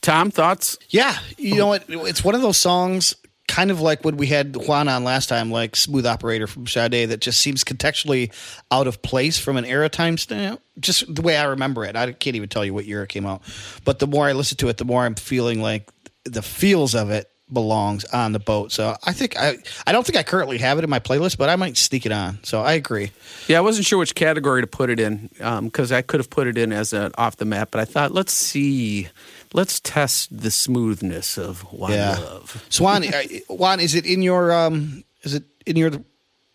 Tom, 0.02 0.30
thoughts? 0.30 0.76
Yeah, 0.90 1.16
you 1.38 1.56
know 1.56 1.68
what? 1.68 1.84
It's 1.88 2.22
one 2.22 2.34
of 2.34 2.42
those 2.42 2.58
songs, 2.58 3.16
kind 3.48 3.70
of 3.70 3.80
like 3.80 4.04
when 4.04 4.16
we 4.16 4.26
had 4.26 4.56
Juan 4.56 4.88
on 4.88 5.04
last 5.04 5.28
time, 5.28 5.50
like 5.50 5.76
"Smooth 5.76 6.06
Operator" 6.06 6.46
from 6.46 6.66
Sade, 6.66 7.08
that 7.10 7.20
just 7.20 7.40
seems 7.40 7.64
contextually 7.64 8.32
out 8.70 8.86
of 8.86 9.02
place 9.02 9.38
from 9.38 9.56
an 9.56 9.64
era 9.64 9.88
time 9.88 10.18
stamp. 10.18 10.60
Just 10.78 11.12
the 11.14 11.22
way 11.22 11.36
I 11.36 11.44
remember 11.44 11.84
it, 11.84 11.96
I 11.96 12.12
can't 12.12 12.36
even 12.36 12.48
tell 12.48 12.64
you 12.64 12.74
what 12.74 12.84
year 12.84 13.02
it 13.02 13.08
came 13.08 13.26
out. 13.26 13.42
But 13.84 13.98
the 13.98 14.06
more 14.06 14.26
I 14.26 14.32
listen 14.32 14.56
to 14.58 14.68
it, 14.68 14.78
the 14.78 14.84
more 14.84 15.04
I'm 15.04 15.14
feeling 15.14 15.60
like 15.62 15.90
the 16.24 16.42
feels 16.42 16.94
of 16.94 17.10
it 17.10 17.30
belongs 17.52 18.04
on 18.06 18.32
the 18.32 18.38
boat. 18.38 18.72
So 18.72 18.96
I 19.04 19.12
think 19.12 19.38
I, 19.38 19.56
I 19.86 19.92
don't 19.92 20.04
think 20.04 20.16
I 20.16 20.22
currently 20.22 20.58
have 20.58 20.78
it 20.78 20.84
in 20.84 20.90
my 20.90 20.98
playlist, 20.98 21.38
but 21.38 21.48
I 21.48 21.56
might 21.56 21.76
sneak 21.76 22.06
it 22.06 22.12
on. 22.12 22.38
So 22.42 22.62
I 22.62 22.72
agree. 22.72 23.12
Yeah, 23.48 23.58
I 23.58 23.60
wasn't 23.60 23.86
sure 23.86 23.98
which 23.98 24.14
category 24.14 24.62
to 24.62 24.66
put 24.66 24.90
it 24.90 24.98
in 24.98 25.30
um, 25.40 25.66
because 25.66 25.92
I 25.92 26.02
could 26.02 26.20
have 26.20 26.30
put 26.30 26.46
it 26.46 26.56
in 26.56 26.72
as 26.72 26.92
an 26.92 27.12
off 27.16 27.36
the 27.36 27.44
map, 27.44 27.70
but 27.70 27.80
I 27.80 27.84
thought 27.84 28.12
let's 28.12 28.32
see, 28.32 29.08
let's 29.54 29.80
test 29.80 30.28
the 30.42 30.50
smoothness 30.50 31.38
of 31.38 31.62
One 31.72 31.92
Yeah. 31.92 32.18
Love. 32.18 32.62
Swan, 32.68 33.02
uh, 33.04 33.22
Juan, 33.48 33.80
is 33.80 33.94
it 33.94 34.04
in 34.04 34.20
your 34.20 34.52
um, 34.52 35.02
is 35.22 35.32
it 35.34 35.44
in 35.64 35.76
your 35.76 35.92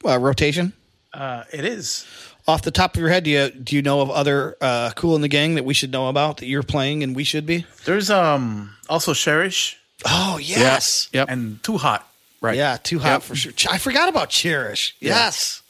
uh, 0.06 0.20
rotation? 0.20 0.74
Uh, 1.14 1.44
it 1.52 1.66
is. 1.66 2.06
Off 2.48 2.62
the 2.62 2.72
top 2.72 2.94
of 2.96 3.00
your 3.02 3.10
head, 3.10 3.24
do 3.24 3.30
you 3.32 3.50
do 3.50 3.76
you 3.76 3.82
know 3.82 4.02
of 4.02 4.10
other 4.12 4.56
uh, 4.62 4.92
Kool 4.96 5.18
& 5.18 5.20
the 5.20 5.28
Gang 5.28 5.56
that 5.56 5.66
we 5.66 5.74
should 5.74 5.92
know 5.92 6.08
about 6.10 6.38
that 6.38 6.46
you're 6.48 6.64
playing 6.64 7.02
and 7.04 7.16
we 7.16 7.24
should 7.24 7.46
be? 7.48 7.66
There's 7.86 8.10
um 8.12 8.76
also 8.88 9.14
Cherish 9.14 9.78
Oh 10.06 10.38
yes, 10.42 11.10
Yep. 11.12 11.28
and 11.30 11.62
Too 11.64 11.78
Hot. 11.78 12.08
right. 12.42 12.56
yeah, 12.56 12.78
too 12.82 13.00
hot 13.00 13.08
Yep. 13.10 13.22
for 13.24 13.36
sure. 13.36 13.52
I 13.70 13.78
forgot 13.78 14.08
about 14.10 14.30
Cherish. 14.30 14.96
Yes, 15.00 15.62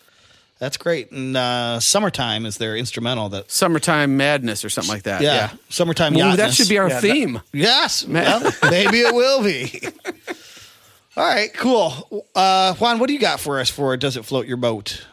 that's 0.60 0.78
great. 0.78 1.12
And 1.12 1.36
uh, 1.38 1.80
summertime 1.80 2.46
is 2.46 2.58
their 2.58 2.76
instrumental. 2.76 3.30
That 3.30 3.50
Summertime 3.52 4.18
Madness 4.18 4.64
or 4.66 4.70
something 4.70 4.94
like 4.94 5.04
that. 5.04 5.22
yeah, 5.22 5.34
Yeah. 5.34 5.50
summertime. 5.70 6.16
Ooh, 6.16 6.36
that 6.36 6.54
should 6.54 6.70
be 6.70 6.78
our 6.78 6.88
Yeah, 6.90 7.00
that- 7.00 7.02
theme. 7.02 7.42
yes. 7.54 8.04
Well, 8.08 8.52
maybe 8.70 9.00
it 9.00 9.14
will 9.16 9.42
be. 9.44 9.82
All 11.18 11.26
right, 11.26 11.54
cool. 11.54 12.26
Uh, 12.36 12.74
Juan, 12.76 13.00
what 13.00 13.08
do 13.08 13.14
you 13.14 13.20
got 13.20 13.40
for 13.40 13.60
us 13.60 13.70
for 13.70 13.96
Does 13.98 14.16
It 14.16 14.24
Float 14.26 14.48
Your 14.48 14.58
Boat? 14.58 15.06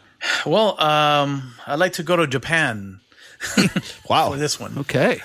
Well, 0.45 0.81
um, 0.81 1.55
I'd 1.67 1.79
like 1.79 1.95
to 1.95 2.03
go 2.03 2.17
to 2.17 2.27
Japan 2.27 3.01
Wow. 4.09 4.31
for 4.31 4.37
this 4.37 4.61
one. 4.61 4.79
okay. 4.79 5.21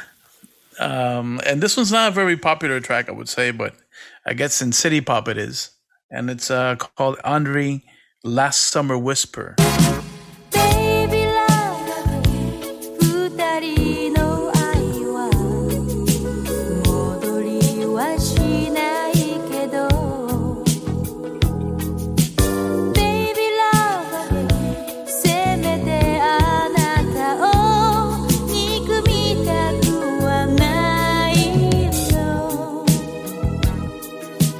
Um, 0.79 1.39
and 1.45 1.61
this 1.61 1.77
one's 1.77 1.91
not 1.91 2.11
a 2.11 2.15
very 2.15 2.35
popular 2.37 2.79
track, 2.79 3.09
I 3.09 3.11
would 3.11 3.29
say, 3.29 3.51
but 3.51 3.75
I 4.25 4.33
guess 4.33 4.61
in 4.61 4.71
City 4.71 5.01
Pop 5.01 5.27
it 5.27 5.37
is. 5.37 5.71
And 6.09 6.29
it's 6.29 6.49
uh, 6.49 6.75
called 6.77 7.17
Anri 7.19 7.83
Last 8.23 8.61
Summer 8.67 8.97
Whisper. 8.97 9.55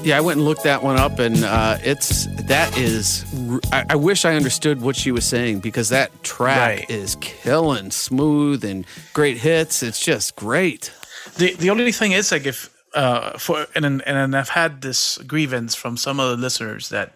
Yeah, 0.04 0.18
I 0.18 0.22
went 0.22 0.38
and 0.38 0.46
looked 0.46 0.64
that 0.64 0.82
one 0.82 0.98
up, 0.98 1.20
and 1.20 1.44
uh, 1.44 1.78
it's 1.84 2.26
that 2.48 2.76
is. 2.76 3.24
I 3.72 3.96
wish 3.96 4.26
I 4.26 4.36
understood 4.36 4.82
what 4.82 4.96
she 4.96 5.12
was 5.12 5.26
saying 5.26 5.60
because 5.60 5.90
that 5.90 6.24
track 6.24 6.80
Right. 6.80 6.90
is 6.90 7.16
killing, 7.22 7.92
smooth 7.92 8.64
and 8.66 8.86
great 9.14 9.38
hits. 9.38 9.84
It's 9.84 10.04
just 10.04 10.36
great. 10.36 10.92
The 11.38 11.54
the 11.54 11.70
only 11.70 11.92
thing 11.92 12.14
is 12.14 12.32
like 12.32 12.48
if 12.48 12.70
uh 12.96 13.38
for 13.38 13.68
and 13.76 13.86
and, 13.86 14.02
and 14.08 14.36
I've 14.36 14.50
had 14.50 14.82
this 14.82 15.20
grievance 15.20 15.76
from 15.76 15.98
some 15.98 16.20
of 16.20 16.32
the 16.32 16.38
listeners 16.38 16.90
that 16.90 17.14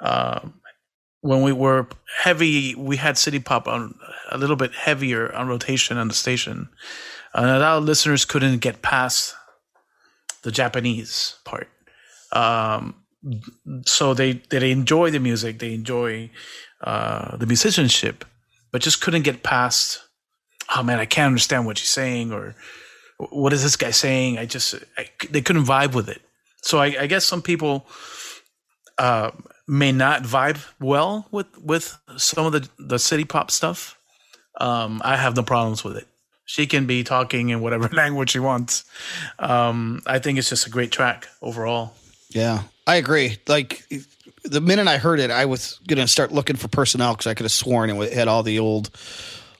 um 0.00 0.54
when 1.20 1.42
we 1.42 1.52
were 1.52 1.86
heavy, 2.22 2.74
we 2.74 2.96
had 2.96 3.16
City 3.16 3.38
Pop 3.38 3.68
on 3.68 3.94
a 4.30 4.38
little 4.38 4.56
bit 4.56 4.72
heavier 4.72 5.32
on 5.34 5.46
rotation 5.46 5.96
on 5.98 6.08
the 6.08 6.14
station, 6.14 6.68
and 7.32 7.46
a 7.46 7.58
lot 7.60 7.78
of 7.78 7.84
listeners 7.84 8.24
couldn't 8.24 8.58
get 8.58 8.82
past 8.82 9.36
the 10.42 10.50
Japanese 10.50 11.36
part. 11.44 11.68
Um, 12.32 12.94
so 13.84 14.14
they 14.14 14.34
they 14.50 14.70
enjoy 14.70 15.10
the 15.10 15.20
music, 15.20 15.58
they 15.58 15.74
enjoy 15.74 16.30
uh, 16.82 17.36
the 17.36 17.46
musicianship, 17.46 18.24
but 18.72 18.82
just 18.82 19.00
couldn't 19.00 19.22
get 19.22 19.42
past. 19.42 20.00
Oh 20.74 20.82
man, 20.82 20.98
I 20.98 21.06
can't 21.06 21.28
understand 21.28 21.66
what 21.66 21.78
she's 21.78 21.88
saying, 21.88 22.32
or 22.32 22.54
what 23.30 23.52
is 23.52 23.62
this 23.62 23.76
guy 23.76 23.90
saying? 23.90 24.38
I 24.38 24.46
just 24.46 24.74
I, 24.96 25.08
they 25.30 25.40
couldn't 25.40 25.64
vibe 25.64 25.94
with 25.94 26.08
it. 26.08 26.22
So 26.62 26.78
I, 26.78 26.96
I 27.00 27.06
guess 27.06 27.24
some 27.24 27.42
people 27.42 27.86
uh, 28.98 29.30
may 29.66 29.92
not 29.92 30.22
vibe 30.22 30.64
well 30.80 31.26
with 31.30 31.46
with 31.58 31.98
some 32.16 32.46
of 32.46 32.52
the 32.52 32.68
the 32.78 32.98
city 32.98 33.24
pop 33.24 33.50
stuff. 33.50 33.98
Um, 34.60 35.00
I 35.04 35.16
have 35.16 35.36
no 35.36 35.42
problems 35.42 35.84
with 35.84 35.96
it. 35.96 36.08
She 36.44 36.66
can 36.66 36.86
be 36.86 37.04
talking 37.04 37.50
in 37.50 37.60
whatever 37.60 37.88
language 37.92 38.30
she 38.30 38.38
wants. 38.38 38.84
Um, 39.38 40.02
I 40.06 40.18
think 40.18 40.38
it's 40.38 40.48
just 40.48 40.66
a 40.66 40.70
great 40.70 40.90
track 40.90 41.28
overall. 41.42 41.94
Yeah, 42.30 42.62
I 42.86 42.96
agree. 42.96 43.38
Like 43.46 43.84
the 44.44 44.60
minute 44.60 44.86
I 44.86 44.98
heard 44.98 45.20
it, 45.20 45.30
I 45.30 45.44
was 45.46 45.78
gonna 45.86 46.08
start 46.08 46.32
looking 46.32 46.56
for 46.56 46.68
personnel 46.68 47.14
because 47.14 47.26
I 47.26 47.34
could 47.34 47.44
have 47.44 47.52
sworn 47.52 47.90
it 47.90 48.12
had 48.12 48.28
all 48.28 48.42
the 48.42 48.58
old, 48.58 48.90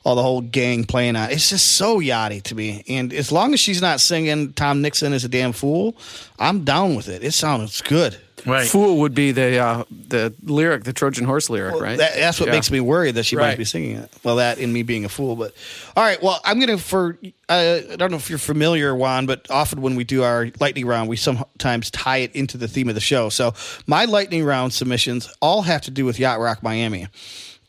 all 0.04 0.14
the 0.14 0.22
whole 0.22 0.40
gang 0.40 0.84
playing 0.84 1.16
on. 1.16 1.30
It's 1.30 1.50
just 1.50 1.72
so 1.76 1.98
yachty 1.98 2.42
to 2.44 2.54
me. 2.54 2.84
And 2.88 3.12
as 3.12 3.32
long 3.32 3.54
as 3.54 3.60
she's 3.60 3.80
not 3.80 4.00
singing 4.00 4.52
"Tom 4.52 4.82
Nixon 4.82 5.12
is 5.12 5.24
a 5.24 5.28
damn 5.28 5.52
fool," 5.52 5.96
I'm 6.38 6.64
down 6.64 6.94
with 6.94 7.08
it. 7.08 7.24
It 7.24 7.32
sounds 7.32 7.80
good. 7.82 8.18
Right. 8.46 8.66
Fool 8.66 8.98
would 8.98 9.14
be 9.14 9.32
the 9.32 9.58
uh, 9.58 9.84
the 9.90 10.34
lyric, 10.42 10.84
the 10.84 10.92
Trojan 10.92 11.24
horse 11.24 11.50
lyric, 11.50 11.80
right? 11.80 11.98
That, 11.98 12.14
that's 12.14 12.40
what 12.40 12.46
Yeah. 12.46 12.52
makes 12.54 12.70
me 12.70 12.80
worried 12.80 13.16
that 13.16 13.24
she 13.24 13.36
might 13.36 13.58
be 13.58 13.64
singing 13.64 13.96
it. 13.96 14.12
Well, 14.22 14.36
that 14.36 14.58
and 14.58 14.72
me 14.72 14.82
being 14.82 15.04
a 15.04 15.08
fool. 15.08 15.36
But 15.36 15.54
all 15.96 16.04
right, 16.04 16.22
well, 16.22 16.40
I'm 16.44 16.60
gonna 16.60 16.78
for 16.78 17.18
uh, 17.48 17.80
I 17.92 17.96
don't 17.96 18.10
know 18.10 18.16
if 18.16 18.30
you're 18.30 18.38
familiar, 18.38 18.94
Juan, 18.94 19.26
but 19.26 19.50
often 19.50 19.82
when 19.82 19.96
we 19.96 20.04
do 20.04 20.22
our 20.22 20.48
lightning 20.60 20.86
round, 20.86 21.08
we 21.08 21.16
sometimes 21.16 21.90
tie 21.90 22.18
it 22.18 22.34
into 22.34 22.56
the 22.56 22.68
theme 22.68 22.88
of 22.88 22.94
the 22.94 23.00
show. 23.00 23.28
So 23.28 23.54
my 23.86 24.04
lightning 24.04 24.44
round 24.44 24.72
submissions 24.72 25.32
all 25.42 25.62
have 25.62 25.82
to 25.82 25.90
do 25.90 26.04
with 26.04 26.18
Yacht 26.18 26.40
Rock 26.40 26.62
Miami. 26.62 27.08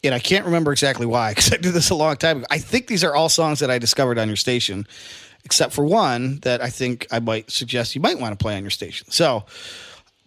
And 0.01 0.13
I 0.15 0.19
can't 0.19 0.45
remember 0.45 0.71
exactly 0.71 1.05
why 1.05 1.31
because 1.35 1.51
I 1.51 1.57
did 1.57 1.73
this 1.73 1.89
a 1.89 1.95
long 1.95 2.15
time 2.15 2.37
ago. 2.37 2.47
I 2.49 2.57
think 2.59 2.87
these 2.87 3.03
are 3.03 3.13
all 3.15 3.27
songs 3.27 3.59
that 3.59 3.69
I 3.69 3.79
discovered 3.79 4.17
on 4.17 4.27
your 4.27 4.37
station, 4.37 4.87
except 5.43 5.73
for 5.73 5.83
one 5.83 6.39
that 6.43 6.61
I 6.61 6.69
think 6.69 7.05
I 7.11 7.19
might 7.19 7.51
suggest 7.51 7.95
you 7.95 8.01
might 8.01 8.19
want 8.19 8.37
to 8.37 8.41
play 8.41 8.55
on 8.55 8.61
your 8.63 8.69
station. 8.69 9.07
So, 9.11 9.43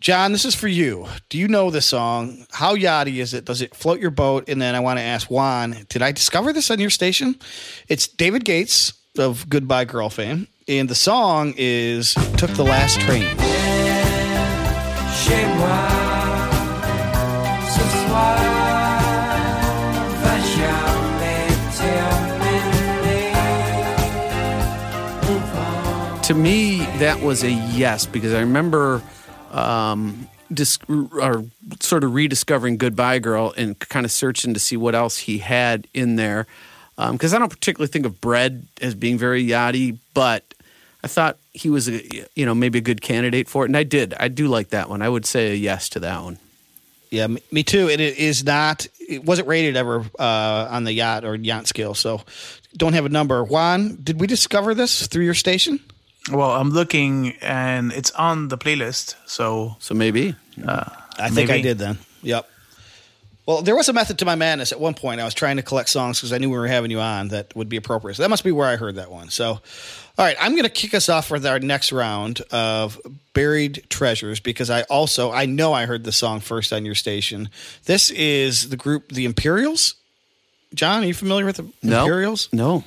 John, 0.03 0.33
this 0.33 0.45
is 0.45 0.57
for 0.57 0.67
you. 0.67 1.07
Do 1.29 1.39
you 1.39 1.47
know 1.47 1.71
this 1.71 1.87
song? 1.87 2.45
How 2.51 2.75
yachty 2.75 3.19
is 3.19 3.35
it? 3.35 3.45
Does 3.45 3.63
it 3.63 3.73
float 3.73 4.01
your 4.01 4.11
boat? 4.11 4.49
And 4.49 4.61
then 4.61 4.75
I 4.75 4.81
want 4.81 4.99
to 4.99 5.03
ask 5.05 5.31
Juan, 5.31 5.77
did 5.89 6.03
I 6.03 6.11
discover 6.11 6.53
this 6.53 6.73
on 6.73 6.81
your 6.81 6.91
station? 6.91 7.37
It's 7.87 8.09
David 8.09 8.45
Gates 8.45 8.95
of 9.17 9.49
Goodbye 9.49 9.85
Girl 9.85 10.11
fame. 10.11 10.49
And 10.67 10.89
the 10.89 10.97
song 10.97 11.55
is 11.57 12.15
Took 12.37 12.51
the 12.51 12.65
Last 12.65 12.99
Train. 13.03 13.23
Chez 15.23 15.47
moi, 15.55 15.87
ce 17.71 17.83
soir 18.03 18.39
va 20.19 20.35
jamais 20.57 21.47
terminer. 21.79 22.43
to 26.25 26.35
me, 26.35 26.79
that 26.99 27.21
was 27.23 27.45
a 27.45 27.53
yes 27.53 28.05
because 28.05 28.35
I 28.35 28.41
remember 28.41 29.01
um, 29.53 30.29
dis- 30.53 30.79
or 30.89 31.45
sort 31.81 32.03
of 32.03 32.15
rediscovering 32.15 32.79
Goodbye 32.79 33.21
Girl 33.21 33.55
and 33.57 33.79
kind 33.79 34.05
of 34.05 34.11
searching 34.11 34.55
to 34.55 34.61
see 34.61 34.77
what 34.77 34.95
else 34.95 35.19
he 35.19 35.39
had 35.39 35.87
in 35.95 36.17
there. 36.17 36.47
Because 36.97 37.35
I 37.35 37.39
don't 37.39 37.49
particularly 37.49 37.91
think 37.91 38.07
of 38.07 38.21
Bread 38.21 38.67
as 38.81 38.95
being 38.95 39.19
very 39.19 39.45
yachty, 39.45 39.99
but 40.15 40.45
I 41.03 41.09
thought 41.09 41.37
he 41.53 41.69
was, 41.69 41.89
a, 41.89 42.01
you 42.37 42.47
know, 42.47 42.55
maybe 42.55 42.79
a 42.79 42.83
good 42.83 43.01
candidate 43.01 43.49
for 43.49 43.65
it, 43.65 43.69
and 43.69 43.77
I 43.77 43.83
did. 43.83 44.15
I 44.15 44.29
do 44.29 44.47
like 44.47 44.69
that 44.69 44.89
one. 44.89 45.03
I 45.03 45.09
would 45.09 45.27
say 45.27 45.51
a 45.51 45.55
yes 45.55 45.89
to 45.91 46.01
that 46.01 46.23
one. 46.23 46.39
Yeah, 47.11 47.27
me, 47.27 47.43
me 47.51 47.65
too. 47.65 47.89
And 47.89 48.01
it 48.01 48.19
is 48.19 48.45
not, 48.45 48.87
it 49.01 49.25
wasn't 49.25 49.49
rated 49.49 49.77
ever 49.77 50.05
uh, 50.19 50.69
on 50.71 50.85
the 50.85 50.93
yacht 50.93 51.25
or 51.25 51.35
yacht 51.35 51.67
scale. 51.67 51.95
So 51.95 52.21
don't 52.77 52.93
have 52.93 53.05
a 53.05 53.09
number. 53.09 53.43
Juan, 53.43 53.99
did 54.03 54.21
we 54.21 54.27
discover 54.27 54.75
this 54.75 55.09
through 55.09 55.25
your 55.25 55.35
station? 55.35 55.81
Well, 56.31 56.53
I'm 56.53 56.71
looking 56.71 57.33
and 57.41 57.93
it's 57.93 58.11
on 58.13 58.49
the 58.49 58.59
playlist. 58.59 59.17
So 59.27 59.77
So 59.81 59.95
maybe. 59.95 60.35
Uh, 60.67 60.85
I 61.19 61.31
think 61.31 61.51
I 61.51 61.61
did 61.61 61.79
then. 61.79 61.99
Yep. 62.23 62.49
Well, 63.45 63.63
there 63.63 63.75
was 63.75 63.89
a 63.89 63.93
method 63.93 64.19
to 64.21 64.25
my 64.25 64.37
madness. 64.37 64.71
At 64.71 64.79
one 64.79 64.95
point, 64.95 65.21
I 65.21 65.25
was 65.25 65.35
trying 65.35 65.57
to 65.57 65.63
collect 65.65 65.89
songs 65.89 66.21
because 66.21 66.33
I 66.33 66.39
knew 66.39 66.49
we 66.49 66.57
were 66.57 66.69
having 66.69 66.93
you 66.93 67.01
on 67.01 67.29
that 67.29 67.55
would 67.57 67.69
be 67.69 67.77
appropriate. 67.77 68.15
So 68.15 68.23
that 68.23 68.29
must 68.31 68.45
be 68.45 68.53
where 68.53 68.69
I 68.69 68.77
heard 68.77 68.95
that 68.95 69.11
one. 69.11 69.31
So, 69.31 69.49
all 69.49 69.61
right, 70.19 70.37
I'm 70.41 70.53
going 70.53 70.63
to 70.63 70.69
kick 70.71 70.95
us 70.95 71.09
off 71.09 71.29
with 71.29 71.45
our 71.45 71.59
next 71.59 71.91
round 71.91 72.41
of 72.53 73.01
buried 73.35 73.83
treasures 73.91 74.39
because 74.39 74.71
I 74.71 74.83
also 74.83 75.33
I 75.33 75.47
know 75.47 75.73
I 75.73 75.87
heard 75.87 76.05
the 76.05 76.13
song 76.13 76.39
first 76.39 76.73
on 76.73 76.85
your 76.87 76.95
station. 76.95 77.49
This 77.87 78.11
is 78.13 78.69
the 78.69 78.77
group 78.77 79.09
The 79.09 79.25
Imperials. 79.25 79.97
John, 80.73 81.03
are 81.03 81.07
you 81.07 81.15
familiar 81.15 81.45
with 81.45 81.57
the 81.57 81.67
No. 81.83 82.03
Imperials? 82.03 82.49
No. 82.53 82.85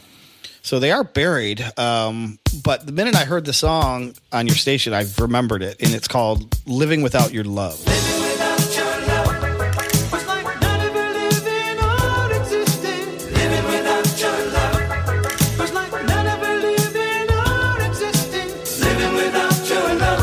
So 0.65 0.79
they 0.79 0.91
are 0.91 1.03
buried. 1.03 1.63
Um, 1.77 2.39
but 2.63 2.87
the 2.87 2.91
minute 2.91 3.13
I 3.15 3.23
heard 3.23 3.45
the 3.45 3.53
song 3.53 4.15
on 4.31 4.47
your 4.47 4.55
station, 4.55 4.95
I 4.95 5.05
remembered 5.19 5.61
it, 5.61 5.79
and 5.79 5.93
it's 5.93 6.07
called 6.07 6.57
"Living 6.65 7.03
Without 7.03 7.31
Your 7.31 7.43
Love." 7.43 7.85
Living 7.85 8.21
without 8.31 8.75
your 8.75 8.85
love 9.05 10.11
was 10.11 10.25
like 10.25 10.61
not 10.61 10.79
even 10.81 11.13
living 11.21 11.77
or 11.85 12.33
existing. 12.41 13.05
Living 13.31 13.65
without 13.75 14.19
your 14.19 14.39
love 14.57 15.59
was 15.59 15.71
like 15.71 15.91
not 16.07 16.25
even 16.33 16.61
living 16.63 17.29
or 17.29 17.81
existing. 17.85 18.49
Living 18.81 19.13
without 19.21 19.69
your 19.69 19.93
love, 20.01 20.21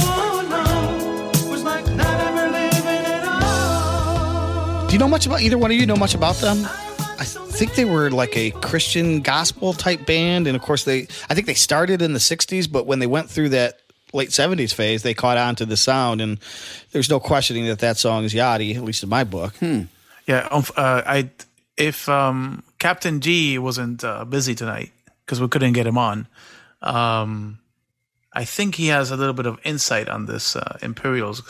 oh 0.00 0.42
no, 0.50 1.48
was 1.48 1.62
like 1.62 1.86
not 1.94 2.18
ever 2.18 2.50
living 2.50 3.04
at 3.14 3.24
all. 3.24 4.88
Do 4.88 4.92
you 4.92 4.98
know 4.98 5.06
much 5.06 5.26
about 5.26 5.40
either 5.40 5.56
one 5.56 5.70
of 5.70 5.76
you? 5.76 5.86
Know 5.86 5.94
much 5.94 6.16
about 6.16 6.34
them? 6.36 6.66
I 7.18 7.24
think 7.24 7.74
they 7.74 7.84
were 7.84 8.10
like 8.10 8.36
a 8.36 8.50
Christian 8.52 9.20
gospel 9.20 9.72
type 9.72 10.06
band, 10.06 10.46
and 10.46 10.54
of 10.54 10.62
course 10.62 10.84
they. 10.84 11.08
I 11.28 11.34
think 11.34 11.46
they 11.46 11.54
started 11.54 12.00
in 12.00 12.12
the 12.12 12.18
'60s, 12.20 12.70
but 12.70 12.86
when 12.86 13.00
they 13.00 13.06
went 13.06 13.28
through 13.28 13.50
that 13.50 13.80
late 14.12 14.30
'70s 14.30 14.72
phase, 14.72 15.02
they 15.02 15.14
caught 15.14 15.36
on 15.36 15.56
to 15.56 15.66
the 15.66 15.76
sound, 15.76 16.20
and 16.20 16.38
there's 16.92 17.10
no 17.10 17.18
questioning 17.18 17.66
that 17.66 17.80
that 17.80 17.96
song 17.96 18.24
is 18.24 18.32
yachty, 18.34 18.76
at 18.76 18.84
least 18.84 19.02
in 19.02 19.08
my 19.08 19.24
book. 19.24 19.54
yeah, 19.60 20.48
um, 20.50 20.64
uh, 20.76 21.02
I 21.04 21.30
if 21.76 22.08
um, 22.08 22.62
Captain 22.78 23.20
G 23.20 23.58
wasn't 23.58 24.04
uh, 24.04 24.24
busy 24.24 24.54
tonight 24.54 24.92
because 25.24 25.40
we 25.40 25.48
couldn't 25.48 25.72
get 25.72 25.86
him 25.86 25.98
on, 25.98 26.28
um, 26.82 27.58
I 28.32 28.44
think 28.44 28.76
he 28.76 28.88
has 28.88 29.10
a 29.10 29.16
little 29.16 29.34
bit 29.34 29.46
of 29.46 29.58
insight 29.64 30.08
on 30.08 30.26
this 30.26 30.54
uh, 30.54 30.78
Imperials. 30.82 31.42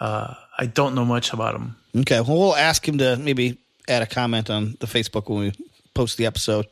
Uh, 0.00 0.34
I 0.58 0.66
don't 0.66 0.94
know 0.94 1.04
much 1.04 1.32
about 1.32 1.54
him. 1.54 1.76
Okay, 1.96 2.20
well 2.20 2.38
we'll 2.38 2.56
ask 2.56 2.86
him 2.86 2.98
to 2.98 3.16
maybe 3.16 3.58
add 3.88 4.02
a 4.02 4.06
comment 4.06 4.50
on 4.50 4.76
the 4.80 4.86
Facebook 4.86 5.28
when 5.28 5.40
we 5.40 5.52
post 5.94 6.16
the 6.18 6.26
episode. 6.26 6.66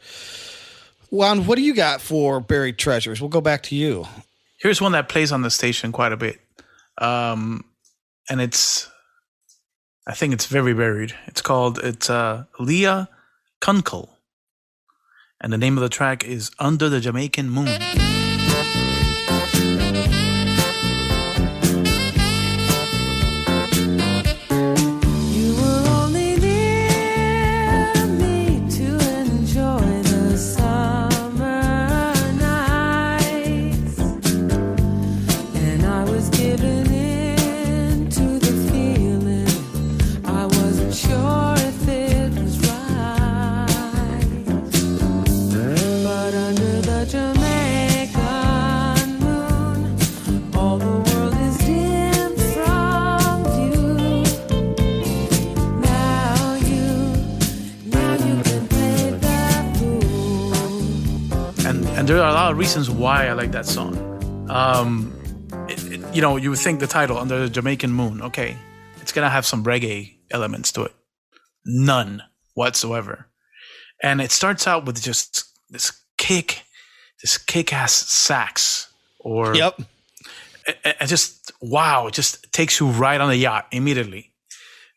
Juan, 1.10 1.46
what 1.46 1.56
do 1.56 1.62
you 1.62 1.74
got 1.74 2.00
for 2.00 2.40
buried 2.40 2.78
treasures? 2.78 3.20
We'll 3.20 3.28
go 3.28 3.40
back 3.40 3.62
to 3.64 3.74
you. 3.76 4.06
Here's 4.58 4.80
one 4.80 4.92
that 4.92 5.08
plays 5.08 5.32
on 5.32 5.42
the 5.42 5.50
station 5.50 5.92
quite 5.92 6.12
a 6.12 6.16
bit. 6.16 6.40
Um, 6.98 7.64
and 8.30 8.40
it's, 8.40 8.90
I 10.06 10.14
think 10.14 10.32
it's 10.32 10.46
very 10.46 10.74
buried. 10.74 11.14
It's 11.26 11.42
called, 11.42 11.78
it's 11.78 12.08
uh, 12.08 12.44
Leah 12.58 13.08
Kunkel. 13.60 14.08
And 15.40 15.52
the 15.52 15.58
name 15.58 15.76
of 15.76 15.82
the 15.82 15.88
track 15.88 16.24
is 16.24 16.50
Under 16.58 16.88
the 16.88 17.00
Jamaican 17.00 17.50
Moon. 17.50 18.11
There 62.16 62.22
are 62.24 62.30
a 62.30 62.34
lot 62.34 62.52
of 62.52 62.58
reasons 62.58 62.90
why 62.90 63.26
I 63.28 63.32
like 63.32 63.52
that 63.52 63.66
song. 63.66 63.96
Um, 64.50 65.12
it, 65.68 65.92
it- 65.92 66.14
you 66.14 66.20
know, 66.20 66.36
you 66.36 66.50
would 66.50 66.58
think 66.58 66.80
the 66.80 66.86
title 66.86 67.16
"Under 67.18 67.38
the 67.40 67.48
Jamaican 67.48 67.90
Moon," 67.92 68.20
okay, 68.22 68.56
it's 69.00 69.12
gonna 69.12 69.30
have 69.30 69.46
some 69.46 69.64
reggae 69.64 70.16
elements 70.30 70.72
to 70.72 70.82
it. 70.84 70.92
None 71.64 72.22
whatsoever. 72.54 73.26
And 74.02 74.20
it 74.20 74.30
starts 74.32 74.66
out 74.66 74.84
with 74.84 75.00
just 75.02 75.44
this 75.70 75.92
kick, 76.18 76.64
this 77.22 77.38
kick 77.38 77.72
ass 77.72 77.92
sax 77.92 78.92
or 79.20 79.54
Yep. 79.54 79.80
it, 80.66 80.96
it 81.00 81.06
just 81.06 81.52
wow, 81.60 82.08
it 82.08 82.14
just 82.14 82.52
takes 82.52 82.80
you 82.80 82.88
right 82.90 83.20
on 83.20 83.28
the 83.28 83.36
yacht 83.36 83.66
immediately. 83.70 84.32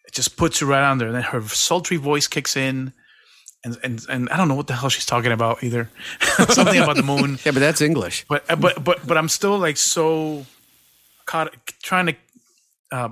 It 0.08 0.14
just 0.14 0.36
puts 0.38 0.60
you 0.60 0.68
right 0.68 0.84
on 0.84 0.98
there, 0.98 1.08
and 1.08 1.16
then 1.16 1.24
her 1.24 1.42
sultry 1.44 1.98
voice 1.98 2.28
kicks 2.28 2.58
in, 2.58 2.94
and 3.66 3.78
and 3.84 4.06
and 4.10 4.30
I 4.30 4.38
don't 4.38 4.48
know 4.48 4.56
what 4.56 4.68
the 4.68 4.76
hell 4.76 4.90
she's 4.90 5.06
talking 5.06 5.32
about 5.34 5.64
either. 5.64 5.90
Something 6.50 6.82
about 6.82 6.96
the 6.96 7.04
moon, 7.04 7.38
Yeah, 7.44 7.52
but 7.52 7.60
that's 7.60 7.82
English. 7.82 8.26
but 8.30 8.46
but 8.62 8.82
but 8.84 9.06
but 9.06 9.18
I'm 9.18 9.28
still 9.30 9.58
like 9.60 9.76
so 9.78 10.46
caught 11.26 11.54
trying 11.82 12.06
to. 12.08 12.16
Uh, 12.92 13.10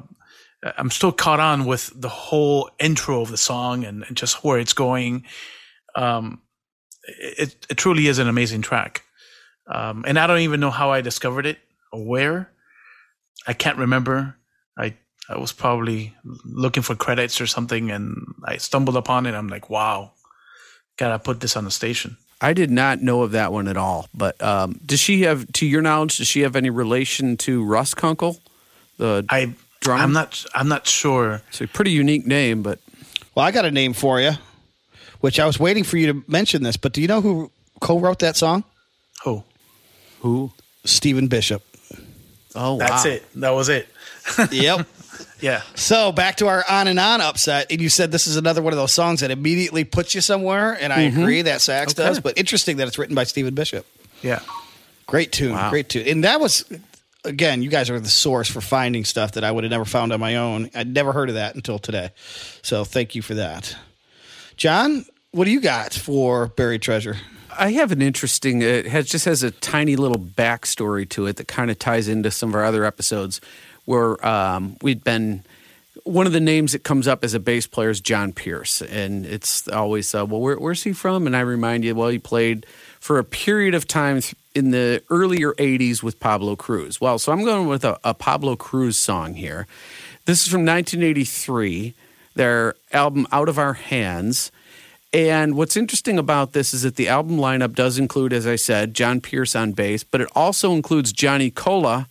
I'm 0.77 0.91
still 0.91 1.11
caught 1.11 1.41
on 1.41 1.65
with 1.65 1.91
the 1.93 2.07
whole 2.07 2.69
intro 2.79 3.21
of 3.21 3.29
the 3.29 3.37
song 3.37 3.83
and, 3.83 4.05
and 4.07 4.15
just 4.15 4.45
where 4.45 4.59
it's 4.59 4.71
going. 4.71 5.25
Um, 5.93 6.39
it, 7.03 7.65
it 7.69 7.75
truly 7.75 8.07
is 8.07 8.17
an 8.19 8.29
amazing 8.29 8.61
track. 8.61 9.03
Um, 9.67 10.05
and 10.07 10.17
I 10.17 10.25
don't 10.25 10.39
even 10.39 10.61
know 10.61 10.71
how 10.71 10.91
I 10.91 11.01
discovered 11.01 11.45
it 11.45 11.57
or 11.91 12.05
where. 12.05 12.49
I 13.45 13.51
can't 13.53 13.77
remember. 13.77 14.37
I 14.77 14.95
I 15.27 15.37
was 15.37 15.51
probably 15.51 16.13
looking 16.45 16.83
for 16.83 16.95
credits 16.95 17.41
or 17.41 17.47
something, 17.47 17.91
and 17.91 18.15
I 18.45 18.57
stumbled 18.57 18.95
upon 18.95 19.25
it. 19.25 19.33
I'm 19.35 19.47
like, 19.49 19.69
wow, 19.69 20.13
gotta 20.97 21.19
put 21.19 21.39
this 21.39 21.55
on 21.55 21.65
the 21.65 21.71
station. 21.71 22.17
I 22.41 22.53
did 22.53 22.69
not 22.69 23.01
know 23.01 23.21
of 23.23 23.31
that 23.31 23.53
one 23.53 23.67
at 23.69 23.77
all. 23.77 24.09
But 24.13 24.41
um, 24.43 24.79
does 24.85 24.99
she 24.99 25.21
have, 25.21 25.49
to 25.53 25.65
your 25.65 25.81
knowledge, 25.81 26.17
does 26.17 26.27
she 26.27 26.41
have 26.41 26.57
any 26.57 26.69
relation 26.69 27.37
to 27.37 27.63
Russ 27.63 27.93
Kunkel? 27.93 28.37
The 28.97 29.25
I 29.29 29.55
Drummer? 29.79 30.03
I'm 30.03 30.13
not 30.13 30.45
I'm 30.53 30.67
not 30.67 30.87
sure. 30.87 31.41
it's 31.49 31.61
a 31.61 31.67
pretty 31.67 31.91
unique 31.91 32.25
name, 32.25 32.63
but 32.63 32.79
Well, 33.35 33.45
I 33.45 33.51
got 33.51 33.65
a 33.65 33.71
name 33.71 33.93
for 33.93 34.19
you, 34.21 34.31
which 35.19 35.39
I 35.39 35.45
was 35.45 35.59
waiting 35.59 35.83
for 35.83 35.97
you 35.97 36.13
to 36.13 36.23
mention 36.27 36.63
this, 36.63 36.77
but 36.77 36.93
do 36.93 37.01
you 37.01 37.07
know 37.07 37.21
who 37.21 37.51
co-wrote 37.81 38.19
that 38.19 38.35
song? 38.35 38.63
Oh, 39.25 39.43
who? 40.21 40.51
Stephen 40.85 41.27
Bishop. 41.27 41.63
Oh, 42.55 42.77
that's 42.77 43.05
wow. 43.05 43.11
it. 43.11 43.23
That 43.35 43.49
was 43.51 43.69
it. 43.69 43.87
Yep. 44.51 44.87
Yeah. 45.41 45.61
so 45.75 46.11
back 46.11 46.37
to 46.37 46.47
our 46.47 46.63
on 46.69 46.87
and 46.87 46.99
on 46.99 47.21
upset, 47.21 47.67
and 47.71 47.81
you 47.81 47.89
said 47.89 48.11
this 48.11 48.27
is 48.27 48.37
another 48.37 48.61
one 48.61 48.73
of 48.73 48.77
those 48.77 48.93
songs 48.93 49.21
that 49.21 49.31
immediately 49.31 49.83
puts 49.83 50.15
you 50.15 50.21
somewhere, 50.21 50.77
and 50.79 50.91
I 50.93 51.07
mm-hmm. 51.07 51.21
agree 51.21 51.41
that 51.43 51.61
sax 51.61 51.93
Okay. 51.93 52.03
does, 52.03 52.19
but 52.19 52.37
interesting 52.37 52.77
that 52.77 52.87
it's 52.87 52.97
written 52.97 53.15
by 53.15 53.23
Stephen 53.23 53.53
Bishop. 53.53 53.85
Yeah. 54.21 54.39
Great 55.05 55.31
tune, 55.31 55.53
Wow. 55.53 55.69
great 55.69 55.89
tune, 55.89 56.07
and 56.07 56.23
that 56.23 56.39
was 56.39 56.65
again, 57.25 57.61
you 57.61 57.69
guys 57.69 57.89
are 57.89 57.99
the 57.99 58.09
source 58.09 58.49
for 58.49 58.61
finding 58.61 59.05
stuff 59.05 59.33
that 59.33 59.43
I 59.43 59.51
would 59.51 59.63
have 59.63 59.71
never 59.71 59.85
found 59.85 60.11
on 60.11 60.19
my 60.19 60.35
own. 60.35 60.69
I'd 60.75 60.93
never 60.93 61.13
heard 61.13 61.29
of 61.29 61.35
that 61.35 61.55
until 61.55 61.79
today, 61.79 62.11
so 62.61 62.83
thank 62.83 63.15
you 63.15 63.21
for 63.21 63.35
that, 63.35 63.75
John. 64.57 65.05
What 65.31 65.45
do 65.45 65.51
you 65.51 65.61
got 65.61 65.93
for 65.93 66.47
buried 66.47 66.81
treasure? 66.81 67.17
I 67.57 67.71
have 67.73 67.91
an 67.91 68.01
interesting. 68.01 68.61
It 68.61 68.85
has 68.87 69.07
just 69.07 69.25
has 69.25 69.43
a 69.43 69.51
tiny 69.51 69.95
little 69.95 70.19
backstory 70.19 71.07
to 71.09 71.27
it 71.27 71.37
that 71.37 71.47
kind 71.47 71.69
of 71.71 71.79
ties 71.79 72.07
into 72.07 72.31
some 72.31 72.49
of 72.49 72.55
our 72.55 72.63
other 72.63 72.85
episodes, 72.85 73.41
where 73.85 74.23
um, 74.25 74.77
we'd 74.81 75.03
been. 75.03 75.43
One 76.05 76.27
of 76.27 76.33
the 76.33 76.41
names 76.41 76.73
that 76.73 76.83
comes 76.83 77.07
up 77.07 77.23
as 77.23 77.33
a 77.33 77.39
bass 77.39 77.65
player 77.65 77.89
is 77.89 78.01
John 78.01 78.33
Pierce, 78.33 78.81
and 78.81 79.25
it's 79.25 79.69
always 79.69 80.13
uh, 80.13 80.25
well, 80.25 80.41
where, 80.41 80.57
where's 80.57 80.83
he 80.83 80.91
from? 80.91 81.25
And 81.27 81.35
I 81.35 81.39
remind 81.41 81.85
you, 81.85 81.95
well, 81.95 82.09
he 82.09 82.19
played 82.19 82.65
for 82.99 83.19
a 83.19 83.23
period 83.23 83.73
of 83.73 83.87
time 83.87 84.19
in 84.53 84.71
the 84.71 85.01
earlier 85.09 85.53
'80s 85.53 86.03
with 86.03 86.19
Pablo 86.19 86.55
Cruise. 86.55 86.99
Well, 86.99 87.19
so 87.19 87.31
I'm 87.31 87.45
going 87.45 87.67
with 87.67 87.85
a, 87.85 87.99
a 88.03 88.13
Pablo 88.13 88.55
Cruise 88.57 88.97
song 88.97 89.35
here. 89.35 89.65
This 90.25 90.45
is 90.45 90.51
from 90.51 90.65
1983, 90.65 91.93
their 92.35 92.75
album 92.91 93.25
"Out 93.31 93.47
of 93.47 93.57
Our 93.57 93.73
Hands." 93.73 94.51
And 95.13 95.55
what's 95.55 95.77
interesting 95.77 96.17
about 96.17 96.53
this 96.53 96.73
is 96.73 96.81
that 96.81 96.95
the 96.95 97.07
album 97.07 97.37
lineup 97.37 97.75
does 97.75 97.99
include, 97.99 98.33
as 98.33 98.47
I 98.47 98.55
said, 98.55 98.95
John 98.95 99.21
Pierce 99.21 99.55
on 99.55 99.71
bass, 99.71 100.03
but 100.03 100.21
it 100.21 100.29
also 100.35 100.73
includes 100.73 101.13
Johnny 101.13 101.51
Colla 101.51 102.07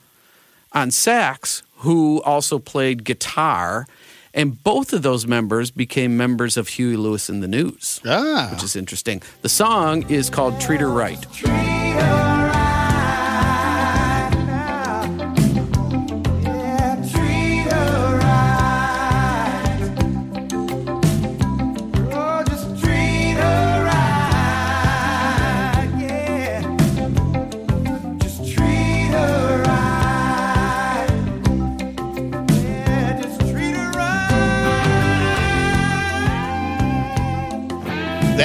on 0.74 0.90
sax, 0.90 1.62
who 1.78 2.22
also 2.22 2.58
played 2.58 3.04
guitar. 3.04 3.86
And 4.34 4.62
both 4.64 4.92
of 4.94 5.02
those 5.02 5.26
members 5.26 5.70
became 5.70 6.16
members 6.16 6.56
of 6.56 6.68
Huey 6.68 6.96
Lewis 6.96 7.28
and 7.28 7.42
the 7.42 7.48
News, 7.48 8.00
Ah, 8.06 8.48
which 8.52 8.62
is 8.64 8.74
interesting. 8.76 9.20
The 9.42 9.48
song 9.50 10.08
is 10.08 10.30
called 10.30 10.58
Treat 10.60 10.80
Her 10.80 10.88
Right. 10.90 11.20
Treat 11.32 11.50
her 11.50 12.41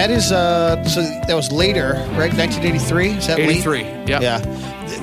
that 0.08 0.16
is 0.16 0.32
uh, 0.32 0.84
so 0.86 1.02
that 1.02 1.34
was 1.34 1.52
later, 1.52 1.94
right? 2.12 2.34
1983. 2.34 3.10
Is 3.10 3.28
that 3.28 3.40
83, 3.40 3.82
yep. 3.82 4.22
Yeah. 4.22 4.40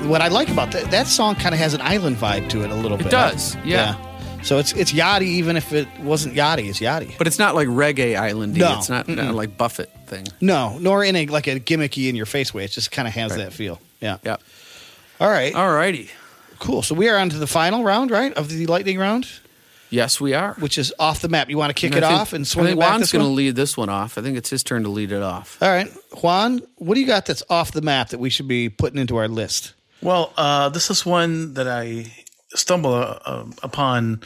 What 0.07 0.21
I 0.21 0.29
like 0.29 0.49
about 0.49 0.71
that 0.71 0.89
that 0.91 1.07
song 1.07 1.35
kind 1.35 1.53
of 1.53 1.59
has 1.59 1.73
an 1.73 1.81
island 1.81 2.17
vibe 2.17 2.49
to 2.49 2.63
it 2.63 2.71
a 2.71 2.75
little 2.75 2.97
bit. 2.97 3.07
It 3.07 3.11
does, 3.11 3.55
yeah. 3.63 4.01
So 4.41 4.57
it's 4.57 4.73
it's 4.73 4.91
yachty, 4.91 5.23
even 5.23 5.57
if 5.57 5.73
it 5.73 5.87
wasn't 5.99 6.35
yachty, 6.35 6.69
it's 6.69 6.79
yachty. 6.79 7.17
But 7.17 7.27
it's 7.27 7.39
not 7.39 7.55
like 7.55 7.67
reggae 7.67 8.15
islandy. 8.15 8.57
No. 8.57 8.77
It's 8.77 8.89
not, 8.89 9.07
not 9.07 9.35
like 9.35 9.57
Buffett 9.57 9.91
thing. 10.07 10.27
No, 10.41 10.77
nor 10.79 11.03
in 11.03 11.15
a 11.15 11.25
like 11.27 11.47
a 11.47 11.59
gimmicky 11.59 12.09
in 12.09 12.15
your 12.15 12.25
face 12.25 12.53
way. 12.53 12.65
It 12.65 12.71
just 12.71 12.91
kind 12.91 13.07
of 13.07 13.13
has 13.13 13.35
that 13.35 13.53
feel. 13.53 13.79
Yeah. 14.01 14.17
Yep. 14.23 14.41
All 15.19 15.29
right. 15.29 15.53
All 15.53 15.71
righty. 15.71 16.09
Cool. 16.59 16.81
So 16.81 16.95
we 16.95 17.09
are 17.09 17.17
on 17.17 17.29
to 17.29 17.37
the 17.37 17.47
final 17.47 17.83
round, 17.83 18.11
right, 18.11 18.33
of 18.33 18.49
the 18.49 18.65
lightning 18.65 18.97
round, 18.97 19.27
Yes, 19.95 20.19
we 20.19 20.33
are. 20.33 20.55
which 20.59 20.77
is 20.77 20.93
off 20.99 21.21
the 21.21 21.29
map. 21.29 21.49
You 21.49 21.57
want 21.57 21.69
to 21.69 21.73
kick 21.73 21.93
I 21.93 21.97
it 21.97 22.01
think- 22.01 22.13
off 22.13 22.33
and 22.33 22.45
swing 22.45 22.67
I 22.67 22.71
it 22.71 22.79
back 22.79 22.89
Juan's 22.89 23.11
going 23.13 23.23
to 23.25 23.31
lead 23.31 23.55
this 23.55 23.77
one 23.77 23.87
off. 23.89 24.17
I 24.17 24.21
think 24.21 24.37
it's 24.37 24.49
his 24.49 24.61
turn 24.61 24.83
to 24.83 24.89
lead 24.89 25.11
it 25.13 25.21
off. 25.21 25.57
All 25.61 25.69
right, 25.69 25.89
Juan. 26.21 26.61
What 26.75 26.95
do 26.95 26.99
you 27.01 27.07
got 27.07 27.25
that's 27.25 27.43
off 27.49 27.71
the 27.71 27.81
map 27.81 28.09
that 28.09 28.19
we 28.19 28.29
should 28.29 28.47
be 28.47 28.67
putting 28.69 28.99
into 28.99 29.15
our 29.15 29.27
list? 29.29 29.73
Well, 30.01 30.33
uh, 30.37 30.67
this 30.69 30.91
is 30.91 31.05
one 31.05 31.53
that 31.53 31.67
I 31.67 32.11
stumbled 32.49 32.93
uh, 32.95 33.19
uh, 33.25 33.45
upon. 33.63 34.21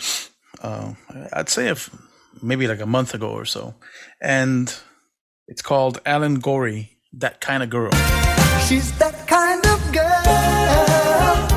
Uh, 0.62 0.94
I'd 1.34 1.50
say 1.50 1.68
if 1.70 1.90
maybe 2.42 2.68
like 2.68 2.82
a 2.82 2.86
month 2.88 3.14
ago 3.14 3.30
or 3.30 3.46
so, 3.46 3.76
and 4.20 4.74
it's 5.48 5.62
called 5.62 6.00
Alan 6.06 6.40
Gorrie, 6.40 6.98
that 7.14 7.42
kind 7.42 7.62
of 7.64 7.70
girl. 7.70 7.92
She's 8.68 8.92
that 8.98 9.28
kind 9.28 9.64
of 9.66 9.94
girl. 9.94 11.49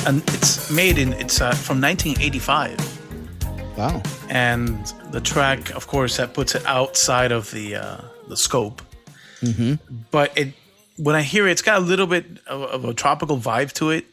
It's 0.00 0.08
an, 0.08 0.22
it's 0.28 0.70
made 0.70 0.96
in 0.98 1.12
it's 1.14 1.40
uh, 1.42 1.50
from 1.52 1.80
1985, 1.80 3.76
Wow. 3.76 4.02
and 4.30 4.78
the 5.10 5.20
track, 5.20 5.70
of 5.74 5.86
course, 5.86 6.16
that 6.16 6.32
puts 6.32 6.54
it 6.54 6.64
outside 6.64 7.32
of 7.32 7.50
the 7.50 7.76
uh, 7.76 8.00
the 8.28 8.36
scope. 8.36 8.80
But 10.10 10.36
it 10.38 10.54
when 10.96 11.16
I 11.16 11.22
hear 11.22 11.46
it, 11.48 11.52
it's 11.52 11.62
got 11.62 11.78
a 11.78 11.84
little 11.84 12.06
bit 12.06 12.24
of, 12.46 12.62
of 12.62 12.84
a 12.84 12.94
tropical 12.94 13.36
vibe 13.38 13.72
to 13.74 13.90
it, 13.90 14.06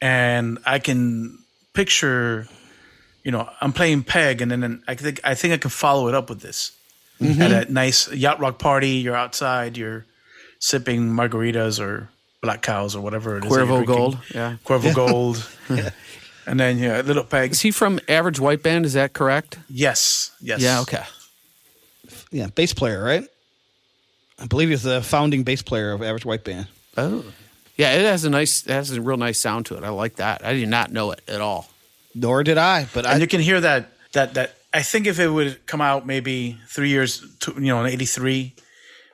and 0.00 0.58
I 0.66 0.78
can 0.80 1.38
picture, 1.74 2.48
you 3.24 3.30
know, 3.30 3.48
I'm 3.60 3.72
playing 3.72 4.02
peg, 4.04 4.40
and 4.42 4.50
then 4.50 4.82
I 4.88 4.94
think 4.96 5.20
I 5.22 5.34
think 5.34 5.54
I 5.54 5.58
can 5.58 5.70
follow 5.70 6.08
it 6.08 6.14
up 6.14 6.28
with 6.28 6.40
this 6.40 6.72
at 7.20 7.68
a 7.68 7.72
nice 7.72 8.10
yacht 8.12 8.38
rock 8.40 8.58
party. 8.58 8.90
You're 8.90 9.16
outside, 9.16 9.76
you're 9.76 10.06
sipping 10.60 11.10
margaritas 11.10 11.80
or 11.80 12.08
black 12.40 12.62
cows 12.62 12.94
or 12.94 13.00
whatever 13.00 13.36
it 13.38 13.44
is. 13.44 13.50
that 13.50 13.56
you're 13.56 13.66
Cuervo 13.66 13.84
drinking. 13.84 13.96
Gold. 13.96 14.18
Yeah. 14.34 14.56
Cuervo 14.64 14.94
Gold, 15.06 15.48
and 16.46 16.60
then 16.60 16.78
yeah, 16.78 17.00
little 17.00 17.24
peg. 17.24 17.52
Is 17.52 17.60
he 17.60 17.70
from 17.70 18.00
Average 18.08 18.40
White 18.40 18.62
Band? 18.62 18.86
Is 18.86 18.92
that 18.94 19.12
correct? 19.12 19.58
Yes, 19.68 20.32
yes, 20.40 20.60
Yeah. 20.60 20.80
Okay. 20.82 21.02
Yeah, 22.30 22.48
bass 22.54 22.74
player, 22.74 23.02
right? 23.02 23.24
I 24.38 24.46
believe 24.46 24.68
he's 24.68 24.82
the 24.82 25.02
founding 25.02 25.42
bass 25.42 25.62
player 25.62 25.92
of 25.92 26.02
Average 26.02 26.24
White 26.24 26.44
Band. 26.44 26.66
Oh. 26.96 27.24
Yeah, 27.76 27.92
it 27.94 28.04
has 28.04 28.24
a 28.24 28.30
nice, 28.30 28.66
it 28.66 28.72
has 28.72 28.90
a 28.92 29.00
real 29.00 29.16
nice 29.16 29.38
sound 29.38 29.66
to 29.66 29.76
it. 29.76 29.84
I 29.84 29.88
like 29.90 30.16
that. 30.16 30.44
I 30.44 30.52
did 30.54 30.68
not 30.68 30.92
know 30.92 31.10
it 31.12 31.20
at 31.28 31.40
all. 31.40 31.68
Nor 32.14 32.42
did 32.44 32.58
I, 32.58 32.86
but 32.92 33.04
and 33.06 33.14
I 33.14 33.18
you 33.18 33.26
can 33.26 33.40
hear 33.40 33.60
that 33.60 33.90
that 34.12 34.34
that 34.34 34.56
I 34.74 34.82
think 34.82 35.06
if 35.06 35.18
it 35.20 35.28
would 35.28 35.64
come 35.66 35.80
out 35.80 36.06
maybe 36.06 36.58
three 36.68 36.88
years 36.88 37.24
to 37.40 37.52
you 37.54 37.66
know 37.66 37.84
in 37.84 37.86
eighty 37.92 38.06
three, 38.06 38.54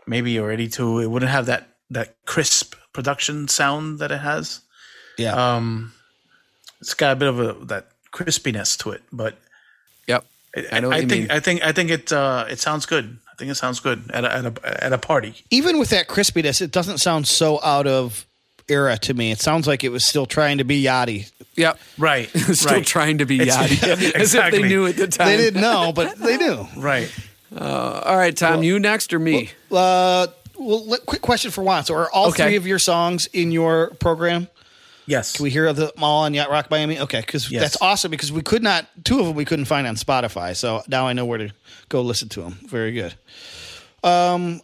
maybe 0.07 0.39
or 0.39 0.51
eighty 0.51 0.69
two, 0.69 1.01
it 1.01 1.11
wouldn't 1.11 1.31
have 1.31 1.47
that 1.47 1.69
that 1.95 2.15
crisp 2.27 2.75
production 2.93 3.49
sound 3.49 3.99
that 3.99 4.11
it 4.13 4.19
has. 4.21 4.61
yeah. 5.19 5.35
Um, 5.57 5.93
it's 6.81 6.95
got 6.95 7.13
a 7.13 7.17
bit 7.17 7.29
of 7.29 7.41
a 7.41 7.53
that 7.67 7.89
crispiness 8.13 8.77
to 8.83 8.91
it, 8.91 9.03
but 9.13 9.39
Yep. 10.07 10.25
I 10.71 10.81
know 10.81 10.89
what 10.89 10.97
I 10.97 11.01
think 11.01 11.11
mean. 11.11 11.31
I 11.31 11.41
think 11.41 11.63
I 11.65 11.73
think 11.73 11.91
it 11.91 12.13
uh, 12.13 12.45
it 12.49 12.59
sounds 12.61 12.87
good. 12.87 13.19
I 13.33 13.35
think 13.37 13.51
it 13.51 13.55
sounds 13.57 13.81
good 13.81 14.11
at 14.13 14.25
a, 14.25 14.33
at 14.37 14.45
a 14.47 14.85
at 14.85 14.93
a 14.93 14.99
party. 14.99 15.35
Even 15.51 15.79
with 15.79 15.89
that 15.91 16.07
crispiness, 16.09 16.61
it 16.61 16.71
doesn't 16.71 16.99
sound 16.99 17.27
so 17.27 17.59
out 17.65 17.87
of 17.89 18.25
era 18.69 18.97
to 18.99 19.15
me. 19.15 19.33
It 19.33 19.41
sounds 19.41 19.67
like 19.67 19.83
it 19.83 19.89
was 19.91 20.05
still 20.05 20.27
trying 20.27 20.59
to 20.59 20.65
be 20.65 20.83
yachty. 20.85 21.31
yep. 21.57 21.79
Right. 21.99 22.29
Still 22.53 22.77
right. 22.77 22.87
trying 22.87 23.19
to 23.19 23.27
be 23.27 23.41
It's- 23.41 23.57
yachty. 23.57 24.03
yeah, 24.03 24.11
As 24.21 24.35
if 24.35 24.51
they 24.53 24.63
knew 24.63 24.87
at 24.87 24.97
the 24.97 25.09
time. 25.09 25.27
They 25.27 25.37
didn't 25.37 25.61
know, 25.61 25.93
but 25.95 26.17
they 26.19 26.37
knew. 26.37 26.67
Right. 26.77 27.11
All 27.57 28.17
right, 28.17 28.37
Tom, 28.37 28.63
you 28.63 28.79
next 28.79 29.13
or 29.13 29.19
me? 29.19 29.51
Uh, 29.73 30.29
well, 30.59 30.85
let- 30.87 31.07
quick 31.07 31.23
question 31.23 31.51
for 31.51 31.63
Juan. 31.65 31.85
So, 31.85 31.95
are 31.95 32.11
all 32.11 32.29
Okay. 32.29 32.45
three 32.45 32.57
of 32.57 32.67
your 32.67 32.79
songs 32.79 33.27
in 33.33 33.51
your 33.53 33.89
program? 33.99 34.49
Yes. 35.07 35.33
Can 35.37 35.43
we 35.45 35.51
hear 35.51 35.71
them 35.73 35.91
all 36.01 36.25
on 36.25 36.33
Yacht 36.33 36.51
Rock 36.51 36.71
Miami? 36.71 36.99
Okay, 36.99 37.21
because 37.21 37.51
Yes. 37.51 37.61
that's 37.61 37.77
awesome. 37.83 38.11
Because 38.11 38.33
we 38.33 38.41
could 38.43 38.63
not, 38.63 38.87
two 39.05 39.21
of 39.21 39.27
them 39.27 39.35
we 39.35 39.45
couldn't 39.45 39.67
find 39.67 39.87
on 39.87 39.97
Spotify. 39.97 40.57
So 40.57 40.83
now 40.89 41.07
I 41.07 41.13
know 41.13 41.27
where 41.27 41.37
to 41.39 41.51
go 41.91 42.01
listen 42.01 42.29
to 42.31 42.41
them. 42.43 42.59
Very 42.67 42.93
good. 42.93 43.15
Um, 44.03 44.63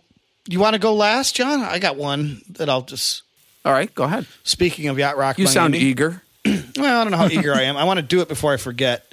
you 0.48 0.58
want 0.58 0.74
to 0.74 0.78
go 0.78 0.94
last, 0.94 1.36
John? 1.36 1.60
I 1.62 1.78
got 1.78 1.96
one 1.96 2.40
that 2.50 2.68
I'll 2.70 2.82
just. 2.82 3.22
All 3.64 3.72
right, 3.72 3.94
go 3.94 4.04
ahead. 4.04 4.26
Speaking 4.42 4.88
of 4.88 4.98
Yacht 4.98 5.18
Rock, 5.18 5.38
You 5.38 5.46
sound 5.46 5.72
Miami, 5.72 5.84
eager. 5.86 6.22
Well, 6.76 7.00
I 7.00 7.04
don't 7.04 7.10
know 7.10 7.18
how 7.18 7.28
eager 7.28 7.52
I 7.54 7.62
am. 7.64 7.76
I 7.76 7.84
want 7.84 7.98
to 7.98 8.02
do 8.02 8.22
it 8.22 8.28
before 8.28 8.54
I 8.54 8.56
forget. 8.56 9.04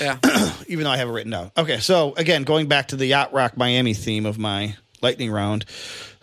Yeah. 0.00 0.18
even 0.68 0.84
though 0.84 0.90
I 0.90 0.96
have 0.98 1.08
it 1.08 1.12
written 1.12 1.32
down. 1.32 1.50
Okay, 1.56 1.80
so 1.80 2.14
again, 2.16 2.44
going 2.44 2.68
back 2.68 2.88
to 2.88 2.96
the 2.96 3.06
Yacht 3.06 3.32
Rock 3.32 3.56
Miami 3.56 3.94
theme 3.94 4.24
of 4.26 4.38
my 4.38 4.76
lightning 5.02 5.32
round. 5.32 5.64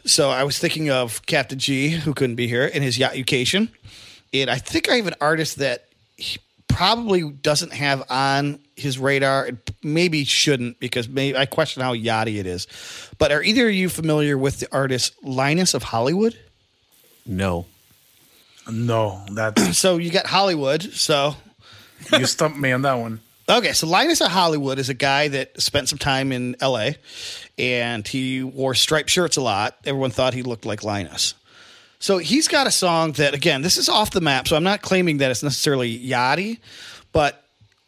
So 0.05 0.29
I 0.29 0.43
was 0.43 0.59
thinking 0.59 0.89
of 0.89 1.25
Captain 1.25 1.57
G, 1.57 1.89
who 1.89 2.13
couldn't 2.13 2.35
be 2.35 2.47
here, 2.47 2.65
in 2.65 2.83
his 2.83 2.97
Yacht 2.97 3.13
Education. 3.13 3.69
And 4.33 4.49
I 4.49 4.57
think 4.57 4.89
I 4.89 4.95
have 4.95 5.07
an 5.07 5.15
artist 5.21 5.59
that 5.59 5.85
he 6.17 6.39
probably 6.67 7.29
doesn't 7.29 7.71
have 7.71 8.03
on 8.09 8.59
his 8.75 8.97
radar, 8.97 9.45
and 9.45 9.57
maybe 9.83 10.25
shouldn't 10.25 10.79
because 10.79 11.07
maybe 11.07 11.37
I 11.37 11.45
question 11.45 11.83
how 11.83 11.93
yachty 11.93 12.39
it 12.39 12.47
is. 12.47 12.67
But 13.17 13.31
are 13.31 13.43
either 13.43 13.67
of 13.67 13.73
you 13.73 13.89
familiar 13.89 14.37
with 14.37 14.59
the 14.59 14.67
artist 14.73 15.13
Linus 15.23 15.73
of 15.73 15.83
Hollywood? 15.83 16.37
No. 17.25 17.65
No, 18.69 19.23
that 19.31 19.59
So 19.73 19.97
you 19.97 20.09
got 20.09 20.25
Hollywood. 20.25 20.81
So 20.81 21.35
you 22.11 22.25
stumped 22.25 22.57
me 22.57 22.71
on 22.71 22.81
that 22.81 22.95
one. 22.95 23.19
Okay, 23.49 23.73
so 23.73 23.87
Linus 23.87 24.21
of 24.21 24.31
Hollywood 24.31 24.79
is 24.79 24.87
a 24.87 24.93
guy 24.93 25.27
that 25.27 25.61
spent 25.61 25.89
some 25.89 25.97
time 25.97 26.31
in 26.31 26.55
LA 26.61 26.91
and 27.57 28.07
he 28.07 28.41
wore 28.41 28.73
striped 28.73 29.09
shirts 29.09 29.35
a 29.35 29.41
lot. 29.41 29.75
Everyone 29.85 30.11
thought 30.11 30.33
he 30.33 30.43
looked 30.43 30.65
like 30.65 30.83
Linus. 30.83 31.33
So 31.99 32.19
he's 32.19 32.47
got 32.47 32.67
a 32.67 32.71
song 32.71 33.13
that, 33.13 33.33
again, 33.33 33.61
this 33.61 33.77
is 33.77 33.89
off 33.89 34.11
the 34.11 34.21
map, 34.21 34.47
so 34.47 34.55
I'm 34.55 34.63
not 34.63 34.81
claiming 34.81 35.17
that 35.17 35.31
it's 35.31 35.43
necessarily 35.43 35.97
yachty, 35.97 36.59
but 37.11 37.43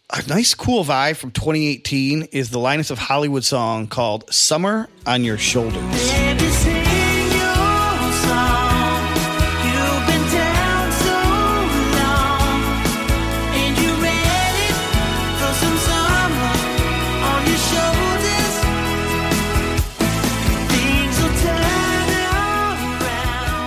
a 0.10 0.26
nice, 0.28 0.54
cool 0.54 0.84
vibe 0.86 1.18
from 1.18 1.32
2018 1.32 2.24
is 2.32 2.50
the 2.50 2.60
Linus 2.60 2.92
of 2.92 2.98
Hollywood 2.98 3.44
song 3.44 3.88
called 3.88 4.32
Summer 4.34 4.90
on 5.06 5.24
Your 5.24 5.38
Shoulders. 5.38 6.85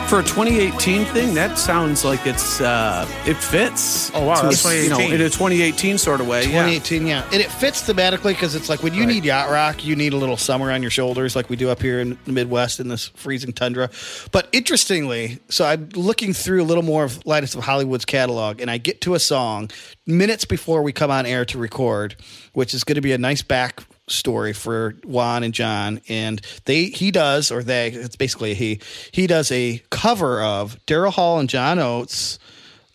For 0.08 0.20
a 0.20 0.22
2018 0.22 1.04
thing, 1.04 1.34
that 1.34 1.58
sounds 1.58 2.02
like 2.02 2.26
it's 2.26 2.62
uh 2.62 3.06
it 3.26 3.34
fits. 3.36 4.10
Oh, 4.14 4.24
wow, 4.24 4.36
to 4.40 4.46
that's 4.46 4.64
a- 4.64 4.82
You 4.84 4.88
know, 4.88 5.00
in 5.00 5.20
a 5.20 5.28
2018 5.28 5.98
sort 5.98 6.22
of 6.22 6.26
way. 6.26 6.44
Yeah. 6.44 6.62
2018, 6.64 7.06
yeah. 7.06 7.28
And 7.30 7.42
it 7.42 7.52
fits 7.52 7.86
thematically 7.86 8.32
because 8.32 8.54
it's 8.54 8.70
like 8.70 8.82
when 8.82 8.94
you 8.94 9.04
need 9.04 9.26
yacht 9.26 9.50
rock, 9.50 9.84
you 9.84 9.94
need 9.96 10.14
a 10.14 10.16
little 10.16 10.38
summer 10.38 10.70
on 10.72 10.80
your 10.80 10.90
shoulders, 10.90 11.36
like 11.36 11.50
we 11.50 11.56
do 11.56 11.68
up 11.68 11.82
here 11.82 12.00
in 12.00 12.16
the 12.24 12.32
Midwest 12.32 12.80
in 12.80 12.88
this 12.88 13.08
freezing 13.16 13.52
tundra. 13.52 13.90
But 14.32 14.48
interestingly, 14.52 15.40
so 15.50 15.66
I'm 15.66 15.90
looking 15.94 16.32
through 16.32 16.62
a 16.62 16.64
little 16.64 16.82
more 16.84 17.04
of 17.04 17.26
Linus 17.26 17.54
of 17.54 17.64
Hollywood's 17.64 18.06
catalog, 18.06 18.62
and 18.62 18.70
I 18.70 18.78
get 18.78 19.02
to 19.02 19.12
a 19.14 19.18
song 19.20 19.70
minutes 20.06 20.46
before 20.46 20.82
we 20.82 20.90
come 20.90 21.10
on 21.10 21.26
air 21.26 21.44
to 21.44 21.58
record, 21.58 22.16
which 22.54 22.72
is 22.72 22.82
going 22.82 22.94
to 22.96 23.02
be 23.02 23.12
a 23.12 23.18
nice 23.18 23.42
back 23.42 23.82
story 24.10 24.52
for 24.52 24.94
Juan 25.04 25.42
and 25.44 25.52
John. 25.54 26.00
And 26.08 26.40
they 26.64 26.86
he 26.86 27.10
does, 27.10 27.50
or 27.50 27.62
they, 27.62 27.88
it's 27.92 28.16
basically 28.16 28.54
he, 28.54 28.80
he 29.12 29.26
does 29.26 29.50
a 29.52 29.82
cover 29.90 30.42
of 30.42 30.76
Daryl 30.86 31.12
Hall 31.12 31.38
and 31.38 31.48
John 31.48 31.78
Oates. 31.78 32.38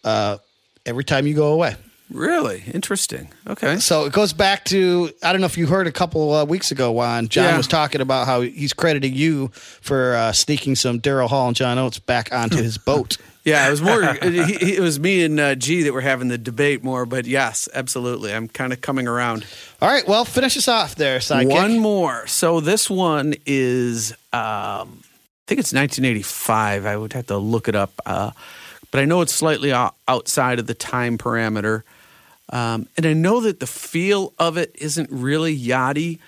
Uh, 0.04 0.38
every 0.86 1.04
time 1.06 1.26
you 1.28 1.34
go 1.34 1.54
away. 1.54 1.76
Really 2.12 2.62
interesting. 2.74 3.30
Okay. 3.48 3.78
So 3.78 4.06
it 4.06 4.14
goes 4.14 4.34
back 4.34 4.66
to 4.66 5.10
I 5.24 5.32
don't 5.32 5.40
know 5.42 5.46
if 5.48 5.58
you 5.58 5.66
heard 5.66 5.88
a 5.88 5.92
couple 5.92 6.32
uh, 6.34 6.46
weeks 6.46 6.72
ago, 6.72 6.92
Juan. 6.92 7.28
John 7.30 7.46
Yeah. 7.46 7.58
was 7.58 7.68
talking 7.68 8.02
about 8.02 8.28
how 8.28 8.42
he's 8.42 8.74
crediting 8.74 9.14
you 9.16 9.48
for 9.54 10.14
uh, 10.16 10.32
sneaking 10.34 10.76
some 10.76 11.00
Daryl 11.00 11.30
Hall 11.30 11.48
and 11.48 11.56
John 11.56 11.80
Oates 11.80 12.00
back 12.00 12.32
onto 12.34 12.58
his 12.58 12.78
boat. 12.78 13.18
Yeah, 13.44 13.68
it 13.68 13.72
was 13.72 13.82
more. 13.82 14.02
it, 14.22 14.62
it 14.62 14.80
was 14.80 15.00
me 15.00 15.24
and 15.24 15.40
uh, 15.40 15.56
G 15.56 15.84
that 15.84 15.94
were 15.94 16.02
having 16.02 16.30
the 16.30 16.38
debate 16.38 16.84
more, 16.84 17.06
but 17.06 17.26
yes, 17.26 17.68
absolutely. 17.74 18.34
I'm 18.34 18.48
kind 18.48 18.72
of 18.72 18.82
coming 18.82 19.08
around. 19.08 19.46
All 19.82 19.90
right, 19.90 20.08
well, 20.08 20.24
finish 20.24 20.56
us 20.56 20.68
off 20.68 20.96
there, 20.96 21.20
sidekick. 21.20 21.52
One 21.52 21.80
more. 21.80 22.26
So 22.28 22.62
this 22.62 22.90
one 22.90 23.36
is, 23.46 24.12
um, 24.32 25.04
I 25.04 25.46
think 25.48 25.60
it's 25.60 25.74
1985. 25.74 26.86
I 26.86 26.96
would 26.96 27.14
have 27.14 27.28
to 27.28 27.38
look 27.38 27.68
it 27.68 27.76
up, 27.76 27.92
uh, 28.06 28.32
but 28.92 29.02
I 29.02 29.06
know 29.06 29.22
it's 29.22 29.34
slightly 29.34 29.74
outside 29.74 30.60
of 30.60 30.68
the 30.68 30.74
time 30.74 31.18
parameter. 31.18 31.84
Um, 32.50 32.88
and 32.96 33.06
I 33.06 33.14
know 33.14 33.42
that 33.42 33.60
the 33.60 33.68
feel 33.68 34.34
of 34.40 34.58
it 34.58 34.76
isn't 34.76 35.10
really 35.12 35.58
yachty, 35.58 36.20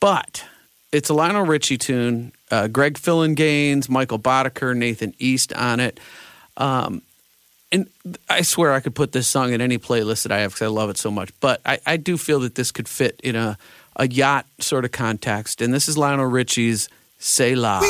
but 0.00 0.44
it's 0.92 1.08
a 1.08 1.14
Lionel 1.14 1.44
Richie 1.44 1.78
tune. 1.78 2.32
Uh, 2.50 2.68
Greg 2.68 2.98
Gaines, 3.34 3.88
Michael 3.88 4.18
Boddicker, 4.18 4.76
Nathan 4.76 5.14
East 5.18 5.52
on 5.54 5.80
it. 5.80 5.98
Um, 6.56 7.02
and 7.72 7.88
I 8.28 8.42
swear 8.42 8.72
I 8.72 8.80
could 8.80 8.94
put 8.94 9.12
this 9.12 9.26
song 9.26 9.52
in 9.52 9.60
any 9.60 9.78
playlist 9.78 10.22
that 10.22 10.32
I 10.32 10.40
have 10.40 10.52
because 10.52 10.62
I 10.62 10.68
love 10.68 10.90
it 10.90 10.96
so 10.96 11.10
much. 11.10 11.30
But 11.40 11.60
I, 11.66 11.78
I 11.84 11.96
do 11.96 12.16
feel 12.16 12.40
that 12.40 12.54
this 12.54 12.70
could 12.70 12.88
fit 12.88 13.20
in 13.22 13.36
a, 13.36 13.58
a 13.96 14.08
yacht 14.08 14.46
sort 14.60 14.84
of 14.84 14.92
context. 14.92 15.60
And 15.60 15.74
this 15.74 15.88
is 15.88 15.98
Lionel 15.98 16.26
Richie's 16.26 16.88
Sela. 17.20 17.80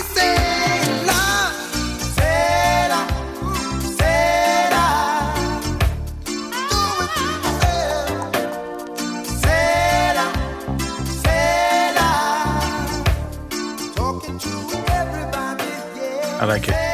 I 16.38 16.44
like 16.44 16.68
it. 16.68 16.85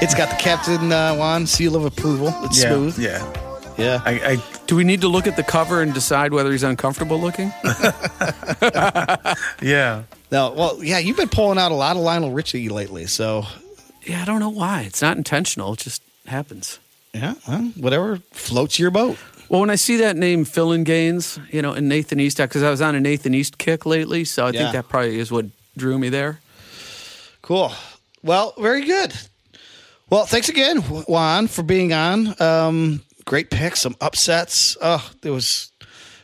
It's 0.00 0.14
got 0.14 0.30
the 0.30 0.36
Captain 0.36 0.92
uh, 0.92 1.14
Juan 1.16 1.46
seal 1.46 1.74
of 1.74 1.84
approval. 1.84 2.32
It's 2.44 2.62
Yeah, 2.62 2.68
smooth. 2.70 2.98
yeah. 2.98 3.32
Yeah. 3.76 4.00
I, 4.04 4.12
I 4.32 4.42
Do 4.66 4.76
we 4.76 4.84
need 4.84 5.00
to 5.00 5.08
look 5.08 5.26
at 5.26 5.36
the 5.36 5.42
cover 5.42 5.82
and 5.82 5.92
decide 5.92 6.32
whether 6.32 6.50
he's 6.52 6.62
uncomfortable 6.62 7.20
looking? 7.20 7.52
yeah. 9.62 10.02
no, 10.30 10.52
well, 10.52 10.82
yeah, 10.82 10.98
you've 10.98 11.16
been 11.16 11.28
pulling 11.28 11.58
out 11.58 11.72
a 11.72 11.74
lot 11.74 11.96
of 11.96 12.02
Lionel 12.02 12.32
Richie 12.32 12.68
lately, 12.68 13.06
so 13.06 13.44
yeah, 14.04 14.22
I 14.22 14.24
don't 14.24 14.40
know 14.40 14.48
why. 14.50 14.82
It's 14.82 15.02
not 15.02 15.16
intentional. 15.16 15.72
It 15.74 15.80
just 15.80 16.02
happens. 16.26 16.78
yeah, 17.12 17.34
well, 17.48 17.62
whatever 17.76 18.18
floats 18.32 18.78
your 18.78 18.90
boat. 18.90 19.16
Well, 19.48 19.60
when 19.60 19.70
I 19.70 19.76
see 19.76 19.96
that 19.96 20.16
name, 20.16 20.44
Phillinganes, 20.44 21.40
you 21.52 21.62
know, 21.62 21.72
and 21.72 21.88
Nathan 21.88 22.20
East, 22.20 22.36
because 22.38 22.62
I 22.62 22.70
was 22.70 22.80
on 22.80 22.94
a 22.94 23.00
Nathan 23.00 23.34
East 23.34 23.58
kick 23.58 23.84
lately, 23.86 24.24
so 24.24 24.44
I 24.46 24.50
Yeah. 24.50 24.60
think 24.60 24.72
that 24.72 24.88
probably 24.88 25.18
is 25.18 25.32
what 25.32 25.46
drew 25.76 25.98
me 25.98 26.08
there. 26.08 26.40
Cool. 27.42 27.72
Well, 28.22 28.54
very 28.58 28.84
good. 28.84 29.12
Well, 30.10 30.24
thanks 30.24 30.48
again, 30.48 30.78
Juan, 30.78 31.48
for 31.48 31.62
being 31.62 31.92
on. 31.92 32.40
Um, 32.40 33.02
great 33.24 33.50
pick, 33.50 33.76
some 33.76 33.94
upsets. 34.00 34.76
Oh, 34.80 35.08
it 35.22 35.30
was, 35.30 35.70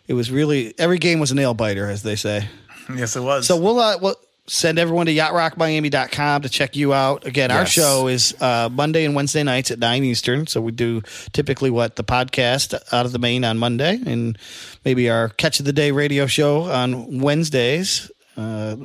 it 0.09 0.15
was 0.15 0.31
really 0.31 0.75
every 0.79 0.99
game 0.99 1.21
was 1.21 1.31
a 1.33 1.35
nail 1.35 1.55
biter, 1.55 1.89
as 1.89 2.03
they 2.03 2.17
say. 2.17 2.49
Yes, 2.95 3.17
it 3.17 3.21
was. 3.21 3.47
So 3.47 3.57
we'll 3.57 3.79
uh, 3.79 3.99
we'll 4.01 4.17
send 4.47 4.79
everyone 4.79 5.07
to 5.07 5.15
yachtrockmiami.com 5.15 6.43
to 6.43 6.49
check 6.49 6.77
you 6.77 6.93
out. 6.93 7.27
Again, 7.27 7.51
our 7.51 7.65
show 7.67 8.09
is 8.09 8.35
uh, 8.43 8.69
Monday 8.71 9.05
and 9.05 9.15
Wednesday 9.15 9.43
nights 9.43 9.71
at 9.71 9.79
9 9.79 10.05
Eastern. 10.05 10.47
So 10.47 10.61
we 10.61 10.73
do 10.73 11.01
typically 11.33 11.71
what 11.71 11.97
the 11.97 12.05
podcast 12.05 12.75
out 12.93 13.07
of 13.07 13.13
the 13.13 13.19
main 13.19 13.45
on 13.45 13.57
Monday 13.59 13.99
and 14.05 14.37
maybe 14.85 15.09
our 15.09 15.31
catch 15.31 15.61
of 15.61 15.67
the 15.67 15.73
day 15.73 15.93
radio 15.93 16.27
show 16.27 16.65
on 16.65 17.21
Wednesdays. 17.21 18.11
Uh, 18.37 18.77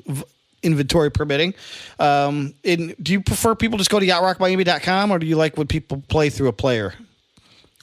Inventory 0.63 1.11
permitting. 1.11 1.53
Um, 1.99 2.53
in, 2.63 2.95
do 3.01 3.11
you 3.11 3.21
prefer 3.21 3.55
people 3.55 3.77
just 3.77 3.89
go 3.89 3.99
to 3.99 4.05
yachtrockmiami.com 4.05 5.11
or 5.11 5.19
do 5.19 5.25
you 5.25 5.35
like 5.35 5.57
when 5.57 5.67
people 5.67 6.03
play 6.07 6.29
through 6.29 6.47
a 6.47 6.53
player? 6.53 6.93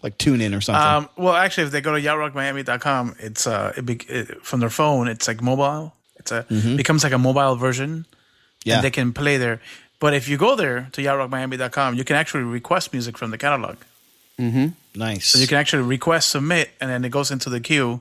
Like 0.02 0.18
tune 0.18 0.40
in 0.40 0.54
or 0.54 0.60
something? 0.60 0.82
Um, 0.82 1.08
well, 1.16 1.34
actually, 1.34 1.64
if 1.64 1.70
they 1.72 1.80
go 1.80 1.92
to 1.92 2.00
yachtrockmiami.com, 2.00 3.16
it's 3.18 3.46
uh, 3.46 3.72
it, 3.76 3.86
be, 3.86 3.94
it 4.08 4.44
from 4.44 4.60
their 4.60 4.70
phone. 4.70 5.08
It's 5.08 5.26
like 5.26 5.42
mobile. 5.42 5.94
It's 6.16 6.32
a 6.32 6.44
becomes 6.76 7.04
like 7.04 7.12
a 7.12 7.18
mobile 7.18 7.56
version, 7.56 8.06
yeah. 8.64 8.76
and 8.76 8.84
they 8.84 8.90
can 8.90 9.12
play 9.12 9.36
there. 9.36 9.60
But 9.98 10.12
if 10.12 10.28
you 10.28 10.36
go 10.36 10.54
there 10.54 10.88
to 10.92 11.02
yachtrockmiami.com, 11.02 11.94
you 11.94 12.04
can 12.04 12.16
actually 12.16 12.44
request 12.44 12.92
music 12.92 13.16
from 13.16 13.30
the 13.30 13.38
catalog. 13.38 13.76
Mm-hmm. 14.38 14.68
Nice. 14.94 15.26
So 15.26 15.38
you 15.38 15.46
can 15.46 15.58
actually 15.58 15.84
request 15.84 16.30
submit, 16.30 16.70
and 16.80 16.90
then 16.90 17.04
it 17.04 17.10
goes 17.10 17.30
into 17.30 17.48
the 17.48 17.60
queue. 17.60 18.00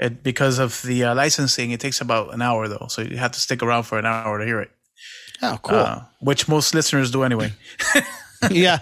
It 0.00 0.22
because 0.22 0.58
of 0.58 0.80
the 0.82 1.04
uh, 1.04 1.14
licensing, 1.14 1.70
it 1.72 1.80
takes 1.80 2.00
about 2.00 2.32
an 2.32 2.42
hour 2.42 2.68
though, 2.68 2.86
so 2.88 3.02
you 3.02 3.18
have 3.18 3.32
to 3.32 3.40
stick 3.40 3.62
around 3.62 3.84
for 3.84 3.98
an 3.98 4.06
hour 4.06 4.38
to 4.38 4.44
hear 4.44 4.60
it. 4.60 4.70
oh, 5.42 5.58
cool. 5.62 5.76
Uh, 5.76 6.02
which 6.20 6.48
most 6.48 6.74
listeners 6.74 7.10
do 7.10 7.22
anyway. 7.22 7.52
yeah. 8.50 8.80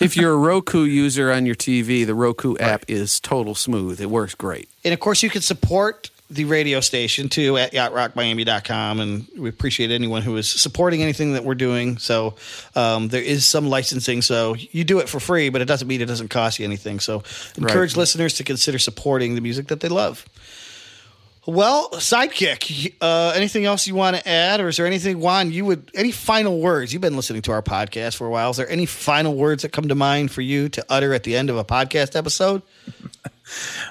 If 0.00 0.16
you're 0.16 0.32
a 0.32 0.36
Roku 0.36 0.84
user 0.84 1.32
on 1.32 1.46
your 1.46 1.54
TV, 1.54 2.06
the 2.06 2.14
Roku 2.14 2.56
app 2.58 2.84
is 2.88 3.20
total 3.20 3.54
smooth. 3.54 4.00
It 4.00 4.10
works 4.10 4.34
great. 4.34 4.68
And 4.84 4.94
of 4.94 5.00
course, 5.00 5.22
you 5.22 5.30
can 5.30 5.42
support 5.42 6.10
the 6.32 6.44
radio 6.46 6.80
station 6.80 7.28
too 7.28 7.58
at 7.58 7.72
yachtrockmiami.com. 7.72 9.00
And 9.00 9.26
we 9.36 9.48
appreciate 9.48 9.90
anyone 9.90 10.22
who 10.22 10.36
is 10.36 10.48
supporting 10.48 11.02
anything 11.02 11.34
that 11.34 11.44
we're 11.44 11.54
doing. 11.54 11.98
So 11.98 12.34
um, 12.74 13.08
there 13.08 13.22
is 13.22 13.44
some 13.44 13.68
licensing. 13.68 14.22
So 14.22 14.54
you 14.54 14.82
do 14.82 14.98
it 14.98 15.08
for 15.08 15.20
free, 15.20 15.50
but 15.50 15.60
it 15.60 15.66
doesn't 15.66 15.86
mean 15.86 16.00
it 16.00 16.06
doesn't 16.06 16.28
cost 16.28 16.58
you 16.58 16.64
anything. 16.64 17.00
So 17.00 17.22
encourage 17.56 17.96
listeners 17.96 18.34
to 18.34 18.44
consider 18.44 18.78
supporting 18.78 19.34
the 19.34 19.40
music 19.40 19.68
that 19.68 19.80
they 19.80 19.88
love. 19.88 20.24
Well, 21.44 21.90
sidekick. 21.94 22.94
Uh, 23.00 23.32
anything 23.34 23.64
else 23.64 23.88
you 23.88 23.96
want 23.96 24.14
to 24.16 24.28
add, 24.28 24.60
or 24.60 24.68
is 24.68 24.76
there 24.76 24.86
anything, 24.86 25.18
Juan? 25.18 25.50
You 25.50 25.64
would 25.64 25.90
any 25.94 26.12
final 26.12 26.60
words? 26.60 26.92
You've 26.92 27.02
been 27.02 27.16
listening 27.16 27.42
to 27.42 27.52
our 27.52 27.62
podcast 27.62 28.14
for 28.16 28.28
a 28.28 28.30
while. 28.30 28.50
Is 28.50 28.58
there 28.58 28.68
any 28.70 28.86
final 28.86 29.34
words 29.34 29.62
that 29.62 29.72
come 29.72 29.88
to 29.88 29.94
mind 29.96 30.30
for 30.30 30.40
you 30.40 30.68
to 30.68 30.84
utter 30.88 31.12
at 31.14 31.24
the 31.24 31.34
end 31.36 31.50
of 31.50 31.56
a 31.56 31.64
podcast 31.64 32.16
episode? 32.16 32.62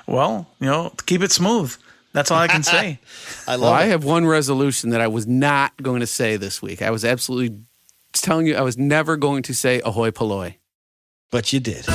Well, 0.08 0.48
you 0.60 0.66
know, 0.66 0.92
keep 1.06 1.22
it 1.22 1.32
smooth. 1.32 1.76
That's 2.14 2.32
all 2.32 2.40
I 2.40 2.48
can 2.48 2.64
say. 2.64 3.00
I 3.48 3.52
love 3.56 3.62
Well, 3.62 3.74
I 3.74 3.84
have 3.86 4.04
one 4.04 4.26
resolution 4.26 4.90
that 4.90 5.02
I 5.02 5.08
was 5.08 5.28
not 5.28 5.80
going 5.84 6.00
to 6.00 6.08
say 6.08 6.36
this 6.36 6.64
week. 6.64 6.82
I 6.82 6.90
was 6.90 7.06
absolutely 7.06 7.60
telling 8.14 8.48
you 8.48 8.56
I 8.56 8.62
was 8.62 8.78
never 8.78 9.18
going 9.18 9.44
to 9.44 9.54
say 9.54 9.80
ahoy 9.86 10.10
polloi. 10.10 10.56
but 11.30 11.54
you 11.54 11.60
did. 11.60 11.86